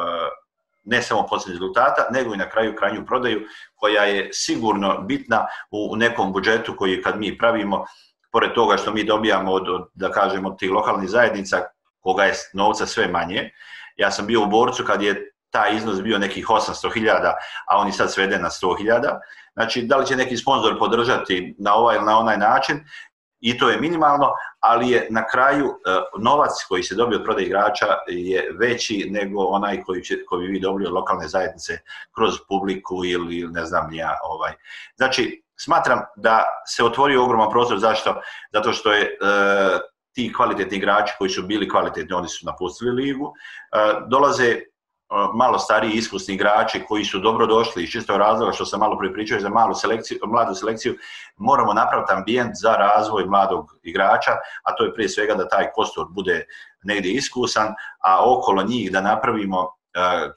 ne 0.85 1.03
samo 1.03 1.27
posljednje 1.27 1.55
rezultata, 1.55 2.07
nego 2.11 2.35
i 2.35 2.37
na 2.37 2.51
kraju 2.51 2.77
krajnju 2.77 3.07
prodaju, 3.07 3.41
koja 3.75 4.05
je 4.05 4.29
sigurno 4.33 5.01
bitna 5.01 5.47
u 5.71 5.97
nekom 5.97 6.33
budžetu 6.33 6.77
koji 6.77 7.03
kad 7.03 7.19
mi 7.19 7.39
pravimo, 7.39 7.85
pored 8.33 8.53
toga 8.53 8.77
što 8.77 8.93
mi 8.93 9.05
dobijamo 9.05 9.53
od, 9.53 9.69
od 9.69 9.89
da 9.95 10.11
kažemo, 10.11 10.49
od 10.49 10.59
tih 10.59 10.71
lokalnih 10.71 11.11
zajednica, 11.11 11.63
koga 12.01 12.25
je 12.25 12.35
novca 12.55 12.87
sve 12.87 13.09
manje. 13.09 13.51
Ja 13.97 14.11
sam 14.11 14.27
bio 14.27 14.43
u 14.43 14.47
borcu 14.47 14.85
kad 14.85 15.03
je 15.03 15.33
taj 15.51 15.77
iznos 15.77 16.03
bio 16.03 16.19
nekih 16.19 16.47
800.000, 16.47 17.33
a 17.67 17.79
oni 17.79 17.93
sad 17.93 18.13
svede 18.13 18.39
na 18.39 18.49
100.000. 18.49 19.19
Znači, 19.53 19.83
da 19.83 19.97
li 19.97 20.07
će 20.07 20.17
neki 20.17 20.37
sponsor 20.37 20.79
podržati 20.79 21.55
na 21.59 21.75
ovaj 21.75 21.97
ili 21.97 22.05
na 22.05 22.19
onaj 22.19 22.37
način, 22.37 22.81
i 23.43 23.59
to 23.59 23.71
je 23.71 23.81
minimalno, 23.81 24.31
ali 24.61 24.91
je 24.91 25.07
na 25.11 25.27
kraju 25.27 25.67
e, 25.67 26.01
novac 26.19 26.51
koji 26.69 26.83
se 26.83 26.95
dobije 26.95 27.19
od 27.19 27.25
prodaje 27.25 27.47
igrača 27.47 27.87
je 28.09 28.51
veći 28.59 29.09
nego 29.11 29.45
onaj 29.45 29.83
koji, 29.83 30.03
će, 30.03 30.25
koji 30.25 30.49
vi 30.49 30.61
dobili 30.61 30.87
od 30.87 30.93
lokalne 30.93 31.29
zajednice 31.29 31.79
kroz 32.15 32.35
publiku 32.49 33.05
ili 33.05 33.49
ne 33.51 33.65
znam 33.65 33.93
ja. 33.93 34.19
Ovaj. 34.23 34.53
Znači, 34.97 35.43
smatram 35.57 36.01
da 36.17 36.45
se 36.67 36.85
otvorio 36.85 37.25
ogroman 37.25 37.51
prostor, 37.51 37.79
zašto? 37.79 38.21
Zato 38.53 38.73
što 38.73 38.93
je 38.93 39.03
e, 39.03 39.09
ti 40.13 40.33
kvalitetni 40.37 40.77
igrači 40.77 41.15
koji 41.19 41.31
su 41.31 41.43
bili 41.43 41.69
kvalitetni, 41.69 42.15
oni 42.15 42.29
su 42.29 42.47
napustili 42.47 42.91
ligu, 42.91 43.33
e, 43.73 43.79
dolaze 44.09 44.61
malo 45.35 45.59
stariji 45.59 45.93
iskusni 45.93 46.35
igrači 46.35 46.85
koji 46.89 47.05
su 47.05 47.19
dobro 47.19 47.47
došli 47.47 47.83
iz 47.83 47.91
čistog 47.91 48.17
razloga 48.17 48.53
što 48.53 48.65
sam 48.65 48.81
malo 48.81 48.99
pripričao 48.99 49.41
za 49.41 49.49
malu 49.49 49.75
selekciju, 49.75 50.19
mladu 50.27 50.55
selekciju, 50.55 50.95
moramo 51.37 51.73
napraviti 51.73 52.13
ambijent 52.13 52.53
za 52.63 52.73
razvoj 52.73 53.27
mladog 53.27 53.79
igrača, 53.83 54.33
a 54.63 54.75
to 54.75 54.85
je 54.85 54.95
prije 54.95 55.09
svega 55.09 55.35
da 55.35 55.49
taj 55.49 55.71
kostor 55.75 56.07
bude 56.11 56.45
negdje 56.83 57.13
iskusan, 57.13 57.75
a 58.05 58.33
okolo 58.33 58.63
njih 58.63 58.93
da 58.93 59.01
napravimo 59.01 59.61
e, 59.61 59.69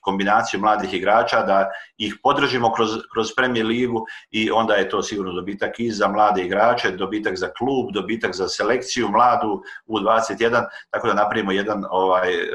kombinaciju 0.02 0.60
mladih 0.60 0.94
igrača, 0.94 1.44
da 1.44 1.72
ih 1.98 2.16
podržimo 2.24 2.74
kroz, 2.74 2.90
kroz 3.14 3.28
Premier 3.36 3.66
ligu 3.66 4.06
i 4.32 4.52
onda 4.52 4.74
je 4.74 4.90
to 4.90 5.04
sigurno 5.04 5.34
dobitak 5.34 5.80
i 5.80 5.92
za 5.92 6.08
mlade 6.08 6.42
igrače, 6.42 6.92
dobitak 6.92 7.38
za 7.38 7.50
klub, 7.58 7.92
dobitak 7.94 8.36
za 8.36 8.48
selekciju 8.48 9.10
mladu 9.10 9.62
u 9.86 10.00
21, 10.00 10.66
tako 10.90 11.08
da 11.08 11.14
napravimo 11.14 11.52
jedan 11.52 11.84
ovaj, 11.90 12.34
e, 12.34 12.48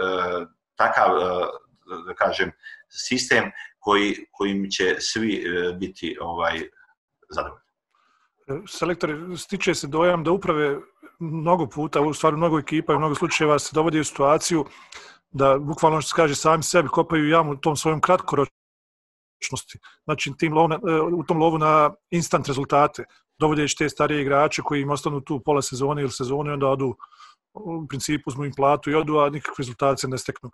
takav 0.76 1.16
e, 1.16 1.69
da 2.06 2.14
kažem, 2.14 2.52
sistem 2.88 3.50
koji, 3.78 4.14
kojim 4.30 4.70
će 4.70 4.96
svi 4.98 5.34
e, 5.34 5.72
biti 5.72 6.16
ovaj 6.20 6.60
zadovoljni. 7.30 7.64
E, 8.48 8.52
selektori, 8.68 9.36
stiče 9.36 9.74
se 9.74 9.86
dojam 9.86 10.24
da 10.24 10.30
uprave 10.30 10.78
mnogo 11.18 11.66
puta, 11.66 12.00
u 12.00 12.14
stvari 12.14 12.36
mnogo 12.36 12.58
ekipa 12.58 12.92
i 12.92 12.98
mnogo 12.98 13.14
slučajeva 13.14 13.58
se 13.58 13.70
dovodi 13.74 14.00
u 14.00 14.04
situaciju 14.04 14.64
da 15.30 15.58
bukvalno 15.58 15.94
ono 15.94 16.02
što 16.02 16.08
se 16.08 16.16
kaže 16.16 16.34
sami 16.34 16.62
sebi 16.62 16.88
kopaju 16.88 17.28
jamu 17.28 17.52
u 17.52 17.56
tom 17.56 17.76
svojom 17.76 18.00
kratkoročnosti. 18.00 19.78
Znači 20.04 20.32
tim 20.38 20.54
lov 20.54 20.68
na, 20.68 20.78
e, 20.88 21.00
u 21.00 21.24
tom 21.24 21.38
lovu 21.38 21.58
na 21.58 21.94
instant 22.10 22.48
rezultate, 22.48 23.04
dovodeći 23.38 23.76
te 23.76 23.88
starije 23.88 24.22
igrače 24.22 24.62
koji 24.62 24.82
im 24.82 24.90
ostanu 24.90 25.20
tu 25.20 25.40
pola 25.44 25.62
sezone 25.62 26.02
ili 26.02 26.10
sezone, 26.10 26.52
onda 26.52 26.68
odu 26.68 26.96
u 27.54 27.86
principu 27.88 28.30
uzmu 28.30 28.44
im 28.44 28.52
platu 28.56 28.90
i 28.90 28.94
odu, 28.94 29.18
a 29.18 29.30
nikakve 29.30 29.54
rezultate 29.62 30.08
ne 30.08 30.18
steknu. 30.18 30.50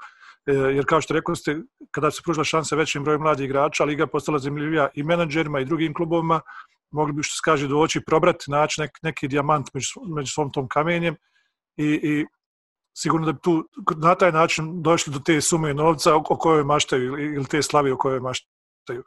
E, 0.47 0.53
jer 0.53 0.85
kao 0.87 1.01
što 1.01 1.15
rekli 1.15 1.37
ste, 1.37 1.57
kada 1.91 2.11
se 2.11 2.23
pružila 2.25 2.45
šansa 2.45 2.77
većim 2.77 3.05
brojem 3.05 3.21
mladih 3.21 3.45
igrača, 3.45 3.85
liga 3.85 4.03
je 4.03 4.07
postala 4.07 4.39
zemljivija 4.39 4.89
i 4.95 5.03
menadžerima 5.03 5.61
i 5.61 5.65
drugim 5.65 5.95
klubovima, 5.95 6.41
mogli 6.91 7.13
bi 7.13 7.23
što 7.23 7.35
se 7.35 7.41
kaže 7.45 7.69
doći, 7.69 8.01
probrati, 8.01 8.51
naći 8.51 8.81
nek, 8.81 8.91
neki 9.03 9.29
dijamant 9.29 9.75
među, 9.75 9.89
među 10.17 10.33
svom 10.33 10.53
tom 10.53 10.69
kamenjem 10.69 11.17
i, 11.77 11.87
i 11.87 12.27
sigurno 12.97 13.27
da 13.27 13.33
bi 13.33 13.39
tu 13.43 13.69
na 13.97 14.15
taj 14.15 14.33
način 14.33 14.83
došli 14.83 15.13
do 15.13 15.19
te 15.19 15.41
sume 15.41 15.75
novca 15.75 16.15
o, 16.15 16.23
o 16.31 16.37
kojoj 16.39 16.65
maštaju 16.65 17.19
ili 17.19 17.45
te 17.45 17.63
slavi 17.63 17.91
o 17.91 17.97
kojoj 17.97 18.21
maštaju. 18.21 19.03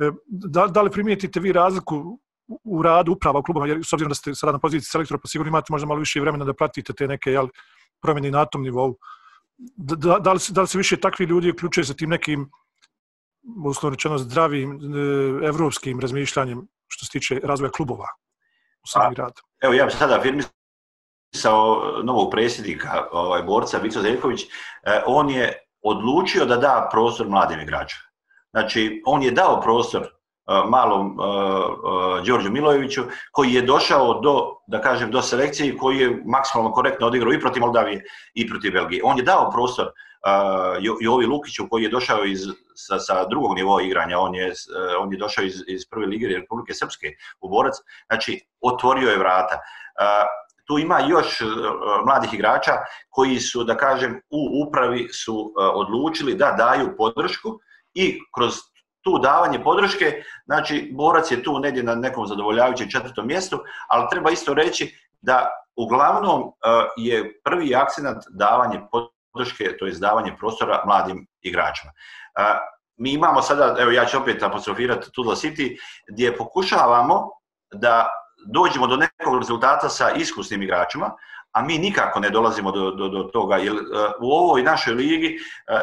E, 0.00 0.10
da, 0.26 0.66
da 0.66 0.82
li 0.82 0.90
primijetite 0.90 1.40
vi 1.40 1.52
razliku 1.52 2.18
u 2.64 2.82
radu 2.82 3.12
uprava 3.12 3.38
u 3.38 3.42
klubama, 3.42 3.66
jer 3.66 3.80
s 3.84 3.92
obzirom 3.92 4.10
da 4.10 4.14
ste 4.14 4.34
sada 4.34 4.52
na 4.52 4.58
poziciji 4.58 4.90
selektora, 4.90 5.18
pa 5.18 5.28
sigurno 5.28 5.48
imate 5.48 5.66
možda 5.70 5.86
malo 5.86 6.00
više 6.00 6.20
vremena 6.20 6.44
da 6.44 6.54
pratite 6.54 6.92
te 6.92 7.08
neke 7.08 7.30
jel, 7.30 7.48
promjene 8.02 8.30
na 8.30 8.44
tom 8.44 8.62
nivou 8.62 8.96
da, 9.76 10.18
da, 10.18 10.32
li, 10.32 10.38
da 10.48 10.60
li 10.60 10.68
se 10.68 10.78
više 10.78 10.96
takvi 10.96 11.24
ljudi 11.26 11.50
uključuje 11.50 11.84
sa 11.84 11.94
tim 11.94 12.10
nekim 12.10 12.50
uslovno 13.66 13.94
rečeno 13.94 14.18
zdravim 14.18 14.72
e, 14.72 14.76
evropskim 15.46 16.00
razmišljanjem 16.00 16.68
što 16.88 17.06
se 17.06 17.10
tiče 17.10 17.40
razvoja 17.44 17.70
klubova 17.70 18.06
u 18.84 18.86
sami 18.86 19.14
grad? 19.14 19.32
Evo 19.62 19.72
ja 19.72 19.84
bih 19.84 19.94
sada 19.98 20.18
afirmisao 20.18 22.02
novog 22.04 22.30
predsjednika 22.30 23.06
ovaj, 23.12 23.42
borca 23.42 23.78
Vico 23.78 24.00
Zeljković, 24.00 24.42
e, 24.42 24.48
on 25.06 25.30
je 25.30 25.58
odlučio 25.82 26.44
da 26.44 26.56
da 26.56 26.88
prostor 26.92 27.28
mladim 27.28 27.60
igračima. 27.60 28.02
Znači, 28.50 29.02
on 29.06 29.22
je 29.22 29.30
dao 29.30 29.60
prostor 29.60 30.08
E, 30.48 30.62
malom 30.68 31.20
e, 31.20 31.24
e, 32.18 32.22
Đorđu 32.26 32.50
Milojeviću, 32.50 33.02
koji 33.32 33.52
je 33.52 33.62
došao 33.62 34.20
do, 34.20 34.56
da 34.66 34.80
kažem, 34.80 35.10
do 35.10 35.22
selekcije 35.22 35.68
i 35.68 35.76
koji 35.78 35.98
je 35.98 36.22
maksimalno 36.26 36.72
korektno 36.72 37.06
odigrao 37.06 37.32
i 37.32 37.40
protiv 37.40 37.60
Moldavije 37.60 38.04
i 38.34 38.48
protiv 38.48 38.72
Belgije. 38.72 39.02
On 39.04 39.18
je 39.18 39.22
dao 39.22 39.50
prostor 39.50 39.86
Jovi 41.00 41.26
Lukiću 41.26 41.68
koji 41.70 41.82
je 41.82 41.88
došao 41.88 42.24
iz, 42.24 42.40
sa, 42.74 42.98
sa 42.98 43.24
drugog 43.28 43.54
nivoa 43.54 43.82
igranja, 43.82 44.18
on 44.18 44.34
je, 44.34 44.52
on 44.98 45.12
je 45.12 45.18
došao 45.18 45.44
iz, 45.44 45.62
iz 45.66 45.88
prve 45.90 46.06
lige 46.06 46.28
Republike 46.28 46.74
Srpske 46.74 47.06
u 47.40 47.48
Borac, 47.48 47.74
znači 48.06 48.40
otvorio 48.60 49.10
je 49.10 49.18
vrata. 49.18 49.58
Tu 50.64 50.78
ima 50.78 51.00
još 51.08 51.42
mladih 52.06 52.34
igrača 52.34 52.72
koji 53.10 53.40
su, 53.40 53.64
da 53.64 53.76
kažem, 53.76 54.20
u 54.30 54.66
upravi 54.66 55.08
su 55.08 55.52
odlučili 55.56 56.34
da 56.34 56.54
daju 56.58 56.94
podršku 56.96 57.58
i 57.94 58.18
kroz 58.34 58.54
tu 59.02 59.18
davanje 59.18 59.62
podrške, 59.62 60.22
znači 60.44 60.90
borac 60.94 61.30
je 61.30 61.42
tu 61.42 61.58
negdje 61.58 61.82
na 61.82 61.94
nekom 61.94 62.26
zadovoljavajućem 62.26 62.90
četvrtom 62.90 63.26
mjestu, 63.26 63.58
ali 63.88 64.06
treba 64.10 64.30
isto 64.30 64.54
reći 64.54 64.94
da 65.20 65.48
uglavnom 65.76 66.42
e, 66.42 66.68
je 66.96 67.40
prvi 67.44 67.74
akcent 67.74 68.24
davanje 68.30 68.80
podrške, 68.90 69.76
to 69.78 69.86
je 69.86 69.92
davanje 69.92 70.36
prostora 70.38 70.82
mladim 70.86 71.26
igračima. 71.42 71.92
E, 71.92 72.42
mi 72.96 73.12
imamo 73.12 73.42
sada, 73.42 73.76
evo 73.78 73.90
ja 73.90 74.04
ću 74.04 74.18
opet 74.18 74.42
apostrofirati 74.42 75.12
Tudla 75.12 75.34
City, 75.34 75.76
gdje 76.08 76.36
pokušavamo 76.36 77.30
da 77.72 78.08
dođemo 78.46 78.86
do 78.86 78.96
nekog 78.96 79.38
rezultata 79.38 79.88
sa 79.88 80.10
iskusnim 80.10 80.62
igračima, 80.62 81.10
a 81.52 81.62
mi 81.62 81.78
nikako 81.78 82.20
ne 82.20 82.30
dolazimo 82.30 82.72
do, 82.72 82.90
do, 82.90 83.08
do 83.08 83.22
toga, 83.22 83.56
jer 83.56 83.72
e, 83.72 83.78
u 84.20 84.32
ovoj 84.32 84.62
našoj 84.62 84.94
ligi 84.94 85.38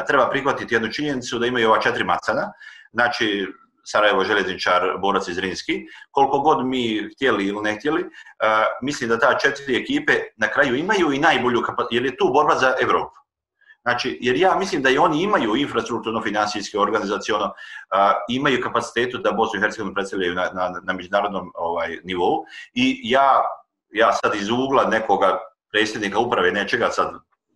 treba 0.06 0.30
prihvatiti 0.30 0.74
jednu 0.74 0.92
činjenicu 0.92 1.38
da 1.38 1.46
imaju 1.46 1.68
ova 1.68 1.80
četiri 1.80 2.04
macana, 2.04 2.52
znači 2.92 3.46
Sarajevo 3.84 4.24
železničar, 4.24 4.82
borac 4.98 5.28
iz 5.28 5.38
Rinski, 5.38 5.86
koliko 6.10 6.40
god 6.40 6.66
mi 6.66 7.08
htjeli 7.14 7.46
ili 7.46 7.62
ne 7.62 7.76
htjeli, 7.76 8.00
e, 8.02 8.06
mislim 8.82 9.10
da 9.10 9.18
ta 9.18 9.38
četiri 9.38 9.76
ekipe 9.76 10.12
na 10.36 10.48
kraju 10.48 10.74
imaju 10.74 11.12
i 11.12 11.18
najbolju 11.18 11.62
kapacitetu, 11.62 11.94
jer 11.94 12.04
je 12.04 12.16
tu 12.16 12.30
borba 12.32 12.54
za 12.54 12.74
Evropu. 12.82 13.20
Znači, 13.82 14.18
jer 14.20 14.36
ja 14.36 14.54
mislim 14.58 14.82
da 14.82 14.90
i 14.90 14.98
oni 14.98 15.22
imaju 15.22 15.56
infrastrukturno, 15.56 16.22
finansijski, 16.22 16.78
organizacijono, 16.78 17.44
uh, 17.44 17.54
imaju 18.28 18.62
kapacitetu 18.62 19.18
da 19.18 19.32
Bosnu 19.32 19.58
i 19.58 19.62
Hercegovinu 19.62 19.94
predstavljaju 19.94 20.34
na, 20.34 20.50
na, 20.54 20.80
na 20.82 20.92
međunarodnom 20.92 21.52
ovaj, 21.54 21.98
nivou. 22.04 22.44
I 22.74 23.00
ja, 23.04 23.40
ja 23.90 24.12
sad 24.12 24.34
iz 24.34 24.50
ugla 24.50 24.84
nekoga 24.84 25.38
predsjednika 25.72 26.18
uprave 26.18 26.52
nečega, 26.52 26.90
sad 26.90 27.14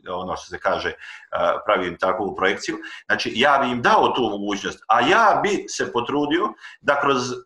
ono 0.09 0.37
što 0.37 0.47
se 0.47 0.59
kaže, 0.59 0.89
e, 0.89 0.95
pravim 1.65 1.97
takvu 1.99 2.37
projekciju. 2.37 2.77
Znači, 3.07 3.33
ja 3.35 3.59
bi 3.59 3.71
im 3.71 3.83
dao 3.83 4.09
tu 4.09 4.23
mogućnost, 4.23 4.85
a 4.89 5.01
ja 5.01 5.41
bi 5.43 5.65
se 5.69 5.93
potrudio 5.93 6.53
da 6.81 7.01
kroz 7.01 7.31
uh, 7.31 7.39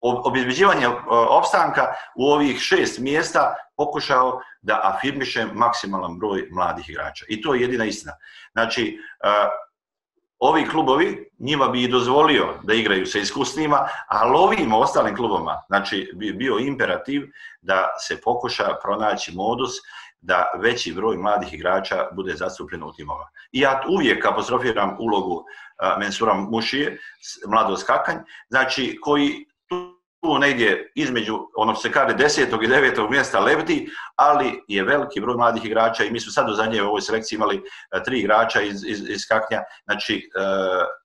obezbeđivanje 0.00 0.86
e, 0.86 0.90
opstanka 1.08 1.86
u 2.16 2.24
ovih 2.24 2.58
šest 2.60 2.98
mjesta 2.98 3.54
pokušao 3.76 4.40
da 4.62 4.80
afirmišem 4.84 5.50
maksimalan 5.54 6.18
broj 6.18 6.48
mladih 6.50 6.90
igrača. 6.90 7.24
I 7.28 7.42
to 7.42 7.54
je 7.54 7.60
jedina 7.60 7.84
istina. 7.84 8.12
Znači, 8.52 8.98
ovi 10.38 10.68
klubovi 10.68 11.30
njima 11.38 11.68
bi 11.68 11.82
i 11.82 11.88
dozvolio 11.88 12.54
da 12.62 12.74
igraju 12.74 13.06
sa 13.06 13.18
iskusnima, 13.18 13.88
ali 14.08 14.36
ovim 14.36 14.72
ostalim 14.72 15.16
klubama, 15.16 15.62
znači, 15.68 16.10
bi 16.14 16.32
bio 16.32 16.58
imperativ 16.58 17.22
da 17.60 17.88
se 17.98 18.20
pokuša 18.20 18.76
pronaći 18.82 19.32
modus 19.34 19.70
da 20.20 20.44
veći 20.58 20.92
broj 20.92 21.16
mladih 21.16 21.54
igrača 21.54 22.08
bude 22.12 22.34
zastupljen 22.34 22.82
u 22.82 22.92
timova. 22.92 23.28
I 23.52 23.60
ja 23.60 23.82
uvijek 23.88 24.26
apostrofiram 24.26 24.96
ulogu 25.00 25.44
Mensura 25.98 26.34
Mušije, 26.34 26.98
mlado 27.48 27.76
skakanj, 27.76 28.16
znači 28.48 28.98
koji 29.02 29.46
tu 30.20 30.38
negdje 30.38 30.92
između 30.94 31.38
ono 31.56 31.74
se 31.74 31.92
kaže 31.92 32.14
desetog 32.14 32.64
i 32.64 32.66
devetog 32.66 33.10
mjesta 33.10 33.40
lebdi, 33.40 33.88
ali 34.16 34.64
je 34.68 34.84
veliki 34.84 35.20
broj 35.20 35.36
mladih 35.36 35.64
igrača 35.64 36.04
i 36.04 36.10
mi 36.10 36.20
smo 36.20 36.32
sad 36.32 36.50
u 36.50 36.54
zadnje 36.54 36.82
ovoj 36.82 37.00
selekciji 37.00 37.36
imali 37.36 37.62
tri 38.04 38.18
igrača 38.18 38.62
iz, 38.62 38.84
iz, 38.86 39.08
iz 39.08 39.20
skaknja, 39.20 39.62
znači 39.84 40.30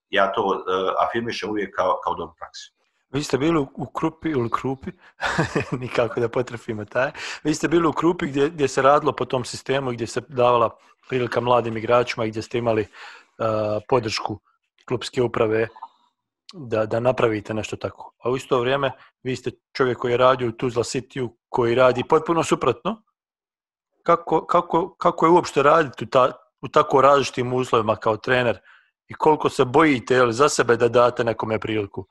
ja 0.10 0.32
to 0.32 0.64
afirmišem 1.08 1.50
uvijek 1.50 1.76
kao, 1.76 2.00
kao 2.04 2.16
dobru 2.16 2.36
praksu. 2.40 2.83
Vi 3.14 3.24
ste 3.24 3.38
bili 3.38 3.60
u 3.60 3.86
Krupi 3.86 4.30
ili 4.30 4.50
Krupi, 4.52 4.92
nikako 5.82 6.20
da 6.20 6.30
potrefimo 6.30 6.86
taj, 6.86 7.12
vi 7.44 7.54
ste 7.54 7.68
bili 7.68 7.88
u 7.88 7.94
Krupi 7.94 8.28
gdje, 8.28 8.50
gdje 8.50 8.68
se 8.68 8.82
radilo 8.82 9.12
po 9.12 9.26
tom 9.26 9.46
sistemu, 9.46 9.92
gdje 9.92 10.08
se 10.08 10.22
davala 10.28 10.78
prilika 11.10 11.42
mladim 11.42 11.78
igračima 11.78 12.26
i 12.26 12.30
gdje 12.30 12.42
ste 12.42 12.58
imali 12.58 12.82
uh, 12.82 13.48
podršku 13.90 14.40
klubske 14.88 15.22
uprave 15.22 15.68
da, 16.54 16.86
da 16.86 17.00
napravite 17.00 17.54
nešto 17.54 17.76
tako. 17.76 18.14
A 18.24 18.30
u 18.30 18.38
isto 18.38 18.60
vrijeme 18.60 18.92
vi 19.24 19.36
ste 19.36 19.52
čovjek 19.74 19.98
koji 19.98 20.12
je 20.12 20.18
radio 20.18 20.48
u 20.48 20.52
Tuzla 20.52 20.84
City 20.84 21.30
koji 21.50 21.76
radi 21.76 22.04
potpuno 22.10 22.44
suprotno. 22.44 23.04
Kako, 24.04 24.46
kako, 24.46 24.96
kako 24.96 25.26
je 25.26 25.30
uopšte 25.30 25.64
raditi 25.64 26.04
u, 26.04 26.08
ta, 26.08 26.32
u 26.62 26.68
tako 26.68 27.02
različitim 27.02 27.54
uslovima 27.54 27.96
kao 27.96 28.18
trener 28.18 28.60
i 29.08 29.14
koliko 29.14 29.50
se 29.50 29.66
bojite 29.66 30.16
jel, 30.16 30.32
za 30.32 30.50
sebe 30.50 30.78
da 30.78 30.88
date 30.88 31.24
nekome 31.24 31.60
priliku? 31.60 32.08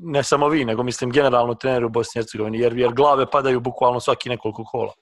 Ne 0.00 0.22
samo 0.22 0.48
vi, 0.48 0.64
nego 0.64 0.82
mislim 0.82 1.10
generalno 1.10 1.54
trener 1.54 1.84
u 1.84 1.88
Bosni 1.88 2.18
i 2.18 2.22
Hercegovini, 2.22 2.58
jer, 2.58 2.78
jer 2.78 2.92
glave 2.92 3.26
padaju 3.30 3.60
bukvalno 3.60 4.00
svaki 4.00 4.28
nekoliko 4.28 4.64
kola. 4.64 4.92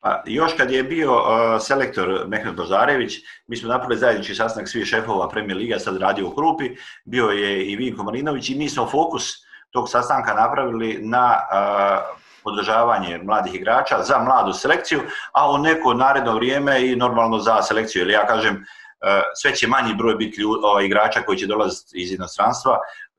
Pa, 0.00 0.22
još 0.26 0.52
kad 0.56 0.70
je 0.70 0.82
bio 0.82 1.12
uh, 1.12 1.60
selektor 1.60 2.24
Mehmet 2.26 2.54
Bozarević, 2.56 3.14
mi 3.46 3.56
smo 3.56 3.68
napravili 3.68 3.98
zajednički 3.98 4.34
sastanak 4.34 4.68
svih 4.68 4.84
šefova 4.86 5.28
Premier 5.28 5.56
Liga, 5.56 5.78
sad 5.78 5.96
radio 5.96 6.28
u 6.28 6.34
Krupi, 6.34 6.76
bio 7.04 7.26
je 7.26 7.64
i 7.64 7.76
Vinko 7.76 8.02
Marinović 8.02 8.50
i 8.50 8.54
mi 8.54 8.68
smo 8.68 8.86
fokus 8.86 9.24
tog 9.70 9.88
sastanka 9.88 10.34
napravili 10.34 10.98
na 11.02 11.36
uh, 11.52 12.18
podržavanje 12.44 13.18
mladih 13.22 13.54
igrača 13.54 14.02
za 14.02 14.18
mladu 14.18 14.52
selekciju, 14.52 15.00
a 15.32 15.52
u 15.52 15.58
neko 15.58 15.94
naredno 15.94 16.34
vrijeme 16.34 16.86
i 16.86 16.96
normalno 16.96 17.38
za 17.38 17.62
selekciju. 17.62 18.02
Ili 18.02 18.12
ja 18.12 18.26
kažem, 18.26 18.54
uh, 18.54 19.22
sve 19.34 19.54
će 19.54 19.66
manji 19.66 19.94
broj 19.94 20.14
biti 20.14 20.40
ljud, 20.40 20.60
ovaj, 20.62 20.84
igrača 20.84 21.22
koji 21.22 21.38
će 21.38 21.46
dolaziti 21.46 22.02
iz 22.02 22.12
inostranstva, 22.12 22.78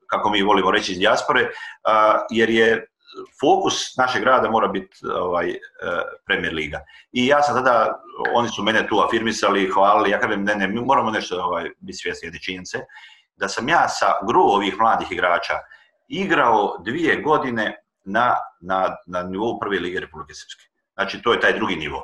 kako 0.09 0.29
mi 0.29 0.41
volimo 0.41 0.71
reći 0.71 0.91
iz 0.91 0.99
dijaspore, 0.99 1.49
jer 2.29 2.49
je 2.49 2.85
fokus 3.41 3.97
našeg 3.97 4.23
rada 4.23 4.49
mora 4.49 4.67
biti 4.67 4.97
ovaj, 5.15 5.49
e, 5.49 5.57
Premier 6.25 6.53
Liga. 6.53 6.79
I 7.11 7.27
ja 7.27 7.41
sam 7.41 7.55
tada, 7.55 8.01
oni 8.33 8.49
su 8.49 8.63
mene 8.63 8.87
tu 8.87 8.99
afirmisali, 8.99 9.69
hvalili, 9.73 10.09
ja 10.09 10.19
kažem, 10.19 10.43
ne, 10.43 10.55
ne, 10.55 10.67
mi 10.67 10.81
moramo 10.81 11.11
nešto 11.11 11.43
ovaj, 11.43 11.69
biti 11.79 11.97
svjesni 11.97 12.27
jedne 12.27 12.39
činjenice, 12.39 12.79
da 13.35 13.47
sam 13.47 13.69
ja 13.69 13.87
sa 13.87 14.05
gru 14.27 14.41
ovih 14.41 14.77
mladih 14.79 15.11
igrača 15.11 15.53
igrao 16.07 16.77
dvije 16.85 17.21
godine 17.21 17.75
na, 18.05 18.35
na, 18.61 18.95
na 19.07 19.23
nivou 19.23 19.59
prve 19.59 19.79
lige 19.79 19.99
Republike 19.99 20.33
Srpske. 20.33 20.69
Znači, 20.93 21.21
to 21.21 21.33
je 21.33 21.39
taj 21.39 21.53
drugi 21.53 21.75
nivo. 21.75 22.03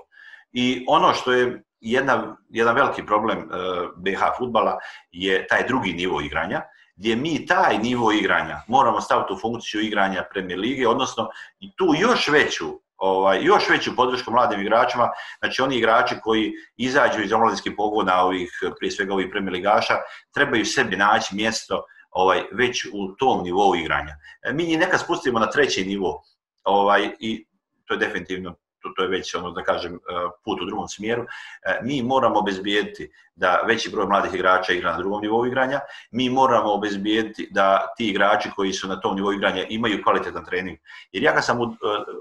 I 0.54 0.86
ono 0.88 1.14
što 1.14 1.34
je 1.34 1.64
jedna, 1.80 2.38
jedan 2.50 2.76
veliki 2.76 3.06
problem 3.06 3.38
uh, 3.38 3.46
e, 3.46 3.88
BH 3.96 4.20
futbala 4.38 4.78
je 5.12 5.48
taj 5.48 5.68
drugi 5.68 5.94
nivo 5.94 6.22
igranja, 6.22 6.62
gdje 6.96 7.16
mi 7.16 7.46
taj 7.46 7.78
nivo 7.78 8.12
igranja 8.12 8.62
moramo 8.68 9.02
staviti 9.02 9.34
u 9.34 9.38
funkciju 9.38 9.82
igranja 9.82 10.24
Premier 10.34 10.60
Lige, 10.60 10.88
odnosno 10.88 11.30
i 11.60 11.76
tu 11.76 11.86
još 12.00 12.28
veću 12.28 12.66
ovaj, 12.98 13.40
još 13.44 13.70
veću 13.70 13.96
podršku 13.96 14.32
mladim 14.32 14.62
igračima, 14.62 15.10
znači 15.40 15.62
oni 15.62 15.78
igrači 15.78 16.16
koji 16.24 16.54
izađu 16.78 17.22
iz 17.22 17.34
omladinskih 17.34 17.74
pogona 17.78 18.22
ovih, 18.22 18.52
prije 18.80 18.92
svega 18.92 19.14
ovih 19.14 19.28
Premier 19.32 19.54
Ligaša, 19.54 19.94
trebaju 20.34 20.66
sebi 20.66 20.96
naći 20.96 21.36
mjesto 21.36 21.84
ovaj, 22.12 22.44
već 22.52 22.86
u 22.94 23.16
tom 23.16 23.44
nivou 23.44 23.76
igranja. 23.76 24.16
E, 24.42 24.54
mi 24.54 24.64
njih 24.64 24.80
nekad 24.80 25.00
spustimo 25.00 25.40
na 25.40 25.50
treći 25.50 25.86
nivo 25.86 26.22
ovaj, 26.64 27.10
i 27.20 27.46
to 27.86 27.94
je 27.94 27.98
definitivno 27.98 28.56
to, 28.86 28.94
to 28.96 29.04
je 29.04 29.10
već 29.10 29.36
ono 29.36 29.52
da 29.52 29.64
kažem 29.64 29.94
e, 29.94 29.98
put 30.44 30.62
u 30.62 30.66
drugom 30.66 30.88
smjeru. 30.88 31.24
E, 31.24 31.80
mi 31.84 32.02
moramo 32.04 32.40
obezbijediti 32.40 33.12
da 33.36 33.62
veći 33.68 33.90
broj 33.90 34.06
mladih 34.06 34.34
igrača 34.34 34.74
igra 34.74 34.92
na 34.92 34.98
drugom 34.98 35.22
nivou 35.22 35.46
igranja. 35.46 35.80
Mi 36.12 36.30
moramo 36.30 36.74
obezbijediti 36.74 37.48
da 37.52 37.94
ti 37.98 38.08
igrači 38.10 38.50
koji 38.56 38.74
su 38.74 38.88
na 38.88 39.00
tom 39.00 39.16
nivou 39.16 39.34
igranja 39.34 39.66
imaju 39.70 40.04
kvalitetan 40.04 40.46
trening. 40.46 40.78
Jer 41.12 41.24
ja 41.24 41.34
kad 41.34 41.46
sam 41.46 41.62
u, 41.62 41.64
e, 41.64 41.68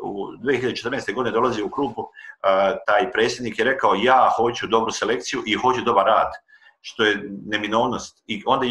u 0.03 0.27
2014. 0.43 1.15
godine 1.15 1.35
dolazio 1.35 1.67
u 1.67 1.71
klubu, 1.71 2.11
taj 2.87 3.13
predsjednik 3.13 3.59
je 3.59 3.65
rekao 3.65 3.95
ja 3.95 4.31
hoću 4.37 4.67
dobru 4.67 4.93
selekciju 4.93 5.43
i 5.47 5.55
hoću 5.55 5.81
dobar 5.81 6.07
rad 6.07 6.33
što 6.81 7.05
je 7.05 7.31
neminovnost. 7.47 8.23
I 8.27 8.43
onda 8.47 8.67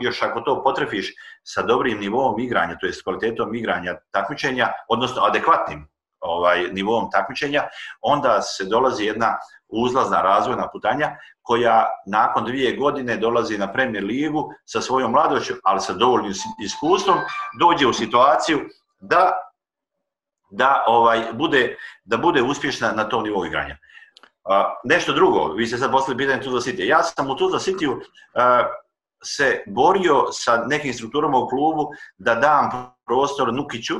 još 0.00 0.22
ako 0.22 0.40
to 0.40 0.62
potrefiš 0.62 1.14
sa 1.42 1.62
dobrim 1.62 1.98
nivom 1.98 2.40
igranja, 2.40 2.78
to 2.80 2.86
je 2.86 2.92
s 2.92 3.02
kvalitetom 3.02 3.54
igranja 3.54 3.96
takmičenja, 4.10 4.68
odnosno 4.88 5.22
adekvatnim 5.22 5.88
ovaj 6.28 6.68
nivom 6.72 7.10
takmičenja, 7.10 7.62
onda 8.00 8.42
se 8.42 8.64
dolazi 8.64 9.04
jedna 9.04 9.36
uzlazna 9.68 10.22
razvojna 10.22 10.68
putanja 10.72 11.10
koja 11.42 11.86
nakon 12.06 12.44
dvije 12.44 12.76
godine 12.76 13.16
dolazi 13.16 13.58
na 13.58 13.72
Premier 13.72 14.04
ligu 14.04 14.50
sa 14.64 14.80
svojom 14.80 15.10
mladošću, 15.10 15.54
ali 15.64 15.80
sa 15.80 15.92
dovoljnim 15.92 16.32
iskustvom, 16.64 17.18
dođe 17.60 17.86
u 17.86 17.92
situaciju 17.92 18.60
da 19.00 19.32
da 20.50 20.84
ovaj 20.86 21.24
bude 21.32 21.76
da 22.04 22.16
bude 22.16 22.42
uspješna 22.42 22.92
na 22.92 23.08
tom 23.08 23.24
nivou 23.24 23.44
igranja. 23.44 23.76
A, 24.44 24.74
nešto 24.84 25.12
drugo, 25.12 25.52
vi 25.52 25.66
ste 25.66 25.78
sad 25.78 25.90
poslali 25.90 26.18
pitanje 26.18 26.42
Tuzla 26.42 26.60
City. 26.60 26.84
Ja 26.84 27.02
sam 27.02 27.30
u 27.30 27.36
Tuzla 27.36 27.58
City 27.58 28.00
se 29.24 29.62
borio 29.66 30.26
sa 30.32 30.64
nekim 30.66 30.94
strukturama 30.94 31.38
u 31.38 31.48
klubu 31.48 31.90
da 32.18 32.34
dam 32.34 32.70
prostor 33.06 33.54
Nukiću, 33.54 33.94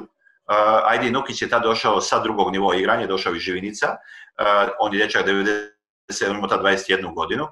Uh, 0.48 0.90
Ajdi 0.90 1.10
Nukić 1.10 1.42
je 1.42 1.48
tad 1.48 1.62
došao 1.62 2.00
sa 2.00 2.18
drugog 2.18 2.52
nivoa 2.52 2.76
igranja, 2.76 3.06
došao 3.06 3.34
iz 3.34 3.42
Živinica, 3.42 3.86
uh, 3.88 4.70
on 4.80 4.92
je 4.92 4.98
dječak 4.98 5.26
97, 5.26 6.38
ima 6.38 6.48
tad 6.48 6.60
21 6.62 7.14
godinu, 7.14 7.46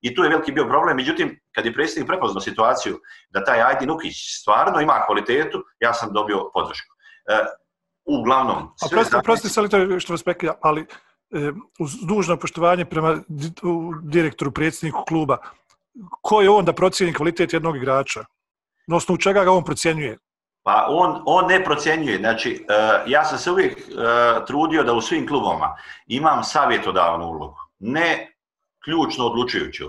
I 0.00 0.14
tu 0.14 0.22
je 0.22 0.28
veliki 0.28 0.52
bio 0.52 0.68
problem, 0.68 0.96
međutim, 0.96 1.40
kad 1.54 1.66
je 1.66 1.72
predsjednik 1.72 2.08
prepoznao 2.08 2.40
situaciju 2.40 3.00
da 3.30 3.44
taj 3.44 3.62
Ajdi 3.62 3.86
Nukić 3.86 4.16
stvarno 4.40 4.80
ima 4.80 5.02
kvalitetu, 5.06 5.64
ja 5.80 5.94
sam 5.94 6.12
dobio 6.12 6.50
podršku. 6.54 6.92
Uh, 7.30 7.46
uglavnom... 8.06 8.56
A 8.56 8.88
prosti, 8.90 9.16
prosti 9.24 9.48
se 9.48 9.60
li 9.60 9.68
to 9.68 10.00
što 10.00 10.12
vas 10.12 10.22
prekida, 10.22 10.54
ali 10.62 10.80
e, 10.80 11.52
uz 11.78 11.96
dužno 12.08 12.36
poštovanje 12.36 12.84
prema 12.84 13.16
direktoru, 14.02 14.52
predsjedniku 14.52 15.04
kluba, 15.08 15.38
ko 16.22 16.40
je 16.42 16.50
on 16.50 16.64
da 16.64 16.72
procijeni 16.72 17.14
kvalitet 17.14 17.52
jednog 17.52 17.76
igrača? 17.76 18.24
Na 18.86 18.96
osnovu 18.96 19.18
čega 19.18 19.44
ga 19.44 19.52
on 19.52 19.64
procjenjuje? 19.64 20.18
Pa 20.66 20.86
on, 20.88 21.22
on 21.26 21.46
ne 21.46 21.64
procjenjuje. 21.64 22.18
Znači, 22.18 22.66
uh, 22.68 23.10
ja 23.10 23.24
sam 23.24 23.38
se 23.38 23.50
uvijek 23.50 23.78
uh, 23.78 24.46
trudio 24.46 24.82
da 24.82 24.92
u 24.92 25.00
svim 25.00 25.28
klubovima 25.28 25.76
imam 26.06 26.44
savjetodavnu 26.44 27.26
ulogu. 27.26 27.58
Ne 27.78 28.32
ključno 28.84 29.26
odlučujuću. 29.26 29.84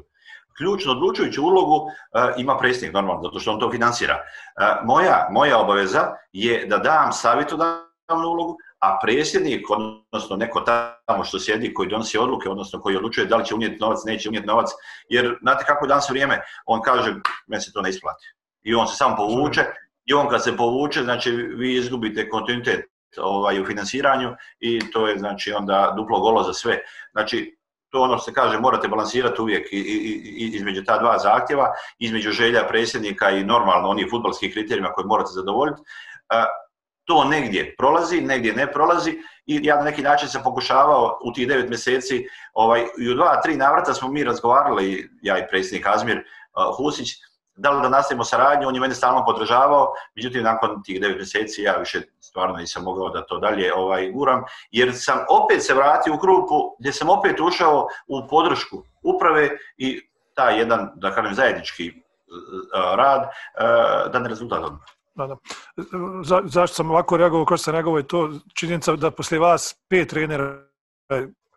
Ključno 0.57 0.91
odlučujuću 0.91 1.43
ulogu 1.43 1.75
uh, 1.75 1.91
ima 2.37 2.57
predsjednik, 2.57 2.93
normalno, 2.93 3.23
zato 3.23 3.39
što 3.39 3.51
on 3.51 3.59
to 3.59 3.71
financira. 3.71 4.15
Uh, 4.15 4.85
moja, 4.85 5.27
moja 5.31 5.59
obaveza 5.59 6.07
je 6.33 6.65
da 6.65 6.77
dam 6.77 7.11
savjetodavnu 7.11 7.87
savjetodavnu 8.07 8.29
ulogu, 8.29 8.57
a 8.79 8.99
predsjednik, 9.01 9.65
odnosno 9.69 10.35
neko 10.35 10.61
tamo 10.61 11.23
što 11.23 11.39
sjedi 11.39 11.73
koji 11.73 11.89
donosi 11.89 12.17
odluke, 12.17 12.49
odnosno 12.49 12.81
koji 12.81 12.95
odlučuje 12.97 13.27
da 13.27 13.37
li 13.37 13.45
će 13.45 13.55
unijeti 13.55 13.77
novac, 13.79 13.99
neće 14.05 14.29
unijeti 14.29 14.47
novac, 14.47 14.69
jer 15.09 15.37
znate 15.41 15.65
kako 15.65 15.85
je 15.85 15.89
danas 15.89 16.09
vrijeme, 16.09 16.41
on 16.65 16.81
kaže, 16.81 17.15
meni 17.47 17.61
se 17.61 17.73
to 17.73 17.81
ne 17.81 17.89
isplati. 17.89 18.25
I 18.63 18.75
on 18.75 18.87
se 18.87 18.95
samo 18.95 19.15
povuče, 19.15 19.65
i 20.07 20.13
on 20.13 20.29
kad 20.29 20.43
se 20.43 20.57
povuče, 20.57 21.03
znači 21.03 21.31
vi 21.31 21.75
izgubite 21.75 22.29
kontinuitet 22.29 22.85
ovaj, 23.17 23.61
u 23.61 23.65
finansiranju 23.65 24.35
i 24.59 24.91
to 24.91 25.07
je 25.07 25.17
znači 25.17 25.51
onda 25.51 25.93
duplo 25.97 26.19
golo 26.19 26.43
za 26.43 26.53
sve. 26.53 26.79
Znači, 27.11 27.57
to 27.89 28.01
ono 28.01 28.17
se 28.17 28.33
kaže, 28.33 28.59
morate 28.59 28.87
balansirati 28.87 29.41
uvijek 29.41 29.73
i, 29.73 29.77
i, 29.77 29.81
i, 29.81 30.55
između 30.55 30.83
ta 30.83 30.97
dva 30.97 31.17
zahtjeva, 31.17 31.71
između 31.99 32.31
želja 32.31 32.67
predsjednika 32.67 33.29
i 33.31 33.43
normalno 33.43 33.89
onih 33.89 34.07
futbalskih 34.09 34.53
kriterijima 34.53 34.93
koje 34.93 35.05
morate 35.05 35.29
zadovoljiti. 35.31 35.81
To 37.05 37.23
negdje 37.23 37.75
prolazi, 37.77 38.21
negdje 38.21 38.53
ne 38.53 38.71
prolazi 38.71 39.11
i 39.45 39.59
ja 39.63 39.75
na 39.75 39.83
neki 39.83 40.01
način 40.01 40.29
sam 40.29 40.43
pokušavao 40.43 41.19
u 41.23 41.33
tih 41.33 41.47
devet 41.47 41.69
mjeseci, 41.69 42.25
ovaj, 42.53 42.85
i 42.99 43.09
u 43.09 43.13
dva, 43.13 43.41
tri 43.41 43.55
navrata 43.55 43.93
smo 43.93 44.07
mi 44.07 44.23
razgovarali, 44.23 45.09
ja 45.21 45.37
i 45.37 45.47
predsjednik 45.49 45.87
Azmir 45.87 46.23
Husić, 46.77 47.09
da 47.57 47.71
li 47.71 47.81
da 47.81 47.89
nastavimo 47.89 48.23
saradnju, 48.23 48.67
on 48.67 48.75
je 48.75 48.81
mene 48.81 48.95
stalno 48.95 49.25
podržavao, 49.25 49.93
međutim 50.15 50.43
nakon 50.43 50.83
tih 50.83 51.01
devet 51.01 51.17
mjeseci 51.17 51.61
ja 51.61 51.75
više 51.77 52.01
stvarno 52.19 52.55
nisam 52.55 52.83
mogao 52.83 53.09
da 53.09 53.25
to 53.25 53.39
dalje 53.39 53.73
ovaj, 53.75 54.11
guram, 54.11 54.43
jer 54.71 54.91
sam 54.93 55.17
opet 55.29 55.63
se 55.63 55.73
vratio 55.73 56.13
u 56.13 56.17
grupu 56.17 56.75
gdje 56.79 56.93
sam 56.93 57.09
opet 57.09 57.39
ušao 57.39 57.87
u 58.07 58.27
podršku 58.29 58.83
uprave 59.03 59.49
i 59.77 60.01
taj 60.35 60.59
jedan, 60.59 60.89
da 60.95 61.11
kažem, 61.11 61.33
zajednički 61.33 61.87
e, 61.87 61.91
e, 61.91 62.95
rad 62.95 63.21
e, 63.21 63.29
dan 64.09 64.25
rezultat 64.25 64.63
odmah. 64.63 64.81
Da, 65.15 65.27
da. 65.27 65.35
Za, 66.23 66.41
zašto 66.45 66.75
sam 66.75 66.91
ovako 66.91 67.17
reagovao, 67.17 67.45
kao 67.45 67.57
sam 67.57 67.73
reagovao, 67.73 67.97
je 67.97 68.07
to 68.07 68.29
činjenica 68.55 68.95
da 68.95 69.11
poslije 69.11 69.39
vas 69.39 69.75
pet 69.89 70.09
trenera 70.09 70.67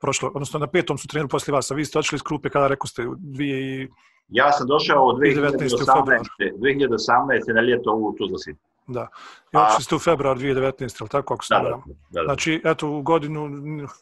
prošlo, 0.00 0.30
odnosno 0.34 0.58
na 0.58 0.66
petom 0.66 0.98
su 0.98 1.08
treneru 1.08 1.28
poslije 1.28 1.54
vas, 1.54 1.70
a 1.70 1.74
vi 1.74 1.84
ste 1.84 1.98
očeli 1.98 2.16
iz 2.16 2.22
klupe 2.22 2.50
kada 2.50 2.66
rekao 2.66 2.86
ste 2.86 3.06
dvije 3.18 3.82
i 3.82 3.88
Ja 4.30 4.52
sam 4.52 4.66
došao 4.66 5.06
od 5.06 5.16
2018. 5.18 6.24
2018. 6.38 7.54
na 7.54 7.60
ljeto 7.60 7.92
u 7.92 8.14
Tuzlasi. 8.18 8.54
Da. 8.86 9.08
I 9.52 9.56
otišli 9.56 9.84
ste 9.84 9.94
u 9.94 9.98
februar 9.98 10.38
2019. 10.38 10.96
ali 11.00 11.08
tako 11.08 11.34
ako 11.34 11.44
se 11.44 11.54
da, 11.54 11.62
da, 11.62 11.76
da, 12.10 12.24
Znači, 12.24 12.60
eto, 12.64 12.88
u 12.88 13.02
godinu, 13.02 13.48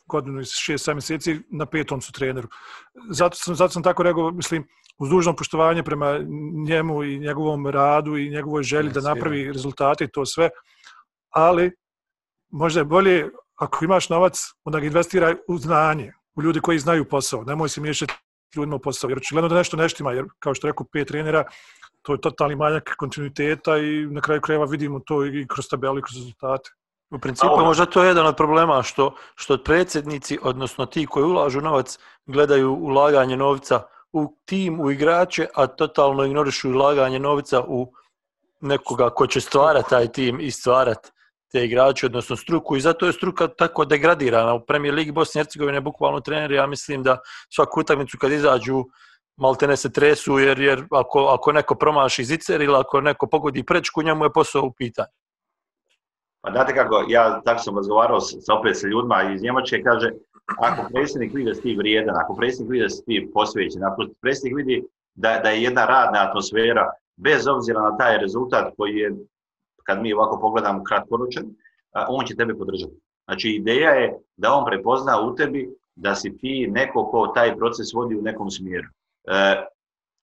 godinu 0.06 0.40
i 0.40 0.44
šest, 0.44 0.84
sedam 0.84 0.96
mjeseci 0.96 1.40
na 1.50 1.66
petom 1.66 2.00
su 2.00 2.12
treneru. 2.12 2.48
Zato 3.10 3.36
sam, 3.36 3.54
zato 3.54 3.72
sam 3.72 3.82
tako 3.82 4.02
rekao, 4.02 4.30
mislim, 4.30 4.68
uz 4.98 5.08
dužno 5.08 5.36
poštovanje 5.36 5.82
prema 5.82 6.18
njemu 6.66 7.04
i 7.04 7.18
njegovom 7.18 7.66
radu 7.66 8.16
i 8.16 8.30
njegovoj 8.30 8.62
želji 8.62 8.90
da 8.90 9.00
napravi 9.00 9.52
rezultate 9.52 10.04
i 10.04 10.08
to 10.08 10.26
sve, 10.26 10.50
ali 11.30 11.72
možda 12.50 12.80
je 12.80 12.84
bolje 12.84 13.28
ako 13.56 13.84
imaš 13.84 14.08
novac, 14.08 14.40
onda 14.64 14.80
ga 14.80 14.86
investiraj 14.86 15.34
u 15.48 15.58
znanje, 15.58 16.12
u 16.34 16.42
ljudi 16.42 16.60
koji 16.60 16.78
znaju 16.78 17.08
posao. 17.08 17.44
Nemoj 17.44 17.68
se 17.68 17.80
miješati 17.80 18.14
ljudima 18.56 18.76
u 18.76 18.78
posao. 18.78 19.10
Jer 19.10 19.18
očigledno 19.18 19.48
da 19.48 19.54
nešto 19.54 19.76
neštima, 19.76 20.12
jer 20.12 20.24
kao 20.38 20.54
što 20.54 20.66
rekao 20.66 20.86
pet 20.92 21.08
trenera, 21.08 21.44
to 22.02 22.12
je 22.12 22.20
totalni 22.20 22.56
manjak 22.56 22.94
kontinuiteta 22.98 23.78
i 23.78 24.06
na 24.06 24.20
kraju 24.20 24.40
krajeva 24.40 24.64
vidimo 24.64 25.00
to 25.06 25.24
i 25.26 25.46
kroz 25.48 25.68
tabelu 25.70 25.98
i 25.98 26.02
kroz 26.02 26.16
rezultate. 26.16 26.70
U 27.10 27.18
principu 27.18 27.52
A, 27.52 27.64
možda 27.64 27.86
to 27.86 28.02
je 28.02 28.08
jedan 28.08 28.26
od 28.26 28.36
problema 28.36 28.82
što, 28.82 29.14
što 29.34 29.58
predsjednici, 29.64 30.38
odnosno 30.42 30.86
ti 30.86 31.06
koji 31.06 31.24
ulažu 31.24 31.60
novac, 31.60 31.98
gledaju 32.26 32.72
ulaganje 32.72 33.36
novca 33.36 33.82
u 34.12 34.36
tim, 34.44 34.80
u 34.80 34.90
igrače, 34.90 35.46
a 35.54 35.66
totalno 35.66 36.24
ignorišu 36.24 36.70
ulaganje 36.70 37.18
novca 37.18 37.62
u 37.68 37.92
nekoga 38.60 39.10
ko 39.10 39.26
će 39.26 39.40
stvarati 39.40 39.90
taj 39.90 40.12
tim 40.12 40.40
i 40.40 40.50
stvarati 40.50 41.10
te 41.52 41.64
igrače, 41.64 42.06
odnosno 42.06 42.36
struku 42.36 42.76
i 42.76 42.80
zato 42.80 43.06
je 43.06 43.12
struka 43.12 43.48
tako 43.48 43.84
degradirana. 43.84 44.54
U 44.54 44.64
Premier 44.66 44.94
Ligi 44.94 45.12
Bosne 45.12 45.40
i 45.40 45.44
Hercegovine 45.44 45.80
bukvalno 45.80 46.20
treneri, 46.20 46.54
ja 46.54 46.66
mislim 46.66 47.02
da 47.02 47.18
svaku 47.54 47.80
utakmicu 47.80 48.18
kad 48.20 48.32
izađu 48.32 48.84
maltene 49.36 49.76
se 49.76 49.92
tresu 49.92 50.38
jer, 50.38 50.60
jer 50.60 50.84
ako, 50.90 51.26
ako 51.26 51.52
neko 51.52 51.74
promaši 51.74 52.24
zicer 52.24 52.60
ili 52.60 52.76
ako 52.76 53.00
neko 53.00 53.26
pogodi 53.26 53.62
prečku, 53.62 54.02
njemu 54.02 54.24
je 54.24 54.32
posao 54.32 54.62
u 54.62 54.72
pitanju. 54.72 55.14
Pa 56.40 56.50
znate 56.52 56.74
kako, 56.74 57.04
ja 57.08 57.40
tako 57.44 57.62
sam 57.62 57.76
razgovarao 57.76 58.20
sa 58.20 58.54
opet 58.54 58.76
sa 58.76 58.86
ljudima 58.86 59.22
iz 59.34 59.42
Njemačke, 59.42 59.82
kaže, 59.82 60.10
ako 60.58 60.88
predsjednik 60.92 61.34
vidi 61.34 61.50
da 61.50 61.54
si 61.54 61.62
ti 61.62 61.76
vrijedan, 61.78 62.16
ako 62.16 62.34
predsjednik 62.36 62.70
vidi 62.72 62.82
da 62.82 62.88
si 62.88 63.04
ti 63.04 63.30
posvećen, 63.34 63.84
ako 63.84 64.04
predsjednik 64.20 64.56
vidi 64.56 64.84
da, 65.14 65.40
da 65.42 65.50
je 65.50 65.62
jedna 65.62 65.86
radna 65.86 66.28
atmosfera, 66.28 66.90
bez 67.16 67.46
obzira 67.46 67.80
na 67.82 67.96
taj 67.96 68.18
rezultat 68.18 68.72
koji 68.76 68.96
je 68.96 69.12
kad 69.88 70.02
mi 70.02 70.12
ovako 70.12 70.40
pogledamo 70.40 70.84
kratkoročan, 70.84 71.44
on 72.08 72.26
će 72.26 72.36
tebe 72.36 72.54
podržati. 72.54 72.92
Znači, 73.24 73.48
ideja 73.48 73.90
je 73.90 74.18
da 74.36 74.52
on 74.52 74.64
prepozna 74.64 75.20
u 75.20 75.34
tebi 75.34 75.68
da 75.96 76.14
si 76.14 76.38
ti 76.38 76.68
neko 76.70 77.10
ko 77.10 77.26
taj 77.34 77.56
proces 77.56 77.92
vodi 77.94 78.16
u 78.16 78.22
nekom 78.22 78.50
smjeru. 78.50 78.88
E, 79.28 79.66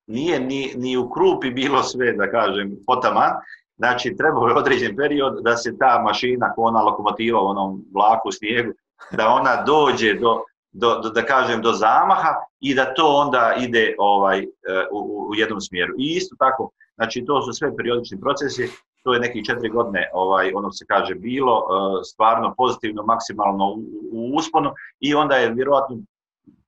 nije 0.07 0.39
ni, 0.39 0.73
ni 0.75 0.97
u 0.97 1.09
krupi 1.09 1.49
bilo 1.51 1.83
sve, 1.83 2.13
da 2.13 2.31
kažem, 2.31 2.77
potaman, 2.87 3.31
znači 3.77 4.15
trebao 4.17 4.47
je 4.47 4.55
određen 4.55 4.95
period 4.95 5.43
da 5.43 5.57
se 5.57 5.77
ta 5.77 6.01
mašina, 6.03 6.53
ko 6.53 6.61
ona 6.61 6.81
lokomotiva 6.81 7.41
u 7.41 7.47
onom 7.47 7.85
vlaku 7.93 8.31
snijegu, 8.31 8.71
da 9.11 9.27
ona 9.27 9.63
dođe 9.63 10.13
do, 10.13 10.41
do, 10.71 10.99
do, 10.99 11.09
da 11.09 11.25
kažem, 11.25 11.61
do 11.61 11.71
zamaha 11.71 12.35
i 12.59 12.75
da 12.75 12.93
to 12.93 13.07
onda 13.07 13.55
ide 13.59 13.95
ovaj 13.97 14.39
e, 14.39 14.45
u, 14.91 15.27
u 15.29 15.35
jednom 15.35 15.61
smjeru. 15.61 15.93
I 15.97 16.15
isto 16.15 16.35
tako, 16.39 16.71
znači 16.95 17.25
to 17.25 17.41
su 17.41 17.53
sve 17.53 17.75
periodični 17.77 18.19
procesi, 18.19 18.69
to 19.05 19.13
je 19.13 19.19
neki 19.19 19.45
četiri 19.45 19.69
godine, 19.69 20.09
ovaj, 20.13 20.51
ono 20.55 20.71
se 20.71 20.85
kaže, 20.85 21.15
bilo, 21.15 21.55
e, 21.57 22.03
stvarno 22.03 22.53
pozitivno, 22.57 23.03
maksimalno 23.03 23.65
u, 23.73 23.79
u 24.11 24.35
usponu 24.35 24.71
i 24.99 25.15
onda 25.15 25.35
je 25.35 25.53
vjerojatno 25.53 25.97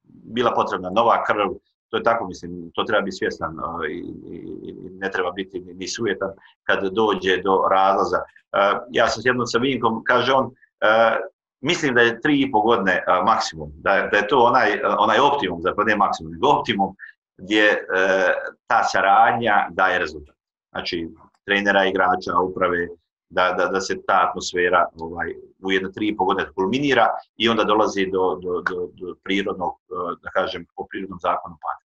bila 0.04 0.52
potrebna 0.56 0.90
nova 0.90 1.24
krv, 1.24 1.50
to 1.90 1.98
je 1.98 2.04
tako, 2.04 2.28
mislim, 2.28 2.72
to 2.76 2.84
treba 2.84 3.02
biti 3.02 3.18
svjestan 3.18 3.58
e, 3.60 3.92
i, 3.92 3.98
i, 4.32 4.36
i 4.70 4.90
ne 4.90 5.12
treba 5.12 5.32
biti 5.32 5.60
ni 5.60 5.88
sujetan 5.88 6.30
kad 6.64 6.84
dođe 6.94 7.38
do 7.38 7.64
razlaza. 7.72 8.18
E, 8.18 8.60
ja 8.92 9.08
sam 9.08 9.22
s 9.22 9.26
jednom 9.26 9.48
sa 9.48 9.58
Vinkom, 9.58 10.04
kaže 10.04 10.34
on, 10.34 10.52
mislim 11.62 11.96
da 11.96 12.02
je 12.02 12.22
tri 12.22 12.42
i 12.42 12.52
po 12.52 12.62
godine 12.62 13.04
maksimum, 13.26 13.72
da, 13.76 14.10
da 14.12 14.18
je 14.18 14.28
to 14.28 14.40
onaj, 14.40 14.82
onaj 15.00 15.20
optimum, 15.20 15.62
zapravo 15.62 15.88
ne 15.88 15.96
maksimum, 15.96 16.32
nego 16.32 16.48
optimum 16.48 16.96
gdje 17.38 17.86
ta 18.68 18.84
saradnja 18.84 19.68
daje 19.70 20.00
rezultat. 20.00 20.36
Znači, 20.72 21.10
trenera, 21.48 21.86
igrača, 21.86 22.40
uprave, 22.50 22.88
da, 23.30 23.52
da, 23.58 23.66
da 23.66 23.82
se 23.82 23.96
ta 24.08 24.28
atmosfera 24.30 24.86
ovaj, 24.96 25.34
u 25.66 25.72
jedno 25.72 25.90
tri 25.90 26.08
i 26.08 26.16
po 26.18 26.26
godine 26.26 26.52
kulminira 26.56 27.08
i 27.38 27.50
onda 27.50 27.64
dolazi 27.64 28.06
do, 28.06 28.40
do, 28.44 28.62
do, 28.70 28.90
do 29.00 29.16
prirodnog, 29.24 29.74
eh, 29.90 30.16
da 30.24 30.30
kažem, 30.30 30.66
po 30.76 30.86
prirodnom 30.90 31.20
zakonu 31.20 31.56
pada. 31.64 31.88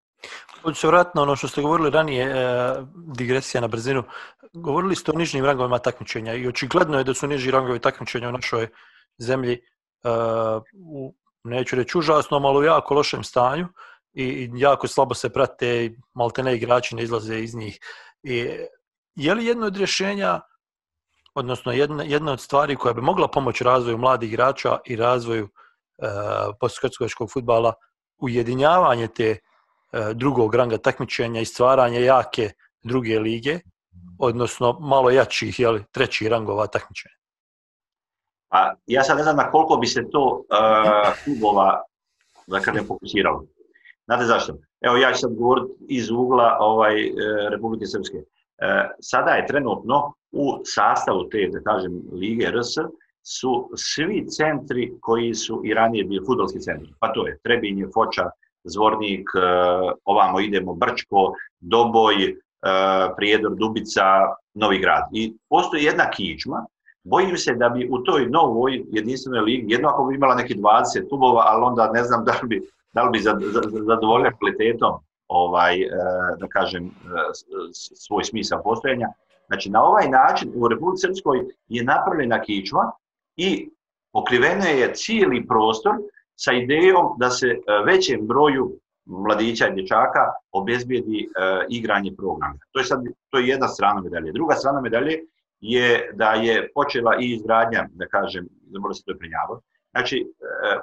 Hoću 0.63 0.81
se 0.81 0.87
vratiti 0.87 1.19
na 1.19 1.23
ono 1.23 1.37
što 1.37 1.49
ste 1.49 1.63
govorili 1.63 1.91
ranije, 1.91 2.25
e, 2.25 2.37
digresija 3.15 3.61
na 3.61 3.69
brzinu. 3.69 4.03
Govorili 4.53 4.97
ste 4.97 5.11
o 5.11 5.19
nižnim 5.19 5.45
rangovima 5.45 5.79
takmičenja 5.79 6.35
i 6.35 6.49
očigledno 6.49 6.99
je 6.99 7.05
da 7.05 7.15
su 7.15 7.27
niži 7.27 7.51
rangovi 7.51 7.79
takmičenja 7.79 8.29
u 8.29 8.33
našoj 8.33 8.69
zemlji 9.19 9.53
e, 9.53 9.61
u, 10.75 11.15
neću 11.45 11.77
reći 11.77 11.99
užasno, 11.99 12.37
ali 12.37 12.59
u 12.59 12.65
jako 12.65 12.95
lošem 12.95 13.25
stanju 13.25 13.69
i 14.13 14.51
jako 14.55 14.89
slabo 14.89 15.15
se 15.15 15.29
prate 15.29 15.85
i 15.85 15.97
maltene 16.15 16.57
igrači 16.57 16.95
ne 16.97 17.03
izlaze 17.03 17.39
iz 17.39 17.55
njih. 17.55 17.79
I 18.23 18.49
je 19.19 19.35
li 19.35 19.47
jedno 19.47 19.67
od 19.67 19.77
rješenja, 19.77 20.41
odnosno 21.35 21.73
jedna, 21.73 22.03
jedna 22.03 22.33
od 22.33 22.41
stvari 22.41 22.77
koja 22.77 22.95
bi 22.95 23.01
mogla 23.01 23.29
pomoći 23.29 23.65
razvoju 23.65 23.99
mladih 23.99 24.33
igrača 24.33 24.79
i 24.87 24.97
razvoju 24.97 25.49
e, 25.49 26.09
postkrskovačkog 26.61 27.31
futbala, 27.33 27.73
ujedinjavanje 28.19 29.09
te 29.09 29.31
e, 29.31 29.39
drugog 30.15 30.55
ranga 30.55 30.79
takmičenja 30.79 31.41
i 31.41 31.45
stvaranje 31.45 32.01
jake 32.01 32.51
druge 32.83 33.19
lige, 33.19 33.59
odnosno 34.19 34.79
malo 34.81 35.11
jačih, 35.11 35.61
jeli, 35.61 35.85
trećih 35.93 36.29
rangova 36.29 36.67
takmičenja? 36.67 37.15
A 38.51 38.75
ja 38.87 39.03
sad 39.03 39.17
ne 39.17 39.23
znam 39.23 39.37
na 39.37 39.51
koliko 39.51 39.77
bi 39.77 39.87
se 39.87 40.11
to 40.11 40.25
uh, 40.25 41.25
klubova 41.25 41.83
dakle, 42.47 42.65
kada 42.65 42.87
fokusiralo. 42.87 43.45
Znate 44.05 44.25
zašto? 44.25 44.55
Evo 44.81 44.97
ja 44.97 45.13
ću 45.13 45.19
sad 45.19 45.35
govoriti 45.35 45.73
iz 45.89 46.11
ugla 46.11 46.57
ovaj, 46.61 47.07
e, 47.07 47.13
Republike 47.51 47.87
Srpske. 47.87 48.17
E, 48.59 48.89
sada 49.01 49.31
je 49.31 49.47
trenutno 49.47 50.13
u 50.33 50.61
sastavu 50.65 51.29
te, 51.29 51.49
da 51.53 51.61
kažem, 51.61 51.93
Lige 52.13 52.51
RS, 52.51 52.75
su 53.23 53.71
svi 53.77 54.27
centri 54.29 54.93
koji 55.01 55.35
su 55.35 55.63
i 55.65 55.75
ranije 55.75 56.05
bili 56.05 56.25
futbolski 56.27 56.61
centri. 56.61 56.93
Pa 57.01 57.13
to 57.13 57.27
je 57.27 57.39
Trebinje, 57.43 57.87
Foča, 57.95 58.31
Zvornik, 58.65 59.29
e, 59.35 59.41
ovamo 60.05 60.41
idemo 60.41 60.75
Brčko, 60.75 61.33
Doboj, 61.61 62.25
e, 62.25 62.35
Prijedor, 63.17 63.55
Dubica, 63.55 64.05
Novi 64.55 64.79
grad. 64.79 65.05
I 65.13 65.35
postoji 65.49 65.85
jedna 65.85 66.11
kičma, 66.11 66.67
bojim 67.05 67.37
se 67.37 67.55
da 67.55 67.69
bi 67.69 67.89
u 67.91 67.99
toj 67.99 68.27
novoj 68.27 68.85
jedinstvenoj 68.91 69.41
ligi, 69.41 69.73
jedno 69.73 69.89
ako 69.89 70.05
bi 70.05 70.15
imala 70.15 70.35
neki 70.35 70.55
20 70.55 71.09
klubova, 71.09 71.45
ali 71.47 71.65
onda 71.65 71.91
ne 71.93 72.05
znam 72.05 72.25
da 72.25 72.33
li 72.43 72.49
bi, 72.49 72.63
da 72.93 73.03
li 73.03 73.11
bi 73.11 73.19
zadovoljila 73.87 74.33
kvalitetom 74.39 75.08
ovaj, 75.29 75.83
eh, 75.83 75.89
da 76.39 76.47
kažem, 76.49 76.85
eh, 76.87 76.91
svoj 77.73 78.25
smisao 78.25 78.63
postojanja. 78.63 79.09
Znači, 79.47 79.71
na 79.71 79.83
ovaj 79.83 80.09
način 80.09 80.53
u 80.55 80.69
Republike 80.69 80.99
Srpskoj 80.99 81.45
je 81.69 81.85
napravljena 81.85 82.43
kičma 82.43 82.93
i 83.37 83.71
pokrivena 84.13 84.65
je 84.65 84.95
cijeli 84.95 85.47
prostor 85.47 85.95
sa 86.37 86.53
idejom 86.53 87.15
da 87.19 87.31
se 87.31 87.47
eh, 87.47 87.59
većem 87.87 88.27
broju 88.27 88.73
mladića 89.07 89.69
i 89.69 89.75
dječaka 89.75 90.21
obezbijedi 90.53 91.29
igranje 91.69 92.13
programa. 92.17 92.59
To 92.71 92.79
je 92.79 92.85
sad 92.85 93.01
to 93.31 93.39
je 93.39 93.49
jedna 93.49 93.69
strana 93.69 94.01
medalje. 94.01 94.33
Druga 94.33 94.55
strana 94.55 94.81
medalje 94.81 95.19
je 95.61 96.11
da 96.15 96.33
je 96.33 96.71
počela 96.75 97.17
i 97.21 97.33
izgradnja, 97.33 97.89
da 97.91 98.07
kažem, 98.07 98.49
ne 98.71 98.81
mora 98.81 98.95
se 98.95 99.03
to 99.07 99.19
prinjavati, 99.19 99.67
znači 99.91 100.33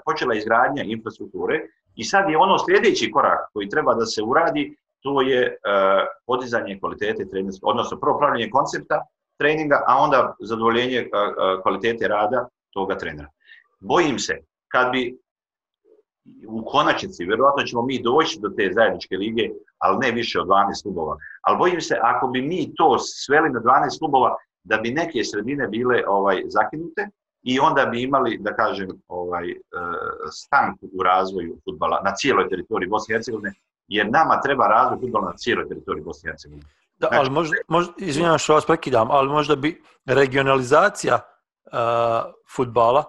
počela 0.06 0.36
izgradnja 0.36 0.84
infrastrukture 0.84 1.62
i 1.96 2.04
sad 2.04 2.30
je 2.30 2.38
ono 2.38 2.58
sljedeći 2.58 3.12
korak 3.12 3.40
koji 3.54 3.70
treba 3.70 3.94
da 3.94 4.06
se 4.06 4.24
uradi, 4.24 4.76
to 5.00 5.22
je 5.22 5.42
e, 5.42 5.56
podizanje 6.26 6.80
kvalitete 6.80 7.30
treninga, 7.30 7.58
odnosno 7.62 8.00
prvo 8.00 8.18
pravljenje 8.20 8.50
koncepta 8.50 9.06
treninga, 9.38 9.84
a 9.88 9.98
onda 9.98 10.36
zadovoljenje 10.40 10.98
e, 10.98 11.02
e, 11.04 11.08
kvalitete 11.62 12.08
rada 12.08 12.48
toga 12.74 12.98
trenera. 12.98 13.30
Bojim 13.80 14.20
se, 14.20 14.38
kad 14.68 14.92
bi 14.92 15.18
u 16.48 16.66
konačnici, 16.66 17.26
vjerovatno 17.26 17.64
ćemo 17.64 17.82
mi 17.82 18.04
doći 18.04 18.40
do 18.42 18.50
te 18.50 18.72
zajedničke 18.74 19.18
lige, 19.18 19.50
ali 19.78 19.98
ne 19.98 20.12
više 20.12 20.40
od 20.40 20.48
12 20.48 20.84
klubova. 20.84 21.18
Ali 21.42 21.58
bojim 21.58 21.82
se, 21.82 21.98
ako 22.02 22.28
bi 22.28 22.42
mi 22.42 22.76
to 22.76 22.98
sveli 23.00 23.50
na 23.50 23.60
12 23.60 24.00
klubova, 24.00 24.36
da 24.64 24.78
bi 24.78 24.92
neke 24.92 25.24
sredine 25.24 25.68
bile 25.68 26.04
ovaj 26.08 26.42
zakinute 26.46 27.10
i 27.46 27.60
onda 27.60 27.86
bi 27.86 28.02
imali, 28.02 28.38
da 28.42 28.56
kažem, 28.56 28.90
ovaj 29.08 29.50
e, 29.50 29.56
stank 30.32 30.80
u 31.00 31.04
razvoju 31.04 31.58
futbala 31.64 32.02
na 32.06 32.16
cijeloj 32.16 32.50
teritoriji 32.50 32.90
Bosne 32.90 33.14
i 33.14 33.16
Hercegovine, 33.16 33.54
jer 33.88 34.12
nama 34.12 34.42
treba 34.42 34.68
razvoj 34.68 35.00
futbala 35.00 35.26
na 35.26 35.38
cijeloj 35.38 35.68
teritoriji 35.70 36.04
Bosne 36.04 36.28
i 36.28 36.32
Hercegovine. 36.32 36.68
Da, 36.98 37.08
ali 37.12 37.30
možda, 37.30 37.56
možda 37.68 37.94
izvinjam 37.98 38.38
što 38.38 38.54
vas 38.54 38.66
prekidam, 38.66 39.12
ali 39.12 39.30
možda 39.30 39.56
bi 39.56 39.84
regionalizacija 40.06 41.16
uh, 41.16 41.80
futbala 42.56 43.04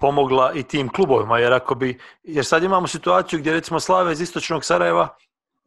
pomogla 0.00 0.52
i 0.54 0.62
tim 0.62 0.88
klubovima, 0.88 1.38
jer 1.38 1.52
ako 1.52 1.74
bi, 1.74 1.98
jer 2.22 2.44
sad 2.44 2.62
imamo 2.62 2.86
situaciju 2.86 3.38
gdje 3.38 3.52
recimo 3.52 3.80
Slave 3.80 4.12
iz 4.12 4.20
istočnog 4.20 4.64
Sarajeva 4.64 5.08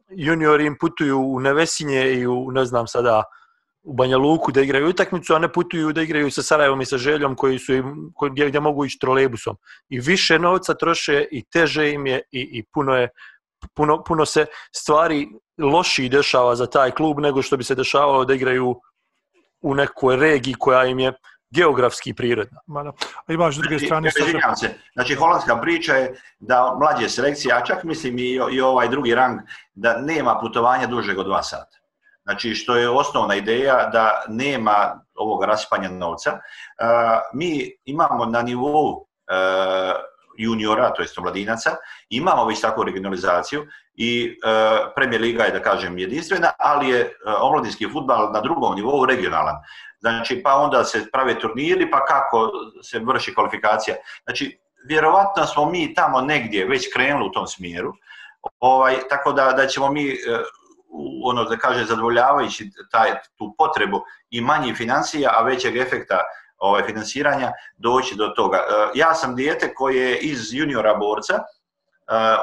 juniori 0.08 0.66
im 0.66 0.76
putuju 0.80 1.18
u 1.18 1.40
Nevesinje 1.40 2.12
i 2.12 2.26
u, 2.26 2.50
ne 2.50 2.64
znam 2.64 2.86
sada, 2.86 3.22
u 3.86 3.94
Banja 3.94 4.16
Luku 4.16 4.52
da 4.52 4.62
igraju 4.62 4.88
utakmicu, 4.88 5.34
a 5.34 5.38
ne 5.38 5.52
putuju 5.52 5.92
da 5.92 6.02
igraju 6.02 6.30
sa 6.30 6.42
Sarajevom 6.42 6.80
i 6.80 6.86
sa 6.86 6.98
Željom 6.98 7.36
koji 7.36 7.58
su 7.58 7.74
im, 7.74 8.12
koji, 8.14 8.30
gdje, 8.30 8.48
gdje 8.48 8.60
mogu 8.60 8.84
ići 8.84 8.98
trolebusom. 8.98 9.56
I 9.88 10.00
više 10.00 10.38
novca 10.38 10.74
troše 10.74 11.24
i 11.30 11.44
teže 11.44 11.92
im 11.92 12.06
je 12.06 12.20
i, 12.32 12.40
i 12.40 12.64
puno 12.74 12.96
je 12.96 13.08
puno, 13.74 14.02
puno 14.04 14.26
se 14.26 14.46
stvari 14.74 15.28
loši 15.58 16.08
dešava 16.08 16.56
za 16.56 16.66
taj 16.66 16.90
klub 16.90 17.20
nego 17.20 17.42
što 17.42 17.56
bi 17.56 17.64
se 17.64 17.74
dešavalo 17.74 18.24
da 18.24 18.34
igraju 18.34 18.74
u 19.60 19.74
nekoj 19.74 20.16
regiji 20.16 20.54
koja 20.58 20.84
im 20.84 20.98
je 20.98 21.12
geografski 21.50 22.14
prirodna. 22.14 22.60
A 23.26 23.32
imaš 23.32 23.54
s 23.54 23.58
druge 23.58 23.78
strane... 23.78 24.10
Znači, 24.10 24.60
se. 24.60 24.74
Znači, 24.92 25.14
holandska 25.14 25.60
priča 25.60 25.94
je 25.94 26.20
da 26.38 26.74
mlađe 26.80 27.08
selekcije, 27.08 27.54
a 27.54 27.64
čak 27.64 27.84
mislim 27.84 28.18
i, 28.18 28.38
i 28.52 28.60
ovaj 28.60 28.88
drugi 28.88 29.14
rang, 29.14 29.40
da 29.74 30.00
nema 30.00 30.38
putovanja 30.40 30.86
dužeg 30.86 31.18
od 31.18 31.26
dva 31.26 31.42
sata. 31.42 31.85
Znači, 32.26 32.54
što 32.54 32.76
je 32.76 32.90
osnovna 32.90 33.34
ideja 33.34 33.88
da 33.92 34.24
nema 34.28 35.00
ovog 35.14 35.44
raspanja 35.44 35.88
novca. 35.88 36.38
Mi 37.32 37.70
imamo 37.84 38.24
na 38.24 38.42
nivou 38.42 38.90
uh, 38.90 39.06
juniora, 40.38 40.90
to 40.90 41.02
jest 41.02 41.18
mladinaca, 41.18 41.76
imamo 42.08 42.44
već 42.44 42.60
takvu 42.60 42.84
regionalizaciju 42.84 43.66
i 43.94 44.28
uh, 44.30 44.92
Premier 44.96 45.20
Liga 45.20 45.44
je, 45.44 45.52
da 45.52 45.62
kažem, 45.62 45.98
jedinstvena, 45.98 46.50
ali 46.58 46.88
je 46.88 47.12
omladinski 47.40 47.88
futbal 47.92 48.32
na 48.32 48.40
drugom 48.40 48.74
nivou 48.74 49.04
regionalan. 49.06 49.56
Znači, 50.00 50.42
pa 50.42 50.54
onda 50.54 50.84
se 50.84 51.06
prave 51.12 51.38
turniri, 51.38 51.90
pa 51.90 52.04
kako 52.04 52.50
se 52.82 52.98
vrši 52.98 53.34
kvalifikacija. 53.34 53.96
Znači, 54.24 54.58
vjerovatno 54.88 55.46
smo 55.46 55.70
mi 55.70 55.94
tamo 55.94 56.20
negdje 56.20 56.66
već 56.66 56.92
krenuli 56.92 57.26
u 57.26 57.32
tom 57.32 57.46
smjeru, 57.46 57.92
ovaj, 58.60 58.96
tako 59.08 59.32
da, 59.32 59.52
da 59.52 59.66
ćemo 59.66 59.92
mi 59.92 60.16
ono 61.24 61.44
da 61.44 61.56
kaže 61.56 61.84
zadovoljavajući 61.84 62.70
taj 62.90 63.10
tu 63.38 63.54
potrebu 63.58 64.00
i 64.30 64.40
manji 64.40 64.74
financija, 64.74 65.30
a 65.38 65.42
većeg 65.42 65.76
efekta 65.76 66.20
ovaj 66.58 66.82
finansiranja 66.82 67.52
doći 67.76 68.14
do 68.16 68.28
toga. 68.28 68.56
E, 68.56 68.90
ja 68.94 69.14
sam 69.14 69.36
dijete 69.36 69.74
koje 69.74 70.10
je 70.10 70.18
iz 70.18 70.54
juniora 70.54 70.94
borca 70.94 71.34
e, 71.34 71.42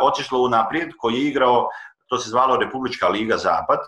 otišlo 0.02 0.40
u 0.40 0.50
naprijed, 0.50 0.90
koji 0.98 1.14
je 1.14 1.28
igrao, 1.28 1.70
to 2.08 2.18
se 2.18 2.30
zvalo 2.30 2.58
Republička 2.58 3.08
liga 3.08 3.38
Zapad, 3.38 3.80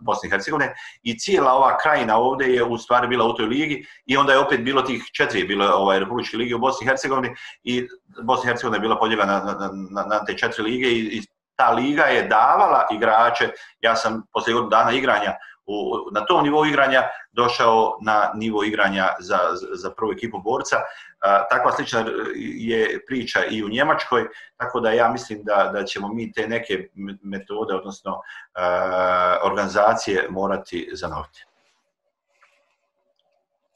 Bosne 0.00 0.26
i 0.26 0.30
Hercegovine, 0.30 0.74
i 1.02 1.18
cijela 1.18 1.52
ova 1.52 1.78
krajina 1.78 2.16
ovdje 2.16 2.54
je 2.54 2.64
u 2.64 2.78
stvari 2.78 3.08
bila 3.08 3.24
u 3.24 3.34
toj 3.34 3.46
ligi 3.46 3.86
i 4.06 4.16
onda 4.16 4.32
je 4.32 4.38
opet 4.38 4.60
bilo 4.60 4.82
tih 4.82 5.04
četiri, 5.12 5.44
bilo 5.44 5.66
ovaj, 5.74 5.98
Republičke 5.98 6.36
lige 6.36 6.54
u 6.54 6.58
Bosni 6.58 6.84
i 6.84 6.88
Hercegovini 6.88 7.34
i 7.62 7.88
Bosna 8.22 8.44
i 8.44 8.52
Hercegovina 8.52 8.76
je 8.76 8.80
bila 8.80 8.98
podijeljena 8.98 9.44
na, 9.44 9.52
na, 9.52 9.70
na, 9.90 10.02
na 10.02 10.24
te 10.24 10.38
četiri 10.38 10.62
lige 10.62 10.88
i, 10.88 11.18
i 11.18 11.22
ta 11.58 11.70
liga 11.70 12.02
je 12.02 12.22
davala 12.22 12.86
igrače, 12.90 13.50
ja 13.80 13.96
sam 13.96 14.22
poslije 14.32 14.54
godinu 14.54 14.70
dana 14.70 14.92
igranja 14.92 15.34
u, 15.66 15.74
na 16.12 16.26
tom 16.26 16.44
nivou 16.44 16.66
igranja 16.66 17.02
došao 17.32 17.98
na 18.02 18.30
nivo 18.34 18.64
igranja 18.64 19.08
za, 19.18 19.38
za 19.74 19.90
prvu 19.90 20.12
ekipu 20.12 20.38
borca. 20.38 20.76
A, 21.20 21.48
takva 21.48 21.72
slična 21.72 22.04
je 22.36 23.00
priča 23.06 23.44
i 23.44 23.64
u 23.64 23.68
Njemačkoj, 23.68 24.26
tako 24.56 24.80
da 24.80 24.90
ja 24.90 25.08
mislim 25.08 25.42
da, 25.44 25.70
da 25.74 25.84
ćemo 25.84 26.08
mi 26.08 26.32
te 26.32 26.48
neke 26.48 26.88
metode, 27.22 27.74
odnosno 27.74 28.20
a, 28.54 29.36
organizacije 29.42 30.26
morati 30.30 30.88
zanoviti. 30.92 31.44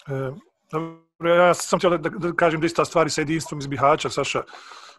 E, 0.07 0.31
dobro, 0.73 1.35
ja 1.35 1.55
sam 1.55 1.79
htio 1.79 1.91
da, 1.91 2.09
da 2.09 2.33
kažem 2.37 2.61
da 2.61 2.67
ista 2.67 2.85
stvari 2.85 3.11
sa 3.11 3.21
jedinstvom 3.21 3.59
iz 3.59 3.67
Bihaća, 3.67 4.11
Saša, 4.11 4.43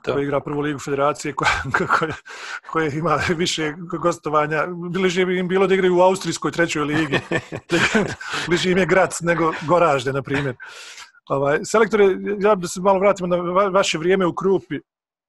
da. 0.05 0.13
koji 0.13 0.23
igra 0.23 0.39
prvu 0.39 0.61
ligu 0.61 0.79
federacije 0.79 1.33
koja, 1.35 1.51
koja, 1.99 2.13
koja 2.71 2.87
ima 2.87 3.19
više 3.35 3.73
gostovanja. 4.01 4.67
Bliže 4.91 5.21
im 5.21 5.47
bilo 5.47 5.67
da 5.67 5.73
igraju 5.73 5.97
u 5.97 6.01
Austrijskoj 6.01 6.51
trećoj 6.51 6.83
ligi. 6.83 7.19
Bliže 8.47 8.71
im 8.71 8.77
je 8.77 8.85
grad 8.85 9.15
nego 9.21 9.53
Goražde, 9.67 10.13
na 10.13 10.21
primjer. 10.21 10.55
Ovaj, 11.29 11.59
selektore, 11.63 12.05
ja 12.39 12.55
da 12.55 12.67
se 12.67 12.81
malo 12.81 12.99
vratimo 12.99 13.27
na 13.27 13.37
vaše 13.69 13.97
vrijeme 13.97 14.25
u 14.25 14.35
Krupi 14.35 14.79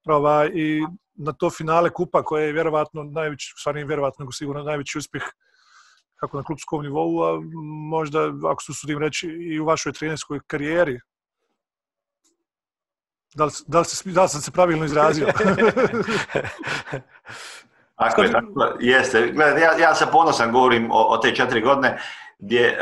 ovaj, 0.05 0.51
i 0.53 0.83
na 1.15 1.33
to 1.33 1.49
finale 1.49 1.89
kupa 1.89 2.23
koje 2.23 2.45
je 2.45 2.53
vjerovatno 2.53 3.03
najveći, 3.03 3.53
stvarno 3.57 3.79
je 3.79 3.85
vjerovatno 3.85 4.23
nego 4.23 4.31
sigurno 4.31 4.63
najveći 4.63 4.97
uspjeh 4.97 5.23
kako 6.19 6.37
na 6.37 6.43
klubskom 6.43 6.83
nivou, 6.83 7.23
a 7.23 7.41
možda, 7.89 8.33
ako 8.51 8.63
se 8.63 8.71
usudim 8.71 8.99
reći, 8.99 9.27
i 9.27 9.59
u 9.59 9.65
vašoj 9.65 9.93
trenerskoj 9.93 10.39
karijeri, 10.47 10.99
Da 13.35 13.45
li, 13.45 13.51
da, 13.67 13.79
li 13.79 13.85
se, 13.85 14.09
da 14.09 14.23
li 14.23 14.29
sam 14.29 14.41
se 14.41 14.51
pravilno 14.51 14.85
izrazio? 14.85 15.27
tako 17.99 18.21
je, 18.21 18.31
tako 18.31 18.77
jeste. 18.79 19.31
Gledajte, 19.31 19.61
ja, 19.61 19.77
ja 19.77 19.95
sa 19.95 20.05
ponosan, 20.05 20.51
govorim 20.51 20.91
o, 20.91 21.03
o 21.03 21.17
te 21.17 21.35
četiri 21.35 21.61
godine, 21.61 21.97
gdje 22.39 22.69
uh, 22.69 22.77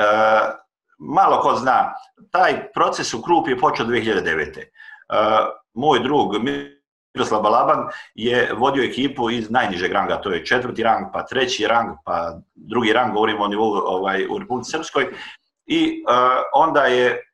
malo 1.00 1.42
ko 1.42 1.56
zna, 1.56 1.94
taj 2.32 2.72
proces 2.72 3.14
u 3.14 3.22
Krupi 3.22 3.52
je 3.52 3.60
počeo 3.60 3.86
2009. 3.86 4.58
Uh, 4.58 4.64
e, 5.10 5.46
moj 5.74 6.00
drug, 6.00 6.36
Miroslav 7.16 7.42
Balaban, 7.42 7.88
je 8.16 8.54
vodio 8.58 8.84
ekipu 8.84 9.30
iz 9.30 9.50
najnižeg 9.50 9.92
ranga, 9.92 10.22
to 10.22 10.32
je 10.32 10.46
četvrti 10.46 10.84
rang, 10.84 11.06
pa 11.14 11.26
treći 11.26 11.68
rang, 11.68 11.90
pa 12.06 12.40
drugi 12.56 12.94
rang, 12.94 13.14
govorimo 13.14 13.44
o 13.44 13.48
nivou 13.48 13.74
ovaj, 13.74 14.26
u 14.30 14.38
Republike 14.40 14.70
Srpskoj, 14.70 15.08
i 15.66 16.04
uh, 16.08 16.14
onda 16.54 16.82
je 16.86 17.33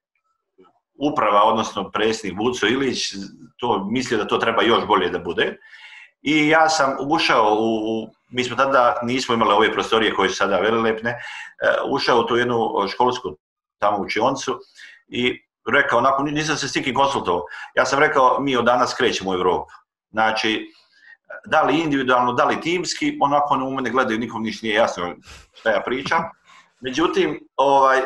uprava, 1.00 1.44
odnosno 1.44 1.92
predsjednik 1.92 2.40
Vuco 2.40 2.68
Ilić, 2.68 3.14
to 3.58 3.88
mislio 3.92 4.18
da 4.18 4.28
to 4.28 4.38
treba 4.38 4.64
još 4.64 4.86
bolje 4.86 5.10
da 5.10 5.20
bude. 5.20 5.58
I 6.22 6.48
ja 6.48 6.70
sam 6.70 6.96
ušao 7.00 7.58
u, 7.60 8.08
mi 8.30 8.44
smo 8.44 8.56
tada 8.56 9.00
nismo 9.04 9.36
imali 9.36 9.54
ove 9.54 9.74
prostorije 9.74 10.14
koje 10.14 10.30
su 10.30 10.36
sada 10.36 10.60
velelepne, 10.60 11.10
eh, 11.10 11.82
ušao 11.90 12.20
u 12.20 12.24
tu 12.24 12.36
jednu 12.36 12.70
školsku 12.92 13.38
tamo 13.80 13.98
učioncu 13.98 14.60
i 15.08 15.42
rekao, 15.72 16.00
onako, 16.00 16.24
nisam 16.24 16.58
se 16.58 16.68
s 16.68 16.76
nikim 16.76 16.96
konsultovao, 16.96 17.44
ja 17.76 17.86
sam 17.86 18.00
rekao, 18.00 18.40
mi 18.40 18.56
od 18.56 18.66
danas 18.66 18.94
krećemo 18.94 19.32
u 19.32 19.34
Evropu. 19.34 19.72
Znači, 20.12 20.72
da 21.46 21.62
li 21.62 21.80
individualno, 21.80 22.34
da 22.34 22.46
li 22.46 22.62
timski, 22.62 23.18
onako 23.22 23.56
u 23.56 23.76
mene 23.76 23.90
gledaju, 23.90 24.20
nikom 24.20 24.44
ništa 24.44 24.66
nije 24.68 24.76
jasno 24.76 25.16
šta 25.54 25.72
ja 25.72 25.82
pričam. 25.86 26.24
Međutim, 26.80 27.48
ovaj, 27.56 28.02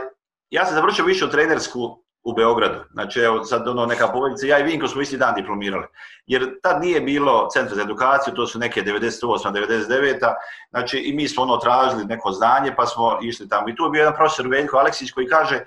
ja 0.50 0.66
sam 0.66 0.76
završio 0.76 1.06
više 1.06 1.26
u 1.26 1.30
trenersku 1.30 2.03
u 2.24 2.34
Beogradu. 2.34 2.80
Znači, 2.92 3.20
evo, 3.20 3.44
sad 3.44 3.68
ono 3.68 3.86
neka 3.86 4.08
povedica, 4.08 4.48
ja 4.48 4.60
i 4.60 4.64
Vinko 4.64 4.88
smo 4.88 5.02
isti 5.02 5.18
dan 5.18 5.36
diplomirali. 5.36 5.86
Jer 6.26 6.60
tad 6.64 6.82
nije 6.82 7.02
bilo 7.02 7.48
centra 7.54 7.76
za 7.76 7.82
edukaciju, 7.82 8.34
to 8.34 8.48
su 8.48 8.60
neke 8.60 8.82
98. 8.82 9.52
99. 9.52 10.34
Znači, 10.70 11.00
i 11.00 11.14
mi 11.14 11.28
smo 11.28 11.44
ono 11.44 11.58
tražili 11.58 12.06
neko 12.06 12.32
znanje, 12.32 12.76
pa 12.76 12.86
smo 12.86 13.20
išli 13.22 13.50
tamo. 13.50 13.70
I 13.70 13.76
tu 13.76 13.84
je 13.84 13.90
bio 13.90 14.00
jedan 14.00 14.16
profesor 14.16 14.48
Veljko 14.48 14.78
Aleksić 14.78 15.12
koji 15.12 15.28
kaže 15.28 15.60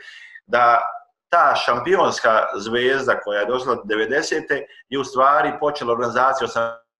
da 0.46 0.82
ta 1.28 1.54
šampionska 1.54 2.46
zvezda 2.56 3.20
koja 3.20 3.40
je 3.40 3.46
došla 3.46 3.76
90. 3.84 4.62
je 4.88 4.98
u 4.98 5.04
stvari 5.04 5.52
počela 5.60 5.92
organizacija 5.92 6.48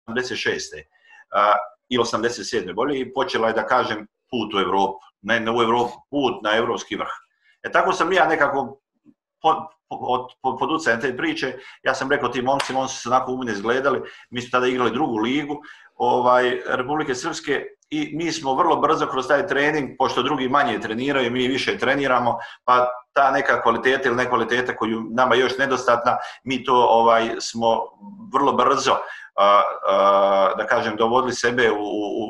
86. 0.09 0.85
Uh, 1.35 1.57
i 1.89 1.99
87. 1.99 2.75
bolje 2.75 3.01
i 3.01 3.13
počela 3.13 3.49
je 3.49 3.55
da 3.55 3.67
kažem 3.67 4.07
put 4.31 4.55
u 4.55 4.59
Evropu, 4.59 4.99
ne, 5.23 5.41
ne 5.41 5.51
u 5.51 5.63
Evropu, 5.63 5.93
put 6.11 6.43
na 6.43 6.57
evropski 6.57 6.97
vrh. 6.97 7.15
E 7.63 7.73
tako 7.73 7.93
sam 7.93 8.13
ja 8.13 8.27
nekako 8.27 8.81
pod, 9.43 9.57
pod, 9.89 10.59
pod 10.59 10.85
te 11.01 11.17
priče, 11.17 11.59
ja 11.83 11.95
sam 11.95 12.11
rekao 12.11 12.29
tim 12.29 12.45
momcima, 12.45 12.81
oni 12.81 12.89
su 12.89 12.97
se 12.97 13.09
onako 13.09 13.33
umine 13.33 13.53
izgledali, 13.53 14.03
mi 14.31 14.41
smo 14.41 14.51
tada 14.51 14.67
igrali 14.67 14.91
drugu 14.91 15.17
ligu, 15.17 15.63
ovaj, 15.97 16.61
Republike 16.67 17.15
Srpske 17.15 17.65
i 17.91 18.17
mi 18.17 18.33
smo 18.33 18.55
vrlo 18.55 18.77
brzo 18.77 19.07
kroz 19.07 19.29
taj 19.29 19.47
trening, 19.47 19.91
pošto 19.99 20.23
drugi 20.23 20.49
manje 20.49 20.81
treniraju, 20.81 21.31
mi 21.31 21.49
više 21.49 21.79
treniramo, 21.79 22.39
pa 22.65 22.89
ta 23.13 23.31
neka 23.31 23.63
kvaliteta 23.63 24.09
ili 24.09 24.17
nekvaliteta 24.17 24.77
koju 24.77 25.03
nama 25.11 25.35
još 25.35 25.59
nedostatna, 25.59 26.17
mi 26.45 26.65
to 26.65 26.75
ovaj 26.75 27.31
smo 27.41 27.81
vrlo 28.33 28.53
brzo 28.53 28.97
a, 29.37 29.63
a, 29.89 30.55
da 30.59 30.67
kažem 30.67 30.97
dovodili 30.97 31.33
sebe 31.33 31.71
u, 31.71 31.77
u, 31.77 32.25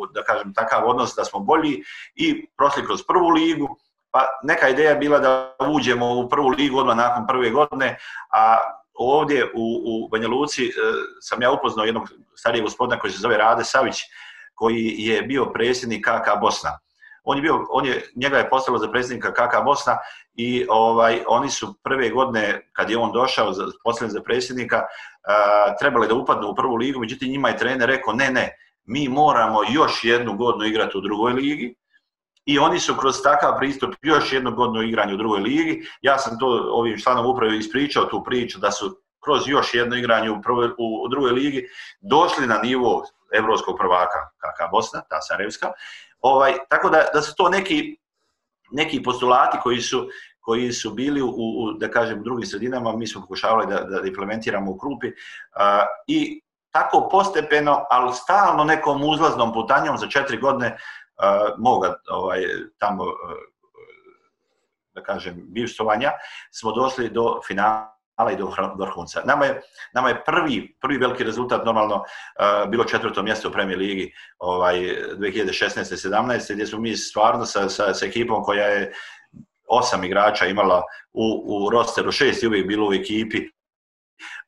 u 0.00 0.06
da 0.14 0.22
kažem 0.22 0.54
takav 0.54 0.88
odnos 0.88 1.14
da 1.16 1.24
smo 1.24 1.40
bolji 1.40 1.82
i 2.14 2.46
prošli 2.56 2.86
kroz 2.86 3.02
prvu 3.08 3.28
ligu, 3.28 3.76
pa 4.16 4.24
neka 4.42 4.68
ideja 4.68 4.94
bila 4.94 5.18
da 5.18 5.56
uđemo 5.68 6.14
u 6.14 6.28
prvu 6.28 6.48
ligu 6.48 6.78
odmah 6.78 6.96
nakon 6.96 7.26
prve 7.26 7.50
godine, 7.50 7.98
a 8.32 8.56
ovdje 8.94 9.44
u, 9.44 9.64
u 9.84 10.08
Banja 10.08 10.28
Luci 10.28 10.64
e, 10.64 10.70
sam 11.20 11.42
ja 11.42 11.50
upoznao 11.52 11.84
jednog 11.84 12.08
starijeg 12.34 12.64
gospodina 12.64 13.00
koji 13.00 13.12
se 13.12 13.18
zove 13.18 13.36
Rade 13.36 13.64
Savić, 13.64 13.96
koji 14.54 14.94
je 14.98 15.22
bio 15.22 15.44
predsjednik 15.44 16.06
KK 16.06 16.40
Bosna. 16.40 16.78
On 17.24 17.36
je 17.36 17.42
bio, 17.42 17.66
on 17.70 17.86
je, 17.86 18.02
njega 18.14 18.38
je 18.38 18.50
postavilo 18.50 18.78
za 18.78 18.90
predsjednika 18.90 19.32
KK 19.32 19.64
Bosna 19.64 19.98
i 20.34 20.66
ovaj, 20.68 21.20
oni 21.26 21.50
su 21.50 21.74
prve 21.82 22.10
godine, 22.10 22.70
kad 22.72 22.90
je 22.90 22.98
on 22.98 23.12
došao, 23.12 23.52
za, 23.52 23.64
postavljen 23.84 24.12
za 24.12 24.22
predsjednika, 24.22 24.82
a, 25.28 25.76
trebali 25.80 26.08
da 26.08 26.14
upadnu 26.14 26.48
u 26.48 26.54
prvu 26.54 26.74
ligu, 26.74 27.00
međutim 27.00 27.30
njima 27.30 27.48
je 27.48 27.58
trener 27.58 27.88
rekao, 27.88 28.14
ne, 28.14 28.30
ne, 28.30 28.56
mi 28.84 29.08
moramo 29.08 29.60
još 29.70 30.04
jednu 30.04 30.36
godinu 30.36 30.64
igrati 30.64 30.98
u 30.98 31.00
drugoj 31.00 31.32
ligi, 31.32 31.74
i 32.46 32.58
oni 32.58 32.80
su 32.80 32.94
kroz 32.96 33.22
takav 33.22 33.58
pristup 33.58 33.94
još 34.02 34.32
jedno 34.32 34.50
godno 34.50 34.82
igranje 34.82 35.14
u 35.14 35.16
drugoj 35.16 35.40
ligi. 35.40 35.86
Ja 36.02 36.18
sam 36.18 36.38
to 36.38 36.46
ovim 36.70 36.98
članom 36.98 37.26
upravo 37.26 37.52
ispričao 37.52 38.04
tu 38.04 38.24
priču 38.24 38.58
da 38.58 38.70
su 38.70 39.00
kroz 39.24 39.42
još 39.46 39.74
jedno 39.74 39.96
igranje 39.96 40.30
u, 40.30 40.42
prvoj, 40.42 40.68
u 40.78 41.08
drugoj 41.08 41.30
ligi 41.30 41.68
došli 42.00 42.46
na 42.46 42.58
nivo 42.58 43.04
evropskog 43.32 43.76
prvaka 43.78 44.18
kakva 44.38 44.68
Bosna, 44.68 45.00
ta 45.00 45.20
Sarajevska. 45.20 45.72
Ovaj, 46.20 46.54
tako 46.68 46.90
da, 46.90 47.04
da 47.14 47.22
su 47.22 47.34
to 47.36 47.48
neki, 47.48 47.96
neki 48.70 49.02
postulati 49.02 49.58
koji 49.62 49.80
su, 49.80 50.08
koji 50.40 50.72
su 50.72 50.90
bili 50.90 51.22
u, 51.22 51.28
u, 51.28 51.72
da 51.72 51.90
kažem, 51.90 52.22
drugim 52.22 52.46
sredinama, 52.46 52.96
mi 52.96 53.06
smo 53.06 53.20
pokušavali 53.20 53.66
da, 53.66 53.80
da 53.80 54.06
implementiramo 54.06 54.70
u 54.70 54.78
Krupi 54.78 55.06
uh, 55.06 55.12
i 56.06 56.40
tako 56.70 57.08
postepeno, 57.08 57.84
ali 57.90 58.14
stalno 58.14 58.64
nekom 58.64 59.04
uzlaznom 59.04 59.52
putanjom 59.52 59.98
za 59.98 60.06
četiri 60.06 60.38
godine 60.38 60.76
moga 61.58 61.94
ovaj, 62.10 62.44
tamo, 62.78 63.04
uh, 63.04 63.10
da 64.94 65.02
kažem, 65.02 65.34
bivstovanja, 65.48 66.12
smo 66.50 66.72
došli 66.72 67.08
do 67.08 67.40
finala 67.46 67.96
i 68.32 68.36
do 68.36 68.52
vrhunca. 68.78 69.22
Nama 69.24 69.44
je, 69.44 69.60
nama 69.94 70.08
je 70.08 70.24
prvi, 70.24 70.76
prvi 70.80 70.98
veliki 70.98 71.24
rezultat 71.24 71.64
normalno 71.64 71.94
uh, 71.96 72.70
bilo 72.70 72.84
četvrto 72.84 73.22
mjesto 73.22 73.48
u 73.48 73.52
premijer 73.52 73.78
ligi 73.78 74.12
ovaj, 74.38 74.78
2016-17, 74.78 76.52
gdje 76.52 76.66
smo 76.66 76.80
mi 76.80 76.96
stvarno 76.96 77.46
sa, 77.46 77.68
sa, 77.68 77.94
sa 77.94 78.06
ekipom 78.06 78.42
koja 78.42 78.66
je 78.66 78.92
osam 79.68 80.04
igrača 80.04 80.46
imala 80.46 80.82
u, 81.12 81.42
u 81.46 81.70
rosteru, 81.70 82.12
šest 82.12 82.42
je 82.42 82.48
uvijek 82.48 82.66
bilo 82.66 82.88
u 82.88 82.92
ekipi, 82.92 83.38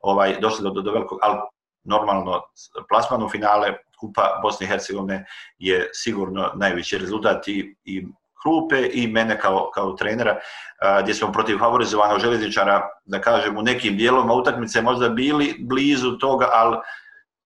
ovaj, 0.01 0.39
došli 0.39 0.63
do, 0.63 0.69
do, 0.69 0.81
do 0.81 0.91
velikog, 0.91 1.19
ali 1.21 1.39
normalno 1.83 2.41
plasman 2.89 3.23
u 3.23 3.29
finale, 3.29 3.73
Kupa 3.99 4.39
Bosne 4.41 4.65
i 4.65 4.69
Hercegovine 4.69 5.25
je 5.57 5.89
sigurno 5.93 6.51
najveći 6.55 6.97
rezultat 6.97 7.47
i, 7.47 7.75
i 7.85 8.07
Krupe 8.41 8.89
i 8.93 9.07
mene 9.07 9.39
kao, 9.39 9.71
kao 9.73 9.93
trenera, 9.93 10.37
a, 10.81 11.01
gdje 11.01 11.13
smo 11.13 11.31
protiv 11.31 11.57
favorizovanog 11.57 12.19
železničara, 12.19 12.89
da 13.05 13.21
kažem, 13.21 13.57
u 13.57 13.61
nekim 13.61 13.97
dijelovima 13.97 14.33
utakmice 14.33 14.81
možda 14.81 15.09
bili 15.09 15.55
blizu 15.59 16.17
toga, 16.17 16.49
ali 16.53 16.77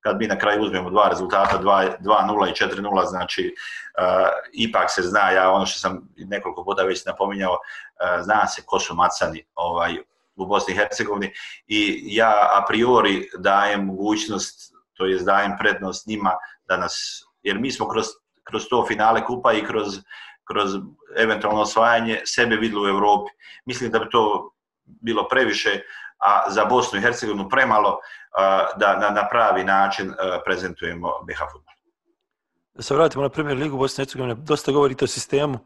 kad 0.04 0.20
mi 0.20 0.28
na 0.28 0.38
kraju 0.38 0.64
uzmemo 0.64 0.90
dva 0.90 1.08
rezultata, 1.10 1.60
2-0 1.60 2.50
i 2.50 2.82
4-0, 2.82 3.06
znači 3.10 3.56
uh, 4.00 4.28
ipak 4.54 4.92
se 4.92 5.02
zna, 5.02 5.30
ja 5.30 5.52
ono 5.52 5.66
što 5.66 5.80
sam 5.80 6.10
nekoliko 6.18 6.64
puta 6.64 6.84
već 6.84 7.06
napominjao, 7.06 7.52
uh, 7.52 8.24
zna 8.24 8.48
se 8.48 8.62
ko 8.66 8.80
su 8.80 8.96
macani 8.96 9.46
ovaj, 9.56 9.98
u 10.36 10.46
Bosni 10.46 10.74
i 10.74 10.78
Hercegovini 10.78 11.32
i 11.68 12.04
ja 12.06 12.50
a 12.54 12.66
priori 12.68 13.30
dajem 13.38 13.86
mogućnost, 13.86 14.73
to 15.04 15.08
je 15.08 15.20
dajem 15.20 15.52
prednost 15.60 16.08
njima 16.08 16.32
da 16.68 16.78
nas, 16.78 17.24
jer 17.44 17.60
mi 17.60 17.72
smo 17.72 17.90
kroz, 17.90 18.06
kroz 18.44 18.64
to 18.70 18.86
finale 18.88 19.26
kupa 19.26 19.54
i 19.54 19.66
kroz 19.66 20.00
kroz 20.48 20.76
eventualno 21.18 21.62
osvajanje 21.62 22.22
sebe 22.26 22.56
vidjeli 22.56 22.86
u 22.86 22.90
Evropi. 22.90 23.32
Mislim 23.66 23.92
da 23.92 24.00
bi 24.00 24.10
to 24.10 24.52
bilo 24.86 25.28
previše, 25.28 25.82
a 26.18 26.52
za 26.52 26.66
Bosnu 26.66 27.00
i 27.00 27.02
Hercegovinu 27.02 27.50
premalo 27.50 28.00
da 28.78 28.98
na, 29.00 29.10
na 29.10 29.28
pravi 29.32 29.64
način 29.64 30.14
prezentujemo 30.46 31.08
BH 31.08 31.40
futbol. 31.52 31.74
Da 32.74 32.84
se 32.84 32.96
vratimo 32.96 33.24
na 33.24 33.30
primjer 33.30 33.58
ligu 33.58 33.78
Bosne 33.78 34.02
i 34.02 34.06
Hercegovine, 34.06 34.36
dosta 34.36 34.72
govorite 34.72 35.06
o 35.06 35.08
sistemu 35.08 35.60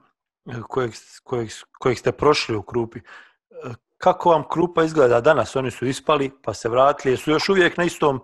e, 0.46 0.54
kojeg, 0.70 0.92
kojeg, 1.24 1.50
kojeg 1.80 1.98
ste 1.98 2.12
prošli 2.12 2.56
u 2.56 2.62
Krupi. 2.62 3.00
E, 3.00 3.04
kako 3.98 4.30
vam 4.30 4.44
Krupa 4.50 4.84
izgleda 4.84 5.22
danas? 5.22 5.56
Oni 5.56 5.72
su 5.72 5.86
ispali, 5.86 6.32
pa 6.44 6.54
se 6.54 6.70
vratili, 6.70 7.18
su 7.18 7.32
još 7.32 7.50
uvijek 7.50 7.78
na 7.78 7.84
istom, 7.84 8.22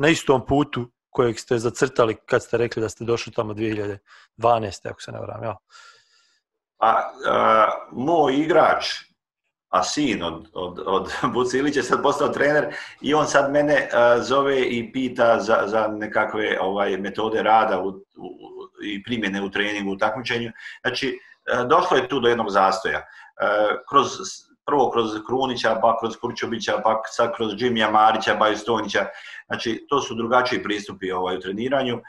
na 0.00 0.08
istom 0.08 0.46
putu 0.46 0.90
kojeg 1.10 1.38
ste 1.38 1.58
zacrtali 1.58 2.16
kad 2.26 2.42
ste 2.42 2.56
rekli 2.56 2.82
da 2.82 2.88
ste 2.88 3.04
došli 3.04 3.32
tamo 3.32 3.54
2012. 3.54 3.98
ako 4.90 5.02
se 5.02 5.12
ne 5.12 5.20
vram, 5.20 5.42
ja. 5.44 5.56
A, 6.78 7.10
a 7.26 7.68
moj 7.92 8.34
igrač, 8.34 8.86
a 9.68 9.82
sin 9.82 10.22
od, 10.22 10.48
od, 10.54 10.82
od 10.86 11.12
Bucilić 11.34 11.76
je 11.76 11.82
sad 11.82 12.02
postao 12.02 12.28
trener 12.28 12.74
i 13.00 13.14
on 13.14 13.26
sad 13.26 13.52
mene 13.52 13.88
a, 13.92 14.22
zove 14.22 14.60
i 14.60 14.92
pita 14.92 15.40
za, 15.40 15.62
za 15.66 15.88
nekakve 15.88 16.58
ovaj 16.60 16.96
metode 16.96 17.42
rada 17.42 17.80
u, 17.80 17.88
u, 17.88 18.30
i 18.84 19.02
primjene 19.02 19.42
u 19.42 19.50
treningu, 19.50 19.92
u 19.92 19.98
takmičenju. 19.98 20.50
Znači, 20.80 21.18
a, 21.52 21.64
došlo 21.64 21.96
je 21.96 22.08
tu 22.08 22.20
do 22.20 22.28
jednog 22.28 22.50
zastoja. 22.50 22.98
A, 23.40 23.66
kroz 23.88 24.08
prvo 24.70 24.90
kroz 24.90 25.10
Krunića, 25.26 25.78
pa 25.82 25.96
kroz 26.00 26.16
Kurčobića, 26.20 26.80
pa 26.84 27.02
sad 27.10 27.32
kroz 27.36 27.54
Džimija 27.54 27.90
Marića, 27.90 28.36
pa 28.38 28.54
Stonića. 28.56 29.06
Znači, 29.46 29.86
to 29.88 30.00
su 30.00 30.14
drugačiji 30.14 30.62
pristupi 30.62 31.12
ovaj, 31.12 31.36
u 31.36 31.40
treniranju. 31.40 31.96
E, 31.96 32.02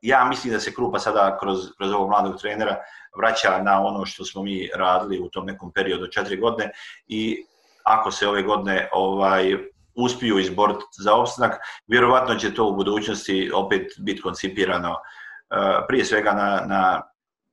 ja 0.00 0.24
mislim 0.24 0.52
da 0.52 0.60
se 0.60 0.74
Krupa 0.74 0.98
sada 0.98 1.38
kroz, 1.40 1.58
kroz 1.76 1.92
ovog 1.92 2.08
mladog 2.08 2.40
trenera 2.40 2.76
vraća 3.18 3.62
na 3.62 3.82
ono 3.82 4.06
što 4.06 4.24
smo 4.24 4.42
mi 4.42 4.68
radili 4.74 5.20
u 5.20 5.28
tom 5.28 5.46
nekom 5.46 5.72
periodu 5.72 6.06
četiri 6.06 6.36
godine 6.36 6.70
i 7.06 7.44
ako 7.84 8.10
se 8.10 8.28
ove 8.28 8.42
godine 8.42 8.88
ovaj 8.92 9.56
uspiju 9.94 10.38
izboriti 10.38 10.84
za 11.02 11.14
opstanak, 11.14 11.60
vjerovatno 11.86 12.34
će 12.34 12.54
to 12.54 12.66
u 12.66 12.76
budućnosti 12.76 13.50
opet 13.54 13.92
biti 13.98 14.22
koncipirano 14.22 14.90
e, 14.90 14.96
prije 15.88 16.04
svega 16.04 16.32
na, 16.32 16.62
na 16.66 17.02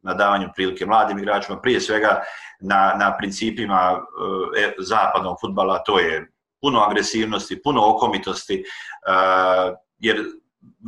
na 0.01 0.13
davanju 0.13 0.49
prilike 0.55 0.85
mladim 0.85 1.19
igračima, 1.19 1.61
prije 1.61 1.81
svega 1.81 2.21
na, 2.59 2.93
na 2.99 3.17
principima 3.17 4.01
e, 4.57 4.73
zapadnog 4.79 5.37
futbala, 5.41 5.83
to 5.83 5.99
je 5.99 6.31
puno 6.61 6.79
agresivnosti, 6.79 7.61
puno 7.63 7.89
okomitosti, 7.89 8.55
e, 8.55 8.63
jer 9.99 10.23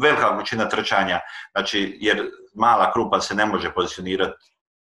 velika 0.01 0.29
većina 0.29 0.69
trčanja, 0.69 1.19
znači, 1.51 1.97
jer 2.01 2.29
mala 2.53 2.91
krupa 2.91 3.21
se 3.21 3.35
ne 3.35 3.45
može 3.45 3.73
pozicionirati 3.73 4.53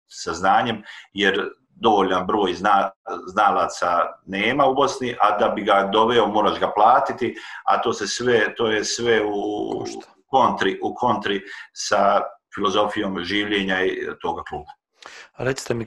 sa 0.06 0.32
znanjem, 0.32 0.82
jer 1.12 1.48
dovoljan 1.68 2.26
broj 2.26 2.54
zna, 2.54 2.90
znalaca 3.26 3.86
nema 4.26 4.66
u 4.66 4.74
Bosni, 4.74 5.16
a 5.20 5.38
da 5.38 5.48
bi 5.48 5.62
ga 5.62 5.88
doveo 5.92 6.26
moraš 6.26 6.60
ga 6.60 6.72
platiti, 6.74 7.34
a 7.64 7.82
to 7.82 7.92
se 7.92 8.06
sve 8.06 8.54
to 8.54 8.66
je 8.66 8.84
sve 8.84 9.22
u 9.24 9.84
kontri 10.26 10.78
u 10.82 10.94
kontri 10.94 11.42
sa 11.72 12.22
filozofijom 12.56 13.20
življenja 13.24 13.82
i 13.84 13.94
toga 14.22 14.42
kluba. 14.48 14.74
A 15.38 15.44
recite 15.44 15.74
mi, 15.74 15.86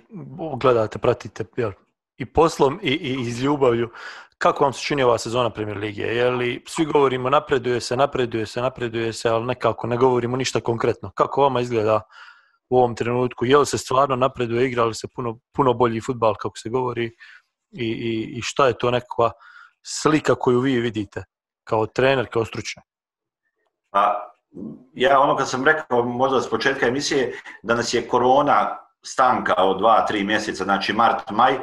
gledate, 0.61 0.99
pratite 0.99 1.45
jel, 1.57 1.73
i 2.17 2.25
poslom 2.25 2.79
i, 2.83 2.93
i 2.93 3.15
iz 3.21 3.43
ljubavlju, 3.43 3.89
kako 4.37 4.63
vam 4.63 4.73
se 4.73 4.83
čini 4.83 5.03
ova 5.03 5.17
sezona 5.17 5.49
Premier 5.49 5.77
Lige? 5.77 6.03
Je 6.03 6.29
li 6.31 6.63
svi 6.67 6.85
govorimo 6.85 7.29
napreduje 7.29 7.81
se, 7.81 7.97
napreduje 7.97 8.45
se, 8.45 8.61
napreduje 8.61 9.13
se, 9.13 9.29
ali 9.29 9.45
nekako 9.45 9.87
ne 9.87 9.97
govorimo 9.97 10.37
ništa 10.37 10.61
konkretno. 10.61 11.11
Kako 11.15 11.41
vama 11.41 11.61
izgleda 11.61 12.01
u 12.69 12.77
ovom 12.77 12.95
trenutku? 12.95 13.45
Je 13.45 13.57
li 13.57 13.65
se 13.65 13.77
stvarno 13.77 14.15
napreduje, 14.15 14.67
igra 14.67 14.85
li 14.85 14.95
se 14.95 15.07
puno, 15.15 15.39
puno 15.55 15.73
bolji 15.73 16.01
futbal, 16.01 16.35
kako 16.35 16.57
se 16.57 16.69
govori, 16.69 17.11
i, 17.71 17.85
i, 17.85 18.37
i 18.37 18.41
šta 18.41 18.67
je 18.67 18.77
to 18.77 18.91
nekakva 18.91 19.31
slika 19.85 20.35
koju 20.35 20.59
vi 20.59 20.79
vidite 20.79 21.23
kao 21.63 21.85
trener, 21.85 22.27
kao 22.31 22.45
stručnjak? 22.45 22.85
Pa, 23.91 24.31
ja 24.93 25.19
ono 25.19 25.35
kad 25.35 25.49
sam 25.49 25.65
rekao 25.65 26.03
možda 26.03 26.41
s 26.41 26.49
početka 26.49 26.87
emisije 26.87 27.39
da 27.63 27.75
nas 27.75 27.93
je 27.93 28.07
korona 28.07 28.77
stanka 29.01 29.53
od 29.63 29.77
dva, 29.77 30.05
tri 30.05 30.23
mjeseca, 30.23 30.63
znači 30.63 30.93
mart, 30.93 31.29
maj, 31.31 31.53
eh, 31.53 31.59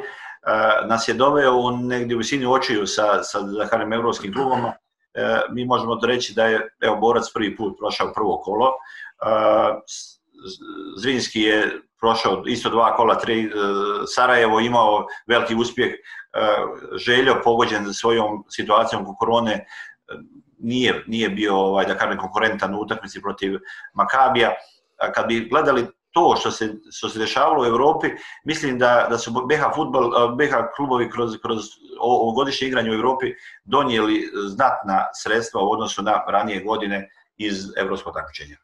nas 0.87 1.07
je 1.07 1.13
doveo 1.13 1.55
u 1.55 1.71
negdje 1.71 2.15
u 2.15 2.17
visini 2.17 2.45
očiju 2.45 2.87
sa, 2.87 3.23
sa 3.23 3.39
Zaharim 3.47 3.93
evropskim 3.93 4.33
klubom. 4.33 4.65
Eh, 4.65 5.41
mi 5.49 5.65
možemo 5.65 5.99
reći 6.03 6.33
da 6.33 6.45
je 6.45 6.69
evo, 6.81 6.95
Borac 6.95 7.33
prvi 7.33 7.55
put 7.55 7.77
prošao 7.79 8.13
prvo 8.13 8.41
kolo. 8.43 8.65
Uh, 8.65 9.81
Zrinski 10.97 11.41
je 11.41 11.81
prošao 11.99 12.43
isto 12.45 12.69
dva 12.69 12.95
kola, 12.95 13.15
tri, 13.15 13.51
Sarajevo 14.15 14.59
imao 14.59 15.05
veliki 15.27 15.55
uspjeh, 15.55 15.91
Željo 16.95 17.41
pogođen 17.43 17.93
svojom 17.93 18.43
situacijom 18.49 19.05
korone, 19.19 19.65
nije, 20.57 21.03
nije 21.07 21.29
bio 21.29 21.55
ovaj, 21.55 21.85
da 21.85 21.97
kažem 21.97 22.17
konkurentan 22.17 22.75
u 22.75 22.79
utakmici 22.79 23.21
protiv 23.21 23.59
Makabija. 23.93 24.53
Kad 25.13 25.27
bi 25.27 25.47
gledali 25.49 25.87
to 26.11 26.35
što 26.39 26.51
se, 26.51 26.73
što 26.91 27.09
se 27.09 27.19
dešavalo 27.19 27.61
u 27.63 27.65
Europi, 27.65 28.07
mislim 28.43 28.79
da, 28.79 29.07
da 29.09 29.17
su 29.17 29.31
BH, 29.31 29.75
futbol, 29.75 30.35
BH 30.35 30.53
klubovi 30.75 31.09
kroz, 31.11 31.37
kroz 31.41 31.59
ovogodišnje 31.99 32.67
igranje 32.67 32.91
u 32.91 32.93
Europi 32.93 33.25
donijeli 33.63 34.29
znatna 34.47 35.05
sredstva 35.23 35.61
u 35.61 35.71
odnosu 35.71 36.03
na 36.03 36.23
ranije 36.27 36.63
godine 36.63 37.09
iz 37.37 37.55
evropskog 37.77 38.13
takmičenja. 38.13 38.57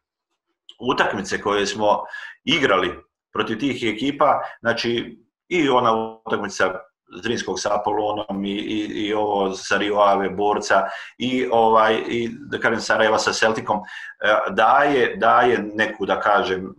Utakmice 0.80 1.42
koje 1.42 1.66
smo 1.68 2.04
igrali 2.44 3.04
protiv 3.34 3.60
tih 3.60 3.84
ekipa, 3.96 4.42
znači 4.60 5.20
i 5.48 5.70
ona 5.70 5.94
utakmica 6.26 6.80
Zrinskog 7.24 7.60
sa 7.60 7.76
Apolonom 7.80 8.46
i, 8.46 8.50
i, 8.50 9.08
i 9.08 9.14
ovo 9.14 9.54
sa 9.54 9.78
Rio 9.78 10.00
Ave, 10.00 10.30
Borca 10.30 10.88
i, 11.18 11.48
ovaj, 11.52 12.04
i 12.08 12.30
da 12.52 12.60
kažem 12.60 12.82
Sarajeva 12.82 13.20
sa 13.20 13.34
Celticom, 13.34 13.78
e, 13.78 14.36
daje, 14.50 15.16
daje 15.18 15.60
neku, 15.76 16.06
da 16.06 16.20
kažem, 16.20 16.74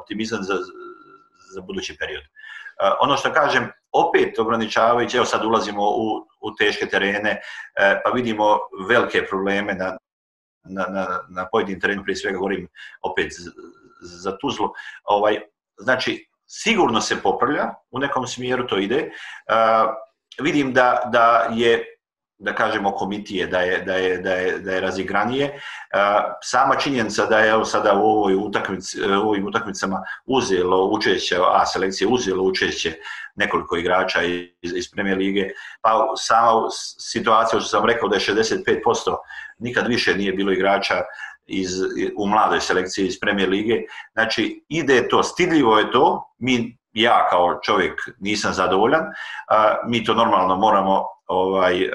optimizam 0.00 0.42
za, 0.42 0.54
za 1.54 1.60
budući 1.60 1.96
period. 1.98 2.22
E, 2.22 2.28
ono 3.00 3.16
što 3.16 3.32
kažem, 3.32 3.70
opet 3.92 4.38
ograničavajući, 4.38 5.16
evo 5.16 5.26
sad 5.26 5.44
ulazimo 5.44 5.82
u, 5.82 6.26
u 6.40 6.54
teške 6.58 6.86
terene, 6.86 7.30
e, 7.30 8.00
pa 8.04 8.10
vidimo 8.10 8.58
velike 8.88 9.26
probleme 9.26 9.74
na, 9.74 9.96
na, 10.64 10.86
na, 10.88 11.06
na 11.28 11.48
pojedinim 11.52 11.80
terenu, 11.80 12.02
prije 12.02 12.16
svega 12.16 12.38
govorim 12.38 12.68
opet 13.02 13.32
za 14.00 14.38
Tuzlu. 14.38 14.68
Ovaj, 15.04 15.40
znači, 15.76 16.29
sigurno 16.50 17.00
se 17.00 17.22
popravlja, 17.22 17.74
u 17.90 17.98
nekom 17.98 18.26
smjeru 18.26 18.66
to 18.66 18.78
ide. 18.78 19.10
Uh, 19.48 19.90
vidim 20.44 20.72
da, 20.72 21.02
da 21.12 21.48
je 21.52 21.84
da 22.40 22.54
kažemo 22.54 22.92
komitije 22.92 23.46
da 23.46 23.60
je 23.60 23.78
da 23.84 23.94
je 23.94 24.18
da 24.18 24.32
je 24.32 24.58
da 24.58 24.72
je 24.72 24.80
razigranije 24.80 25.44
uh, 25.44 26.24
sama 26.42 26.76
činjenica 26.76 27.26
da 27.26 27.38
je 27.38 27.50
evo 27.50 27.64
sada 27.64 27.94
u 27.94 28.02
ovoj 28.02 28.34
utakmici 28.34 29.00
e, 29.00 29.16
u 29.16 29.28
ovim 29.28 29.46
utakmicama 29.46 30.02
uzelo 30.26 30.86
učešće 30.86 31.36
a 31.52 31.66
selekcija 31.66 32.08
uzelo 32.08 32.42
učešće 32.44 32.94
nekoliko 33.34 33.76
igrača 33.76 34.22
iz, 34.22 34.72
iz 34.76 34.90
Premier 34.92 35.18
lige 35.18 35.48
pa 35.82 36.12
sama 36.16 36.68
situacija 37.00 37.60
što 37.60 37.68
sam 37.68 37.86
rekao 37.86 38.08
da 38.08 38.16
je 38.16 38.20
65% 38.20 39.16
nikad 39.58 39.86
više 39.86 40.14
nije 40.14 40.32
bilo 40.32 40.52
igrača 40.52 40.94
iz, 41.50 41.70
u 42.16 42.26
mladoj 42.26 42.60
selekciji 42.60 43.06
iz 43.06 43.20
Premier 43.20 43.48
lige. 43.48 43.74
Znači, 44.12 44.64
ide 44.68 45.08
to, 45.08 45.22
stidljivo 45.22 45.78
je 45.78 45.90
to, 45.90 46.34
mi, 46.38 46.78
ja 46.92 47.26
kao 47.30 47.60
čovjek 47.62 48.00
nisam 48.18 48.52
zadovoljan, 48.52 49.02
a, 49.48 49.74
mi 49.86 50.04
to 50.04 50.14
normalno 50.14 50.56
moramo 50.56 51.04
ovaj 51.26 51.82
e, 51.82 51.90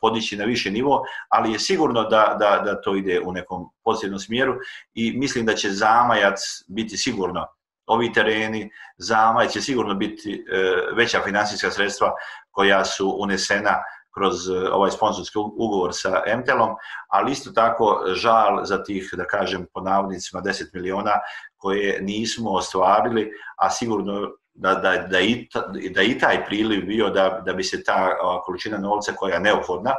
podići 0.00 0.36
na 0.36 0.44
više 0.44 0.70
nivo, 0.70 1.02
ali 1.28 1.52
je 1.52 1.58
sigurno 1.58 2.02
da, 2.02 2.36
da, 2.38 2.62
da 2.64 2.80
to 2.80 2.96
ide 2.96 3.20
u 3.20 3.32
nekom 3.32 3.64
pozitivnom 3.84 4.18
smjeru 4.18 4.54
i 4.94 5.12
mislim 5.18 5.46
da 5.46 5.54
će 5.54 5.70
zamajac 5.70 6.40
biti 6.68 6.96
sigurno 6.96 7.46
ovi 7.86 8.12
tereni, 8.12 8.70
zamajac 8.98 9.52
će 9.52 9.60
sigurno 9.60 9.94
biti 9.94 10.44
e, 10.52 10.94
veća 10.96 11.20
financijska 11.24 11.70
sredstva 11.70 12.12
koja 12.50 12.84
su 12.84 13.16
unesena 13.18 13.74
kroz 14.16 14.48
e, 14.48 14.70
ovaj 14.72 14.90
sponsorski 14.90 15.38
ugovor 15.38 15.90
sa 15.94 16.22
MTL-om, 16.38 16.74
ali 17.08 17.32
isto 17.32 17.50
tako 17.50 18.04
e, 18.08 18.14
žal 18.14 18.64
za 18.64 18.82
tih, 18.84 19.10
da 19.12 19.24
kažem, 19.24 19.66
po 19.74 19.80
navodnicima 19.80 20.42
10 20.42 20.74
miliona 20.74 21.12
koje 21.56 22.00
nismo 22.02 22.50
ostvarili, 22.50 23.30
a 23.56 23.70
sigurno 23.70 24.30
da, 24.54 24.74
da, 24.74 24.96
da, 24.96 25.20
i, 25.20 25.48
da 25.90 26.02
i 26.02 26.18
taj 26.18 26.44
priliv 26.46 26.86
bio 26.86 27.10
da, 27.10 27.42
da 27.46 27.52
bi 27.52 27.64
se 27.64 27.84
ta 27.84 28.16
količina 28.44 28.78
novca 28.78 29.12
koja 29.12 29.34
je 29.34 29.40
neophodna 29.40 29.94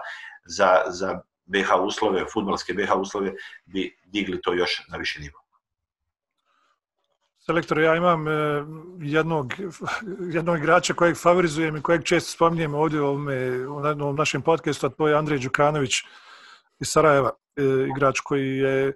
za, 0.45 0.81
za 0.87 1.19
BH 1.45 1.75
uslove, 1.83 2.25
futbalske 2.33 2.73
BH 2.73 2.95
uslove, 2.99 3.33
bi 3.65 3.97
digli 4.05 4.41
to 4.41 4.53
još 4.53 4.87
na 4.89 4.97
više 4.97 5.19
nivo. 5.19 5.46
Selektor, 7.49 7.79
ja 7.79 7.95
imam 7.95 8.27
e, 8.27 8.31
jednog, 8.99 9.53
jednog 10.33 10.57
igrača 10.57 10.93
kojeg 10.93 11.17
favorizujem 11.17 11.77
i 11.77 11.81
kojeg 11.81 12.03
često 12.03 12.31
spominjem 12.31 12.73
ovdje 12.73 13.01
u, 13.01 13.05
ovome, 13.05 13.67
u 13.67 13.73
ovom 13.75 14.15
našem 14.15 14.41
podcastu, 14.41 14.87
a 14.87 14.89
to 14.89 15.07
je 15.07 15.15
Andrej 15.15 15.39
Đukanović 15.39 15.93
iz 16.79 16.87
Sarajeva, 16.87 17.31
e, 17.55 17.63
igrač 17.95 18.19
koji 18.19 18.57
je 18.57 18.93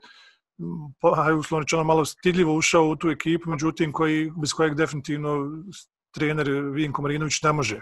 pa, 1.00 1.34
uslovno 1.40 1.84
malo 1.84 2.06
stidljivo 2.06 2.56
ušao 2.56 2.88
u 2.88 2.96
tu 2.96 3.10
ekipu, 3.10 3.50
međutim 3.50 3.92
koji, 3.92 4.32
bez 4.42 4.54
kojeg 4.54 4.76
definitivno 4.76 5.64
trener 6.14 6.50
Vinko 6.74 7.02
Marinović 7.02 7.42
ne 7.44 7.54
može, 7.54 7.82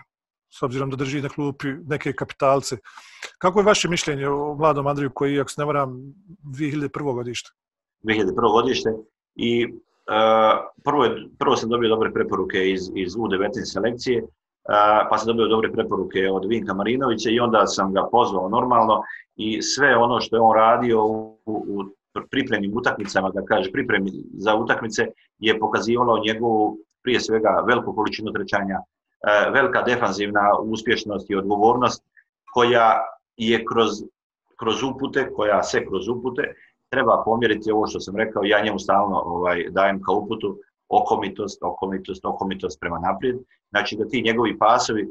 s 0.54 0.62
obzirom 0.62 0.90
da 0.90 0.96
drži 0.96 1.22
na 1.22 1.30
klupi 1.30 1.68
neke 1.88 2.14
kapitalce. 2.14 2.78
Kako 3.38 3.60
je 3.60 3.66
vaše 3.66 3.90
mišljenje 3.90 4.28
o 4.28 4.56
mladom 4.56 4.88
Andriju 4.88 5.12
koji, 5.14 5.40
ako 5.40 5.50
se 5.50 5.62
ne 5.62 5.66
varam, 5.66 5.98
2001. 6.44 7.14
godište? 7.14 7.50
2001. 8.04 8.52
godište 8.52 8.90
i 9.36 9.68
prvo, 10.84 11.04
je, 11.04 11.28
prvo 11.40 11.56
sam 11.56 11.70
dobio 11.70 11.90
dobre 11.90 12.12
preporuke 12.14 12.72
iz, 12.72 12.92
iz 12.96 13.16
U19 13.16 13.74
selekcije, 13.74 14.24
pa 15.10 15.18
sam 15.18 15.28
dobio 15.28 15.48
dobre 15.48 15.72
preporuke 15.72 16.30
od 16.32 16.46
Vinka 16.46 16.74
Marinovića 16.74 17.30
i 17.30 17.40
onda 17.40 17.68
sam 17.68 17.94
ga 17.94 18.08
pozvao 18.12 18.50
normalno 18.50 19.02
i 19.36 19.62
sve 19.62 19.96
ono 19.96 20.22
što 20.22 20.36
je 20.36 20.42
on 20.42 20.56
radio 20.56 21.06
u, 21.06 21.40
u 21.46 21.84
pripremnim 22.32 22.72
utakmicama, 22.78 23.30
da 23.30 23.46
kaže 23.46 23.72
pripremi 23.72 24.12
za 24.34 24.56
utakmice, 24.56 25.08
je 25.40 25.60
pokazivalo 25.60 26.24
njegovu 26.26 26.78
prije 27.04 27.20
svega 27.20 27.64
veliku 27.68 27.96
količinu 27.96 28.32
trećanja, 28.32 28.80
velika 29.54 29.82
defanzivna 29.82 30.42
uspješnost 30.64 31.30
i 31.30 31.36
odgovornost 31.36 32.04
koja 32.54 33.00
je 33.38 33.66
kroz, 33.66 33.90
kroz 34.60 34.84
upute, 34.84 35.32
koja 35.34 35.64
se 35.64 35.86
kroz 35.86 36.08
upute 36.08 36.54
treba 36.90 37.24
pomjeriti 37.26 37.72
ovo 37.72 37.88
što 37.88 38.00
sam 38.00 38.16
rekao, 38.16 38.44
ja 38.44 38.62
njemu 38.64 38.80
stalno 38.80 39.22
ovaj, 39.26 39.66
dajem 39.70 40.02
kao 40.02 40.16
uputu 40.16 40.58
okomitost, 40.90 41.64
okomitost, 41.64 42.26
okomitost 42.26 42.80
prema 42.80 43.00
naprijed. 43.00 43.38
Znači 43.70 43.96
da 43.96 44.08
ti 44.08 44.22
njegovi 44.22 44.58
pasovi 44.58 45.04
uh, 45.04 45.10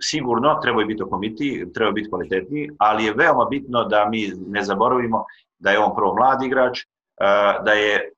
sigurno 0.00 0.58
trebaju 0.62 0.86
biti 0.86 1.02
okomiti, 1.02 1.66
trebaju 1.74 1.94
biti 1.94 2.10
kvalitetniji, 2.10 2.70
ali 2.78 3.04
je 3.04 3.14
veoma 3.14 3.44
bitno 3.44 3.84
da 3.84 4.08
mi 4.08 4.32
ne 4.46 4.62
zaboravimo 4.62 5.24
da 5.58 5.70
je 5.70 5.78
on 5.78 5.94
prvo 5.96 6.14
mlad 6.14 6.42
igrač, 6.42 6.78
uh, 6.80 7.64
da 7.64 7.72
je 7.72 8.10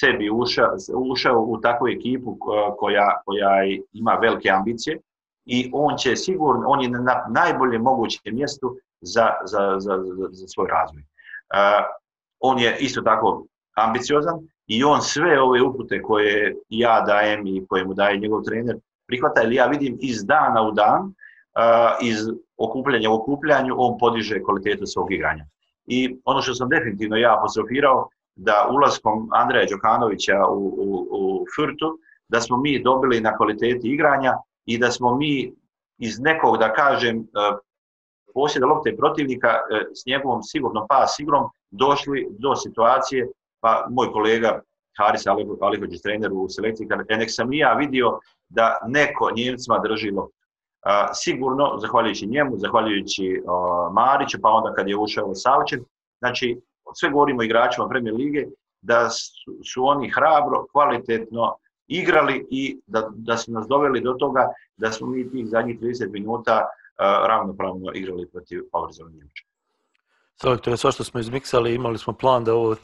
sebi 0.00 0.30
ušao, 0.30 0.76
ušao 0.94 1.40
u 1.40 1.60
takvu 1.60 1.88
ekipu 1.88 2.36
koja, 2.78 3.20
koja 3.24 3.48
ima 3.92 4.18
velike 4.22 4.50
ambicije 4.50 5.00
i 5.44 5.70
on 5.72 5.96
će 5.96 6.16
sigurno, 6.16 6.62
on 6.66 6.82
je 6.82 6.88
na 6.88 7.26
najbolje 7.30 7.78
mogućem 7.78 8.34
mjestu 8.34 8.76
za, 9.00 9.30
za, 9.44 9.58
za, 9.78 9.98
za, 10.02 10.28
za 10.30 10.46
svoj 10.46 10.68
razvoj. 10.68 11.02
On 12.38 12.58
je 12.58 12.76
isto 12.80 13.02
tako 13.02 13.46
ambiciozan 13.76 14.34
i 14.66 14.84
on 14.84 15.02
sve 15.02 15.40
ove 15.42 15.62
upute 15.62 16.02
koje 16.02 16.56
ja 16.68 17.00
dajem 17.00 17.46
i 17.46 17.66
koje 17.68 17.84
mu 17.84 17.94
daje 17.94 18.18
njegov 18.18 18.42
trener 18.42 18.76
prihvata, 19.06 19.42
ili 19.42 19.54
ja 19.54 19.66
vidim 19.66 19.98
iz 20.00 20.24
dana 20.24 20.62
u 20.62 20.72
dan, 20.72 21.14
iz 22.00 22.16
okupljanja 22.56 23.10
u 23.10 23.14
okupljanju, 23.14 23.74
on 23.78 23.98
podiže 23.98 24.42
kvalitetu 24.42 24.86
svog 24.86 25.12
igranja. 25.12 25.44
I 25.86 26.16
ono 26.24 26.42
što 26.42 26.54
sam 26.54 26.68
definitivno 26.68 27.16
ja 27.16 27.38
apostrofirao, 27.38 28.08
da 28.34 28.68
ulaskom 28.70 29.28
Andreja 29.32 29.66
Đokanovića 29.70 30.46
u, 30.46 30.66
u, 30.66 31.08
u 31.10 31.44
Furtu, 31.56 31.98
da 32.28 32.40
smo 32.40 32.56
mi 32.56 32.82
dobili 32.82 33.20
na 33.20 33.36
kvaliteti 33.36 33.88
igranja 33.88 34.32
i 34.66 34.78
da 34.78 34.90
smo 34.90 35.16
mi 35.16 35.52
iz 35.98 36.20
nekog, 36.20 36.58
da 36.58 36.72
kažem, 36.72 37.26
posjeda 38.34 38.66
lopte 38.66 38.96
protivnika 38.96 39.48
e, 39.48 39.84
s 39.94 40.06
njegovom 40.06 40.42
sigurnom 40.42 40.86
pas 40.88 41.18
igrom 41.18 41.44
došli 41.70 42.26
do 42.30 42.56
situacije, 42.56 43.28
pa 43.60 43.86
moj 43.90 44.12
kolega 44.12 44.60
Haris 44.98 45.26
Alihođić, 45.60 46.02
trener 46.02 46.32
u 46.32 46.48
selekciji, 46.48 46.88
kada 46.88 47.04
e, 47.08 47.16
nek 47.16 47.30
sam 47.30 47.52
i 47.52 47.58
ja 47.58 47.72
vidio 47.72 48.18
da 48.48 48.78
neko 48.86 49.30
Njemcima 49.36 49.78
drži 49.78 50.10
loptu. 50.10 50.38
Sigurno, 51.14 51.78
zahvaljujući 51.78 52.26
njemu, 52.26 52.58
zahvaljujući 52.58 53.42
Mariću, 53.92 54.38
pa 54.42 54.48
onda 54.48 54.74
kad 54.74 54.88
je 54.88 54.96
ušao 54.96 55.34
Savčev, 55.34 55.80
znači, 56.18 56.60
sve 56.94 57.10
govorimo 57.10 57.42
igračima 57.42 57.88
Premier 57.88 58.14
Lige, 58.14 58.44
da 58.82 59.10
su, 59.10 59.52
su 59.64 59.84
oni 59.84 60.10
hrabro, 60.10 60.66
kvalitetno 60.72 61.56
igrali 61.88 62.46
i 62.50 62.80
da, 62.86 63.08
da 63.14 63.36
su 63.36 63.52
nas 63.52 63.66
doveli 63.68 64.00
do 64.00 64.12
toga 64.12 64.48
da 64.76 64.92
smo 64.92 65.06
mi 65.06 65.30
tih 65.30 65.46
zadnjih 65.46 65.80
30 65.80 66.12
minuta 66.12 66.68
Eh, 66.98 67.26
ravnopravno 67.28 67.92
igrali 67.94 68.30
protiv 68.30 68.62
favorizovane 68.72 69.16
Njemačke. 69.16 69.46
to 70.62 70.70
je 70.70 70.76
što 70.76 71.04
smo 71.04 71.20
izmiksali, 71.20 71.74
imali 71.74 71.98
smo 71.98 72.12
plan 72.12 72.44
da 72.44 72.54
ovo 72.54 72.76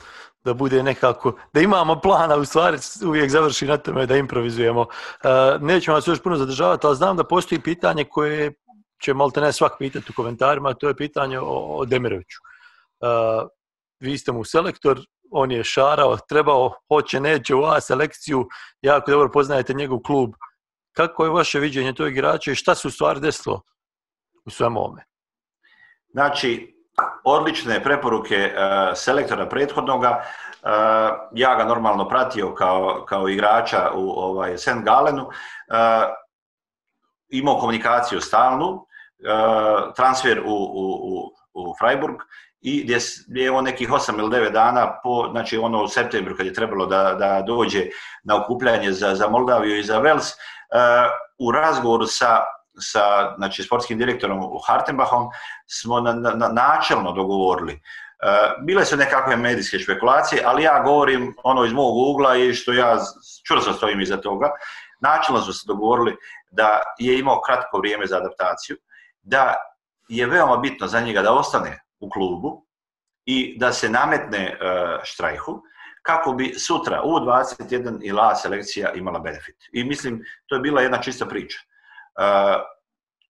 da 0.44 0.54
bude 0.54 0.82
nekako, 0.82 1.32
da 1.52 1.60
imamo 1.60 2.00
plana, 2.00 2.36
u 2.36 2.44
stvari 2.44 2.78
uvijek 3.06 3.30
završi 3.30 3.66
na 3.66 3.76
tome 3.76 4.06
da 4.06 4.16
improvizujemo. 4.16 4.86
Eh, 5.24 5.58
nećemo 5.60 5.94
vas 5.94 6.06
još 6.06 6.22
puno 6.22 6.36
zadržavati, 6.36 6.86
ali 6.86 6.96
znam 6.96 7.16
da 7.16 7.24
postoji 7.24 7.60
pitanje 7.60 8.04
koje 8.04 8.52
će 9.02 9.14
malte 9.14 9.40
ne 9.40 9.52
svak 9.52 9.72
pitati 9.78 10.06
u 10.10 10.14
komentarima, 10.16 10.74
to 10.74 10.88
je 10.88 10.96
pitanje 10.96 11.40
o, 11.40 11.76
o 11.78 11.84
Demiroviću. 11.84 12.38
Eh, 13.00 13.46
vi 14.00 14.18
ste 14.18 14.32
mu 14.32 14.44
selektor, 14.44 15.00
on 15.30 15.50
je 15.50 15.64
šarao, 15.64 16.18
trebao, 16.28 16.72
hoće, 16.88 17.20
neće 17.20 17.54
u 17.54 17.64
A 17.64 17.80
selekciju, 17.80 18.48
jako 18.82 19.10
dobro 19.10 19.30
poznajete 19.32 19.74
njegov 19.74 19.98
klub. 19.98 20.30
Kako 20.92 21.24
je 21.24 21.30
vaše 21.30 21.60
viđenje 21.60 21.92
tog 21.92 22.08
igrača 22.08 22.52
i 22.52 22.54
šta 22.54 22.74
se 22.74 22.88
u 22.88 22.90
stvari 22.90 23.20
desilo 23.20 23.62
u 24.44 24.50
svemu 24.50 24.80
ovome? 24.80 25.04
Znači, 26.08 26.74
odlične 27.24 27.82
preporuke 27.82 28.34
e, 28.34 28.52
selektora 28.94 29.48
prethodnoga, 29.48 30.08
e, 30.08 30.68
ja 31.34 31.54
ga 31.54 31.64
normalno 31.64 32.08
pratio 32.08 32.54
kao, 32.54 33.04
kao 33.08 33.28
igrača 33.28 33.90
u 33.94 34.10
ovaj, 34.10 34.58
St. 34.58 34.82
Galenu, 34.84 35.22
e, 35.22 35.74
imao 37.28 37.58
komunikaciju 37.58 38.20
stalnu, 38.20 38.86
transfer 39.96 40.40
u, 40.40 40.52
u, 40.52 40.84
u, 40.84 41.32
u 41.54 41.74
Freiburg 41.78 42.16
i 42.60 42.96
gdje 43.28 43.42
je 43.42 43.50
on 43.50 43.64
nekih 43.64 43.90
8 43.90 44.18
ili 44.18 44.28
9 44.28 44.52
dana 44.52 45.00
po, 45.02 45.28
znači 45.30 45.58
ono 45.58 45.82
u 45.82 45.88
septembru 45.88 46.36
kad 46.36 46.46
je 46.46 46.52
trebalo 46.52 46.86
da, 46.86 47.14
da 47.14 47.42
dođe 47.46 47.86
na 48.24 48.42
okupljanje 48.42 48.92
za, 48.92 49.14
za 49.14 49.28
Moldaviju 49.28 49.78
i 49.78 49.82
za 49.82 49.98
Vels, 49.98 50.24
u 51.38 51.52
razgovoru 51.52 52.06
sa 52.06 52.40
sa 52.80 53.34
znači, 53.36 53.62
sportskim 53.62 53.98
direktorom 53.98 54.38
u 54.38 54.58
Hartenbachom 54.66 55.28
smo 55.66 56.00
na, 56.00 56.12
na, 56.12 56.48
načelno 56.48 57.12
dogovorili. 57.12 57.72
E, 57.72 57.80
bile 58.60 58.84
su 58.84 58.96
nekakve 58.96 59.36
medijske 59.36 59.78
špekulacije, 59.78 60.42
ali 60.46 60.62
ja 60.62 60.82
govorim 60.82 61.34
ono 61.42 61.64
iz 61.64 61.72
mog 61.72 61.96
ugla 61.96 62.36
i 62.36 62.54
što 62.54 62.72
ja 62.72 62.98
čvrsto 63.46 63.72
stojim 63.72 64.00
iza 64.00 64.16
toga. 64.16 64.50
Načelno 65.00 65.40
smo 65.40 65.52
se 65.52 65.64
dogovorili 65.66 66.16
da 66.50 66.80
je 66.98 67.18
imao 67.18 67.40
kratko 67.40 67.78
vrijeme 67.78 68.06
za 68.06 68.16
adaptaciju, 68.16 68.76
da 69.22 69.54
je 70.08 70.26
veoma 70.26 70.56
bitno 70.56 70.86
za 70.86 71.00
njega 71.00 71.22
da 71.22 71.32
ostane 71.32 71.82
u 72.00 72.10
klubu 72.10 72.64
i 73.24 73.58
da 73.58 73.72
se 73.72 73.88
nametne 73.88 74.38
e, 74.38 74.56
štrajhu, 75.02 75.62
kako 76.02 76.32
bi 76.32 76.54
sutra 76.58 77.02
u 77.02 77.10
21 77.10 77.98
i 78.02 78.12
la 78.12 78.34
selekcija 78.34 78.92
imala 78.92 79.18
benefit. 79.18 79.56
I 79.72 79.84
mislim, 79.84 80.22
to 80.46 80.54
je 80.54 80.60
bila 80.60 80.82
jedna 80.82 80.98
čista 80.98 81.26
priča. 81.26 81.58
Eh, 82.18 82.74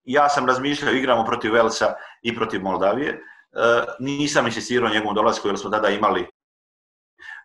ja 0.04 0.28
sam 0.28 0.46
razmišljao, 0.46 0.94
igramo 0.94 1.24
protiv 1.24 1.52
Velsa 1.52 1.94
i 2.22 2.34
protiv 2.36 2.62
Moldavije, 2.62 3.20
uh, 3.52 3.84
nisam 3.98 4.46
insistirao 4.46 4.88
njegovom 4.88 5.14
dolazku 5.14 5.48
jer 5.48 5.58
smo 5.58 5.70
tada 5.70 5.88
imali 5.88 6.26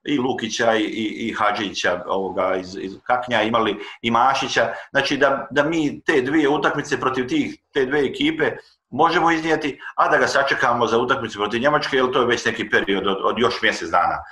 i 0.03 0.17
Lukića 0.17 0.75
i, 0.75 0.83
i, 0.83 1.27
i 1.27 1.33
Hadžića 1.33 2.03
ovoga, 2.07 2.55
iz, 2.55 2.77
iz 2.81 2.91
Kaknja, 3.03 3.41
imali 3.41 3.77
i 4.01 4.11
Mašića. 4.11 4.73
Znači 4.91 5.17
da, 5.17 5.47
da 5.51 5.63
mi 5.63 6.01
te 6.01 6.21
dvije 6.21 6.49
utakmice 6.49 6.99
protiv 6.99 7.27
tih, 7.27 7.57
te 7.73 7.85
dve 7.85 7.99
ekipe 8.05 8.51
možemo 8.89 9.31
iznijeti, 9.31 9.79
a 9.95 10.09
da 10.09 10.17
ga 10.17 10.27
sačekamo 10.27 10.87
za 10.87 10.97
utakmicu 10.97 11.39
protiv 11.39 11.61
Njemačke, 11.61 11.97
jer 11.97 12.11
to 12.11 12.21
je 12.21 12.27
već 12.27 12.45
neki 12.45 12.69
period 12.69 13.07
od, 13.07 13.17
od 13.23 13.39
još 13.39 13.61
mjesec 13.61 13.89
dana. 13.89 14.23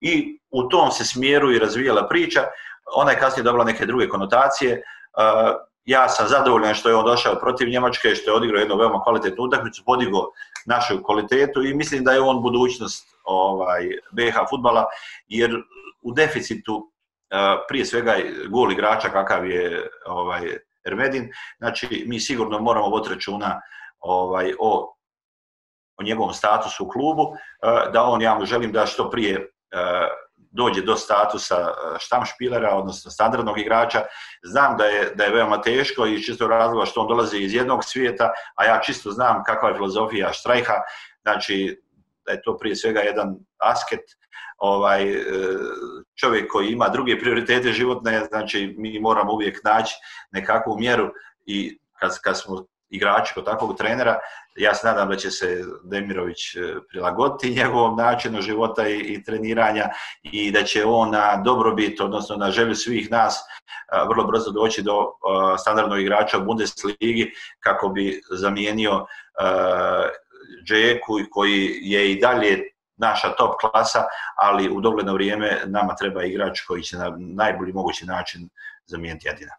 I 0.00 0.38
u 0.50 0.68
tom 0.68 0.90
se 0.90 1.04
smjeru 1.04 1.52
i 1.52 1.58
razvijala 1.58 2.08
priča, 2.08 2.44
ona 2.96 3.10
je 3.10 3.18
kasnije 3.18 3.44
dobila 3.44 3.64
neke 3.64 3.86
druge 3.86 4.08
konotacije, 4.08 4.82
uh, 5.18 5.73
ja 5.84 6.08
sam 6.08 6.28
zadovoljan 6.28 6.74
što 6.74 6.88
je 6.88 6.94
on 6.94 7.04
došao 7.04 7.38
protiv 7.40 7.68
Njemačke, 7.68 8.14
što 8.14 8.30
je 8.30 8.34
odigrao 8.34 8.60
jednu 8.60 8.76
veoma 8.76 9.02
kvalitetnu 9.02 9.44
utakmicu, 9.44 9.82
podigo 9.86 10.18
našu 10.66 11.02
kvalitetu 11.02 11.62
i 11.62 11.74
mislim 11.74 12.04
da 12.04 12.12
je 12.12 12.20
on 12.20 12.42
budućnost 12.42 13.08
ovaj 13.24 13.82
BH 14.12 14.34
futbala, 14.50 14.84
jer 15.28 15.62
u 16.02 16.12
deficitu 16.12 16.90
prije 17.68 17.84
svega 17.84 18.14
gol 18.48 18.72
igrača 18.72 19.08
kakav 19.08 19.50
je 19.50 19.90
ovaj 20.06 20.58
Ermedin, 20.84 21.30
znači 21.58 22.04
mi 22.06 22.20
sigurno 22.20 22.58
moramo 22.58 22.88
voditi 22.88 23.14
računa 23.14 23.60
ovaj, 24.00 24.52
o, 24.60 24.94
o 25.96 26.02
njegovom 26.02 26.32
statusu 26.32 26.84
u 26.84 26.88
klubu, 26.88 27.36
da 27.92 28.02
on, 28.02 28.22
ja 28.22 28.34
mu 28.34 28.44
želim 28.44 28.72
da 28.72 28.86
što 28.86 29.10
prije 29.10 29.50
dođe 30.54 30.82
do 30.82 30.96
statusa 30.96 31.56
e, 31.56 31.98
štamšpilera, 31.98 32.74
odnosno 32.74 33.10
standardnog 33.10 33.58
igrača. 33.58 34.02
Znam 34.42 34.76
da 34.76 34.84
je, 34.84 35.10
da 35.14 35.24
je 35.24 35.34
veoma 35.34 35.60
teško 35.62 36.06
i 36.06 36.22
čisto 36.22 36.48
razloga 36.48 36.86
što 36.86 37.00
on 37.00 37.08
dolazi 37.08 37.38
iz 37.38 37.54
jednog 37.54 37.84
svijeta, 37.84 38.30
a 38.54 38.64
ja 38.64 38.80
čisto 38.80 39.10
znam 39.10 39.42
kakva 39.46 39.68
je 39.68 39.74
filozofija 39.74 40.32
štrajha, 40.32 40.74
znači 41.22 41.82
da 42.26 42.32
je 42.32 42.42
to 42.42 42.56
prije 42.58 42.76
svega 42.76 43.00
jedan 43.00 43.34
asket, 43.58 44.00
ovaj, 44.58 45.10
e, 45.12 45.24
čovjek 46.20 46.52
koji 46.52 46.68
ima 46.68 46.88
druge 46.88 47.18
prioritete 47.18 47.72
životne, 47.72 48.24
znači 48.28 48.74
mi 48.78 49.00
moramo 49.00 49.32
uvijek 49.32 49.64
naći 49.64 49.94
nekakvu 50.30 50.76
mjeru 50.78 51.10
i 51.46 51.78
kad, 52.00 52.20
kad 52.20 52.40
smo 52.40 52.66
igrači 52.90 53.34
kod 53.34 53.44
takvog 53.44 53.76
trenera, 53.78 54.18
ja 54.56 54.74
se 54.74 54.86
nadam 54.86 55.08
da 55.08 55.16
će 55.16 55.30
se 55.30 55.64
Demirović 55.84 56.54
e, 56.54 56.60
prilagoditi 56.88 57.54
njegovom 57.60 57.96
načinu 57.96 58.42
života 58.42 58.88
i, 58.88 58.98
i 58.98 59.24
treniranja 59.24 59.88
i 60.22 60.50
da 60.50 60.62
će 60.62 60.84
on 60.84 61.10
na 61.10 61.36
dobrobit, 61.36 62.00
odnosno 62.00 62.36
na 62.36 62.50
želju 62.50 62.74
svih 62.74 63.10
nas, 63.10 63.38
e, 63.38 63.40
vrlo 64.08 64.24
brzo 64.24 64.50
doći 64.50 64.82
do 64.82 65.00
e, 65.00 65.58
standardnog 65.58 66.00
igrača 66.00 66.38
u 66.38 66.44
Bundesligi 66.44 67.32
kako 67.60 67.88
bi 67.88 68.20
zamijenio 68.30 69.06
Džeku 70.64 71.18
koji 71.30 71.78
je 71.82 72.12
i 72.12 72.20
dalje 72.20 72.62
naša 72.96 73.28
top 73.28 73.54
klasa, 73.60 74.04
ali 74.36 74.68
u 74.68 74.80
dogledno 74.80 75.12
vrijeme 75.12 75.60
nama 75.66 75.94
treba 75.94 76.24
igrač 76.24 76.60
koji 76.60 76.82
će 76.82 76.96
na 76.96 77.16
najbolji 77.18 77.72
mogući 77.72 78.06
način 78.06 78.48
zamijeniti 78.86 79.28
Adina. 79.28 79.52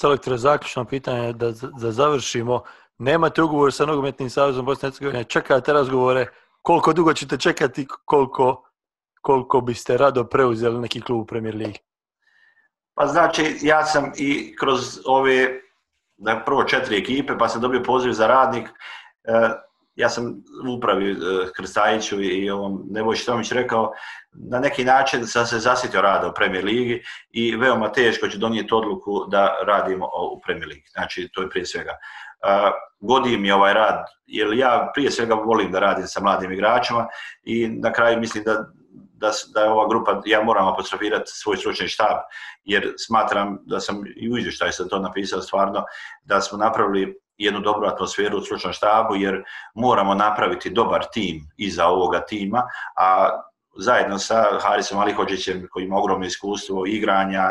Selektore, 0.00 0.36
zaključno 0.38 0.84
pitanje 0.84 1.32
da, 1.32 1.50
da 1.50 1.90
završimo. 1.92 2.62
Nemate 2.98 3.42
ugovor 3.42 3.72
sa 3.72 3.86
nogometnim 3.86 4.30
savezom 4.30 4.64
Bosne 4.66 4.86
i 4.86 4.90
Hercegovine, 4.90 5.24
čekate 5.24 5.72
razgovore, 5.72 6.26
koliko 6.62 6.92
dugo 6.92 7.14
ćete 7.14 7.36
čekati, 7.36 7.86
koliko, 8.04 8.62
koliko 9.20 9.60
biste 9.60 9.96
rado 9.96 10.24
preuzeli 10.24 10.80
neki 10.80 11.00
klub 11.00 11.20
u 11.20 11.26
Premier 11.26 11.54
Ligi? 11.54 11.78
Pa 12.94 13.06
znači, 13.06 13.58
ja 13.62 13.84
sam 13.84 14.12
i 14.16 14.56
kroz 14.56 15.00
ove, 15.06 15.60
da 16.16 16.42
prvo 16.46 16.64
četiri 16.64 16.98
ekipe, 16.98 17.38
pa 17.38 17.48
sam 17.48 17.60
dobio 17.60 17.82
poziv 17.82 18.12
za 18.12 18.26
radnik, 18.26 18.68
e, 18.68 19.50
ja 19.98 20.08
sam 20.08 20.24
u 20.68 20.72
upravi 20.76 21.10
e, 21.10 21.16
Krstajiću 21.56 22.22
i 22.22 22.50
ovom 22.50 22.82
Nebojši 22.90 23.26
Tomić 23.26 23.52
rekao, 23.52 23.92
na 24.32 24.58
neki 24.58 24.84
način 24.84 25.26
sam 25.26 25.46
se 25.46 25.58
zasitio 25.58 26.00
rada 26.00 26.28
u 26.28 26.34
Premier 26.34 26.64
Ligi 26.64 27.02
i 27.30 27.56
veoma 27.56 27.92
teško 27.92 28.28
ću 28.28 28.38
donijeti 28.38 28.74
odluku 28.74 29.26
da 29.30 29.54
radimo 29.66 30.06
u 30.06 30.40
Premier 30.46 30.68
Ligi. 30.68 30.88
Znači, 30.92 31.28
to 31.32 31.42
je 31.42 31.50
prije 31.50 31.66
svega 31.66 31.90
e, 31.90 32.70
godi 33.00 33.36
mi 33.36 33.50
ovaj 33.50 33.74
rad, 33.74 34.04
jer 34.26 34.52
ja 34.52 34.90
prije 34.94 35.10
svega 35.10 35.34
volim 35.34 35.72
da 35.72 35.80
radim 35.80 36.06
sa 36.06 36.20
mladim 36.20 36.52
igračima 36.52 37.06
i 37.42 37.68
na 37.68 37.92
kraju 37.92 38.20
mislim 38.20 38.44
da, 38.44 38.64
da, 39.12 39.30
da 39.54 39.60
je 39.60 39.70
ova 39.70 39.88
grupa, 39.88 40.22
ja 40.24 40.42
moram 40.42 40.68
apostrofirati 40.68 41.24
svoj 41.26 41.56
stručni 41.56 41.88
štab, 41.88 42.16
jer 42.64 42.94
smatram 43.06 43.58
da 43.66 43.80
sam 43.80 44.02
i 44.16 44.30
u 44.30 44.38
izvještaju 44.38 44.72
sam 44.72 44.88
to 44.88 44.98
napisao 44.98 45.40
stvarno, 45.40 45.84
da 46.24 46.40
smo 46.40 46.58
napravili 46.58 47.18
jednu 47.38 47.60
dobru 47.60 47.86
atmosferu 47.86 48.38
u 48.38 48.40
stručnom 48.40 48.72
štabu, 48.72 49.16
jer 49.16 49.44
moramo 49.74 50.14
napraviti 50.14 50.70
dobar 50.70 51.04
tim 51.12 51.50
iza 51.56 51.86
ovoga 51.86 52.20
tima, 52.20 52.62
a 52.96 53.28
zajedno 53.78 54.18
sa 54.18 54.44
Harisom 54.60 54.98
Alihođićem 54.98 55.68
koji 55.70 55.84
ima 55.84 55.96
ogromno 55.96 56.26
iskustvo 56.26 56.86
igranja 56.86 57.42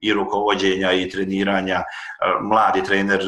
i 0.00 0.12
rukovođenja 0.12 0.92
i 0.92 1.10
treniranja, 1.10 1.82
mladi 2.42 2.82
trener 2.82 3.20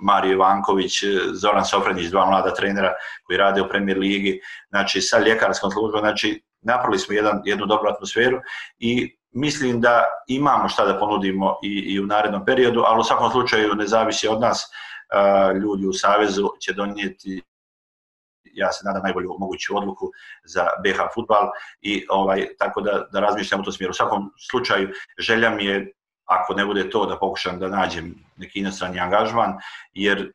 Mario 0.00 0.32
Ivanković, 0.32 0.92
Zoran 1.32 1.64
Sofrenić, 1.64 2.06
dva 2.06 2.26
mlada 2.26 2.54
trenera 2.54 2.92
koji 3.26 3.36
rade 3.36 3.62
u 3.62 3.68
Premier 3.68 3.98
Ligi, 3.98 4.40
znači 4.68 5.00
sa 5.00 5.18
ljekarskom 5.18 5.70
službom, 5.70 6.00
znači 6.00 6.42
napravili 6.60 6.98
smo 6.98 7.14
jedan, 7.14 7.42
jednu 7.44 7.66
dobru 7.66 7.90
atmosferu 7.90 8.38
i 8.78 9.16
mislim 9.32 9.80
da 9.80 10.04
imamo 10.28 10.68
šta 10.68 10.84
da 10.84 10.98
ponudimo 10.98 11.56
i, 11.62 11.94
i 11.94 12.00
u 12.00 12.06
narednom 12.06 12.44
periodu, 12.44 12.82
ali 12.86 13.00
u 13.00 13.04
svakom 13.04 13.30
slučaju 13.30 13.74
ne 13.74 13.86
zavisi 13.86 14.28
od 14.28 14.40
nas, 14.40 14.70
ljudi 15.62 15.86
u 15.86 15.92
Savezu 15.92 16.48
će 16.60 16.72
donijeti 16.72 17.42
ja 18.54 18.72
se 18.72 18.86
nadam 18.86 19.02
najbolju 19.02 19.36
moguću 19.38 19.76
odluku 19.76 20.10
za 20.44 20.66
BH 20.84 20.98
futbal 21.14 21.50
i 21.80 22.06
ovaj 22.10 22.46
tako 22.58 22.80
da 22.80 23.06
da 23.12 23.20
razmišljam 23.20 23.60
u 23.60 23.64
tom 23.64 23.72
smjeru. 23.72 23.90
U 23.90 23.94
svakom 23.94 24.30
slučaju 24.50 24.88
želja 25.18 25.50
mi 25.50 25.64
je 25.64 25.92
ako 26.24 26.54
ne 26.54 26.66
bude 26.66 26.90
to 26.90 27.06
da 27.06 27.18
pokušam 27.18 27.58
da 27.58 27.68
nađem 27.68 28.14
neki 28.36 28.58
inostrani 28.58 29.00
angažman, 29.00 29.54
jer 29.92 30.32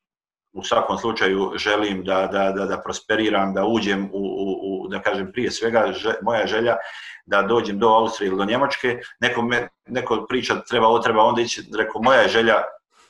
u 0.53 0.63
svakom 0.63 0.97
slučaju 0.97 1.51
želim 1.55 2.03
da, 2.03 2.27
da, 2.27 2.51
da, 2.51 2.65
da 2.65 2.81
prosperiram, 2.81 3.53
da 3.53 3.65
uđem 3.65 4.09
u, 4.13 4.19
u, 4.19 4.83
u 4.83 4.87
da 4.87 5.01
kažem 5.01 5.31
prije 5.31 5.51
svega, 5.51 5.91
že, 5.91 6.13
moja 6.21 6.47
želja 6.47 6.75
da 7.25 7.41
dođem 7.41 7.79
do 7.79 7.87
Austrije 7.87 8.27
ili 8.27 8.37
do 8.37 8.45
Njemačke, 8.45 8.99
neko, 9.19 9.41
me, 9.41 9.67
neko 9.87 10.25
priča 10.29 10.61
treba 10.69 10.87
ovo, 10.87 10.99
treba 10.99 11.23
onda 11.23 11.41
ići, 11.41 11.63
rekao, 11.77 12.01
moja 12.01 12.21
je 12.21 12.29
želja 12.29 12.55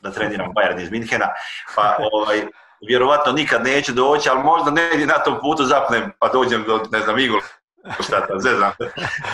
da 0.01 0.11
treniram 0.11 0.53
Bayern 0.53 0.81
iz 0.81 0.91
Minhena, 0.91 1.27
pa 1.76 1.97
ovaj, 2.11 2.41
vjerovatno 2.88 3.31
nikad 3.31 3.63
neće 3.63 3.91
doći, 3.91 4.30
ali 4.30 4.43
možda 4.43 4.71
negdje 4.71 5.05
na 5.05 5.23
tom 5.23 5.39
putu 5.41 5.63
zapnem, 5.63 6.11
pa 6.19 6.27
dođem 6.27 6.63
do, 6.67 6.81
ne 6.91 6.99
znam, 6.99 7.19
Igula 7.19 7.41
šta 7.99 8.27
tam 8.27 8.39
zezam. 8.39 8.71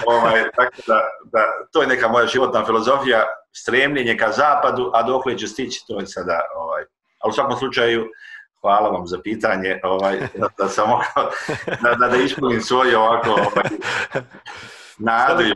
ovaj, 0.07 0.43
tako 0.55 0.81
da, 0.87 1.01
da, 1.23 1.39
to 1.73 1.81
je 1.81 1.87
neka 1.87 2.07
moja 2.07 2.27
životna 2.27 2.65
filozofija, 2.65 3.23
stremljenje 3.55 4.17
ka 4.17 4.31
zapadu, 4.31 4.91
a 4.93 5.03
dok 5.03 5.23
ću 5.39 5.47
stići, 5.47 5.83
to 5.87 5.99
je 5.99 6.07
sada, 6.07 6.41
ovaj, 6.55 6.83
ali 7.19 7.29
u 7.29 7.33
svakom 7.33 7.57
slučaju, 7.57 8.05
hvala 8.61 8.89
vam 8.89 9.07
za 9.07 9.19
pitanje, 9.23 9.79
ovaj, 9.83 10.19
da, 10.35 10.47
da 10.57 10.69
sam 10.69 10.89
mogao, 10.89 11.31
da, 11.81 11.95
da, 11.95 12.07
da 12.07 12.17
ispunim 12.17 12.61
svoje 12.61 12.97
ovako 12.97 13.29
ovaj, 13.29 13.69
nadu 15.09 15.43
i 15.43 15.53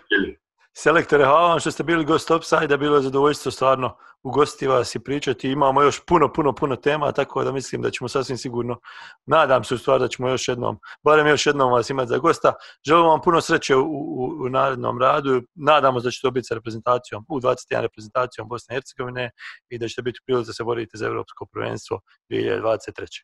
Selektore, 0.82 1.26
hvala 1.26 1.50
vam 1.50 1.60
što 1.60 1.72
ste 1.72 1.84
bili 1.84 2.06
gost 2.06 2.32
Upside, 2.32 2.78
bilo 2.78 2.96
je 2.96 3.02
zadovoljstvo 3.02 3.52
stvarno 3.52 3.98
ugostiti 4.24 4.68
vas 4.68 4.96
i 4.96 5.00
pričati. 5.00 5.50
Imamo 5.50 5.82
još 5.82 6.06
puno, 6.06 6.34
puno, 6.34 6.56
puno 6.56 6.76
tema, 6.76 7.12
tako 7.12 7.44
da 7.44 7.52
mislim 7.52 7.82
da 7.82 7.92
ćemo 7.92 8.08
sasvim 8.08 8.38
sigurno, 8.38 8.80
nadam 9.26 9.64
se 9.64 9.76
u 9.76 9.78
stvari 9.78 10.02
da 10.02 10.08
ćemo 10.08 10.30
još 10.30 10.48
jednom, 10.48 10.80
barem 11.04 11.28
još 11.28 11.46
jednom 11.46 11.72
vas 11.72 11.90
imati 11.90 12.08
za 12.08 12.18
gosta. 12.18 12.54
Želim 12.88 13.06
vam 13.06 13.22
puno 13.22 13.42
sreće 13.42 13.76
u, 13.76 13.82
u, 13.82 14.46
u 14.46 14.50
narednom 14.50 15.00
radu. 15.00 15.42
Nadamo 15.56 16.00
se 16.00 16.08
da 16.08 16.12
ćete 16.12 16.28
to 16.28 16.32
biti 16.32 16.46
sa 16.46 16.56
reprezentacijom, 16.56 17.26
u 17.30 17.40
21 17.40 17.82
reprezentacijom 17.82 18.48
Bosne 18.48 18.74
i 18.74 18.76
Hercegovine 18.76 19.32
i 19.70 19.78
da 19.78 19.88
ćete 19.88 20.02
biti 20.02 20.20
prilici 20.26 20.48
da 20.50 20.54
se 20.54 20.64
borite 20.64 20.98
za 20.98 21.06
Evropsko 21.06 21.46
prvenstvo 21.52 22.00
2023. 22.30 23.24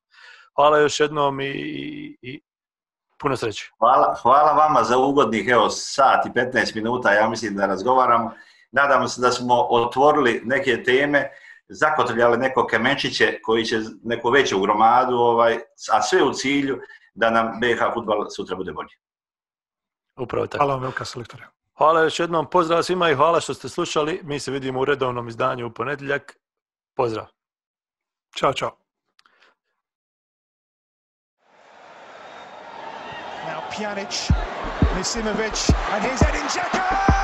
Hvala 0.55 0.79
još 0.79 0.99
jednom 0.99 1.41
i, 1.41 2.17
i 2.21 2.41
Puno 3.17 3.37
sreće. 3.37 3.71
Hvala, 3.79 4.15
hvala 4.21 4.51
vama 4.51 4.83
za 4.83 4.97
ugodnih 4.97 5.47
evo, 5.47 5.69
sat 5.69 6.25
i 6.25 6.29
15 6.29 6.75
minuta, 6.75 7.11
ja 7.11 7.29
mislim 7.29 7.55
da 7.55 7.65
razgovaramo. 7.65 8.31
Nadamo 8.71 9.07
se 9.07 9.21
da 9.21 9.31
smo 9.31 9.67
otvorili 9.69 10.41
neke 10.45 10.83
teme, 10.83 11.29
zakotrljali 11.67 12.37
neko 12.37 12.67
kamenčiće 12.67 13.39
koji 13.43 13.65
će 13.65 13.79
neku 14.03 14.29
veću 14.29 14.59
gromadu, 14.59 15.15
ovaj, 15.15 15.59
a 15.91 16.01
sve 16.01 16.23
u 16.23 16.33
cilju 16.33 16.79
da 17.13 17.29
nam 17.29 17.59
BH 17.59 17.93
futbal 17.93 18.29
sutra 18.29 18.55
bude 18.55 18.71
bolji. 18.71 18.89
Upravo 20.19 20.47
tako. 20.47 20.57
Hvala 20.57 20.73
vam 20.73 20.81
velika 20.81 21.05
selektore. 21.05 21.43
Hvala 21.77 22.01
još 22.01 22.19
jednom, 22.19 22.49
pozdrav 22.49 22.83
svima 22.83 23.09
i 23.09 23.15
hvala 23.15 23.39
što 23.39 23.53
ste 23.53 23.69
slušali. 23.69 24.19
Mi 24.23 24.39
se 24.39 24.51
vidimo 24.51 24.79
u 24.79 24.85
redovnom 24.85 25.27
izdanju 25.27 25.67
u 25.67 25.71
ponedjeljak. 25.71 26.37
Pozdrav. 26.95 27.25
Ćao, 28.37 28.53
čao. 28.53 28.84
Pjanic, 33.75 34.31
Misimovic, 34.95 35.73
and 35.91 36.03
here's 36.05 36.21
Edin 36.21 36.47
Dzeko! 36.47 37.14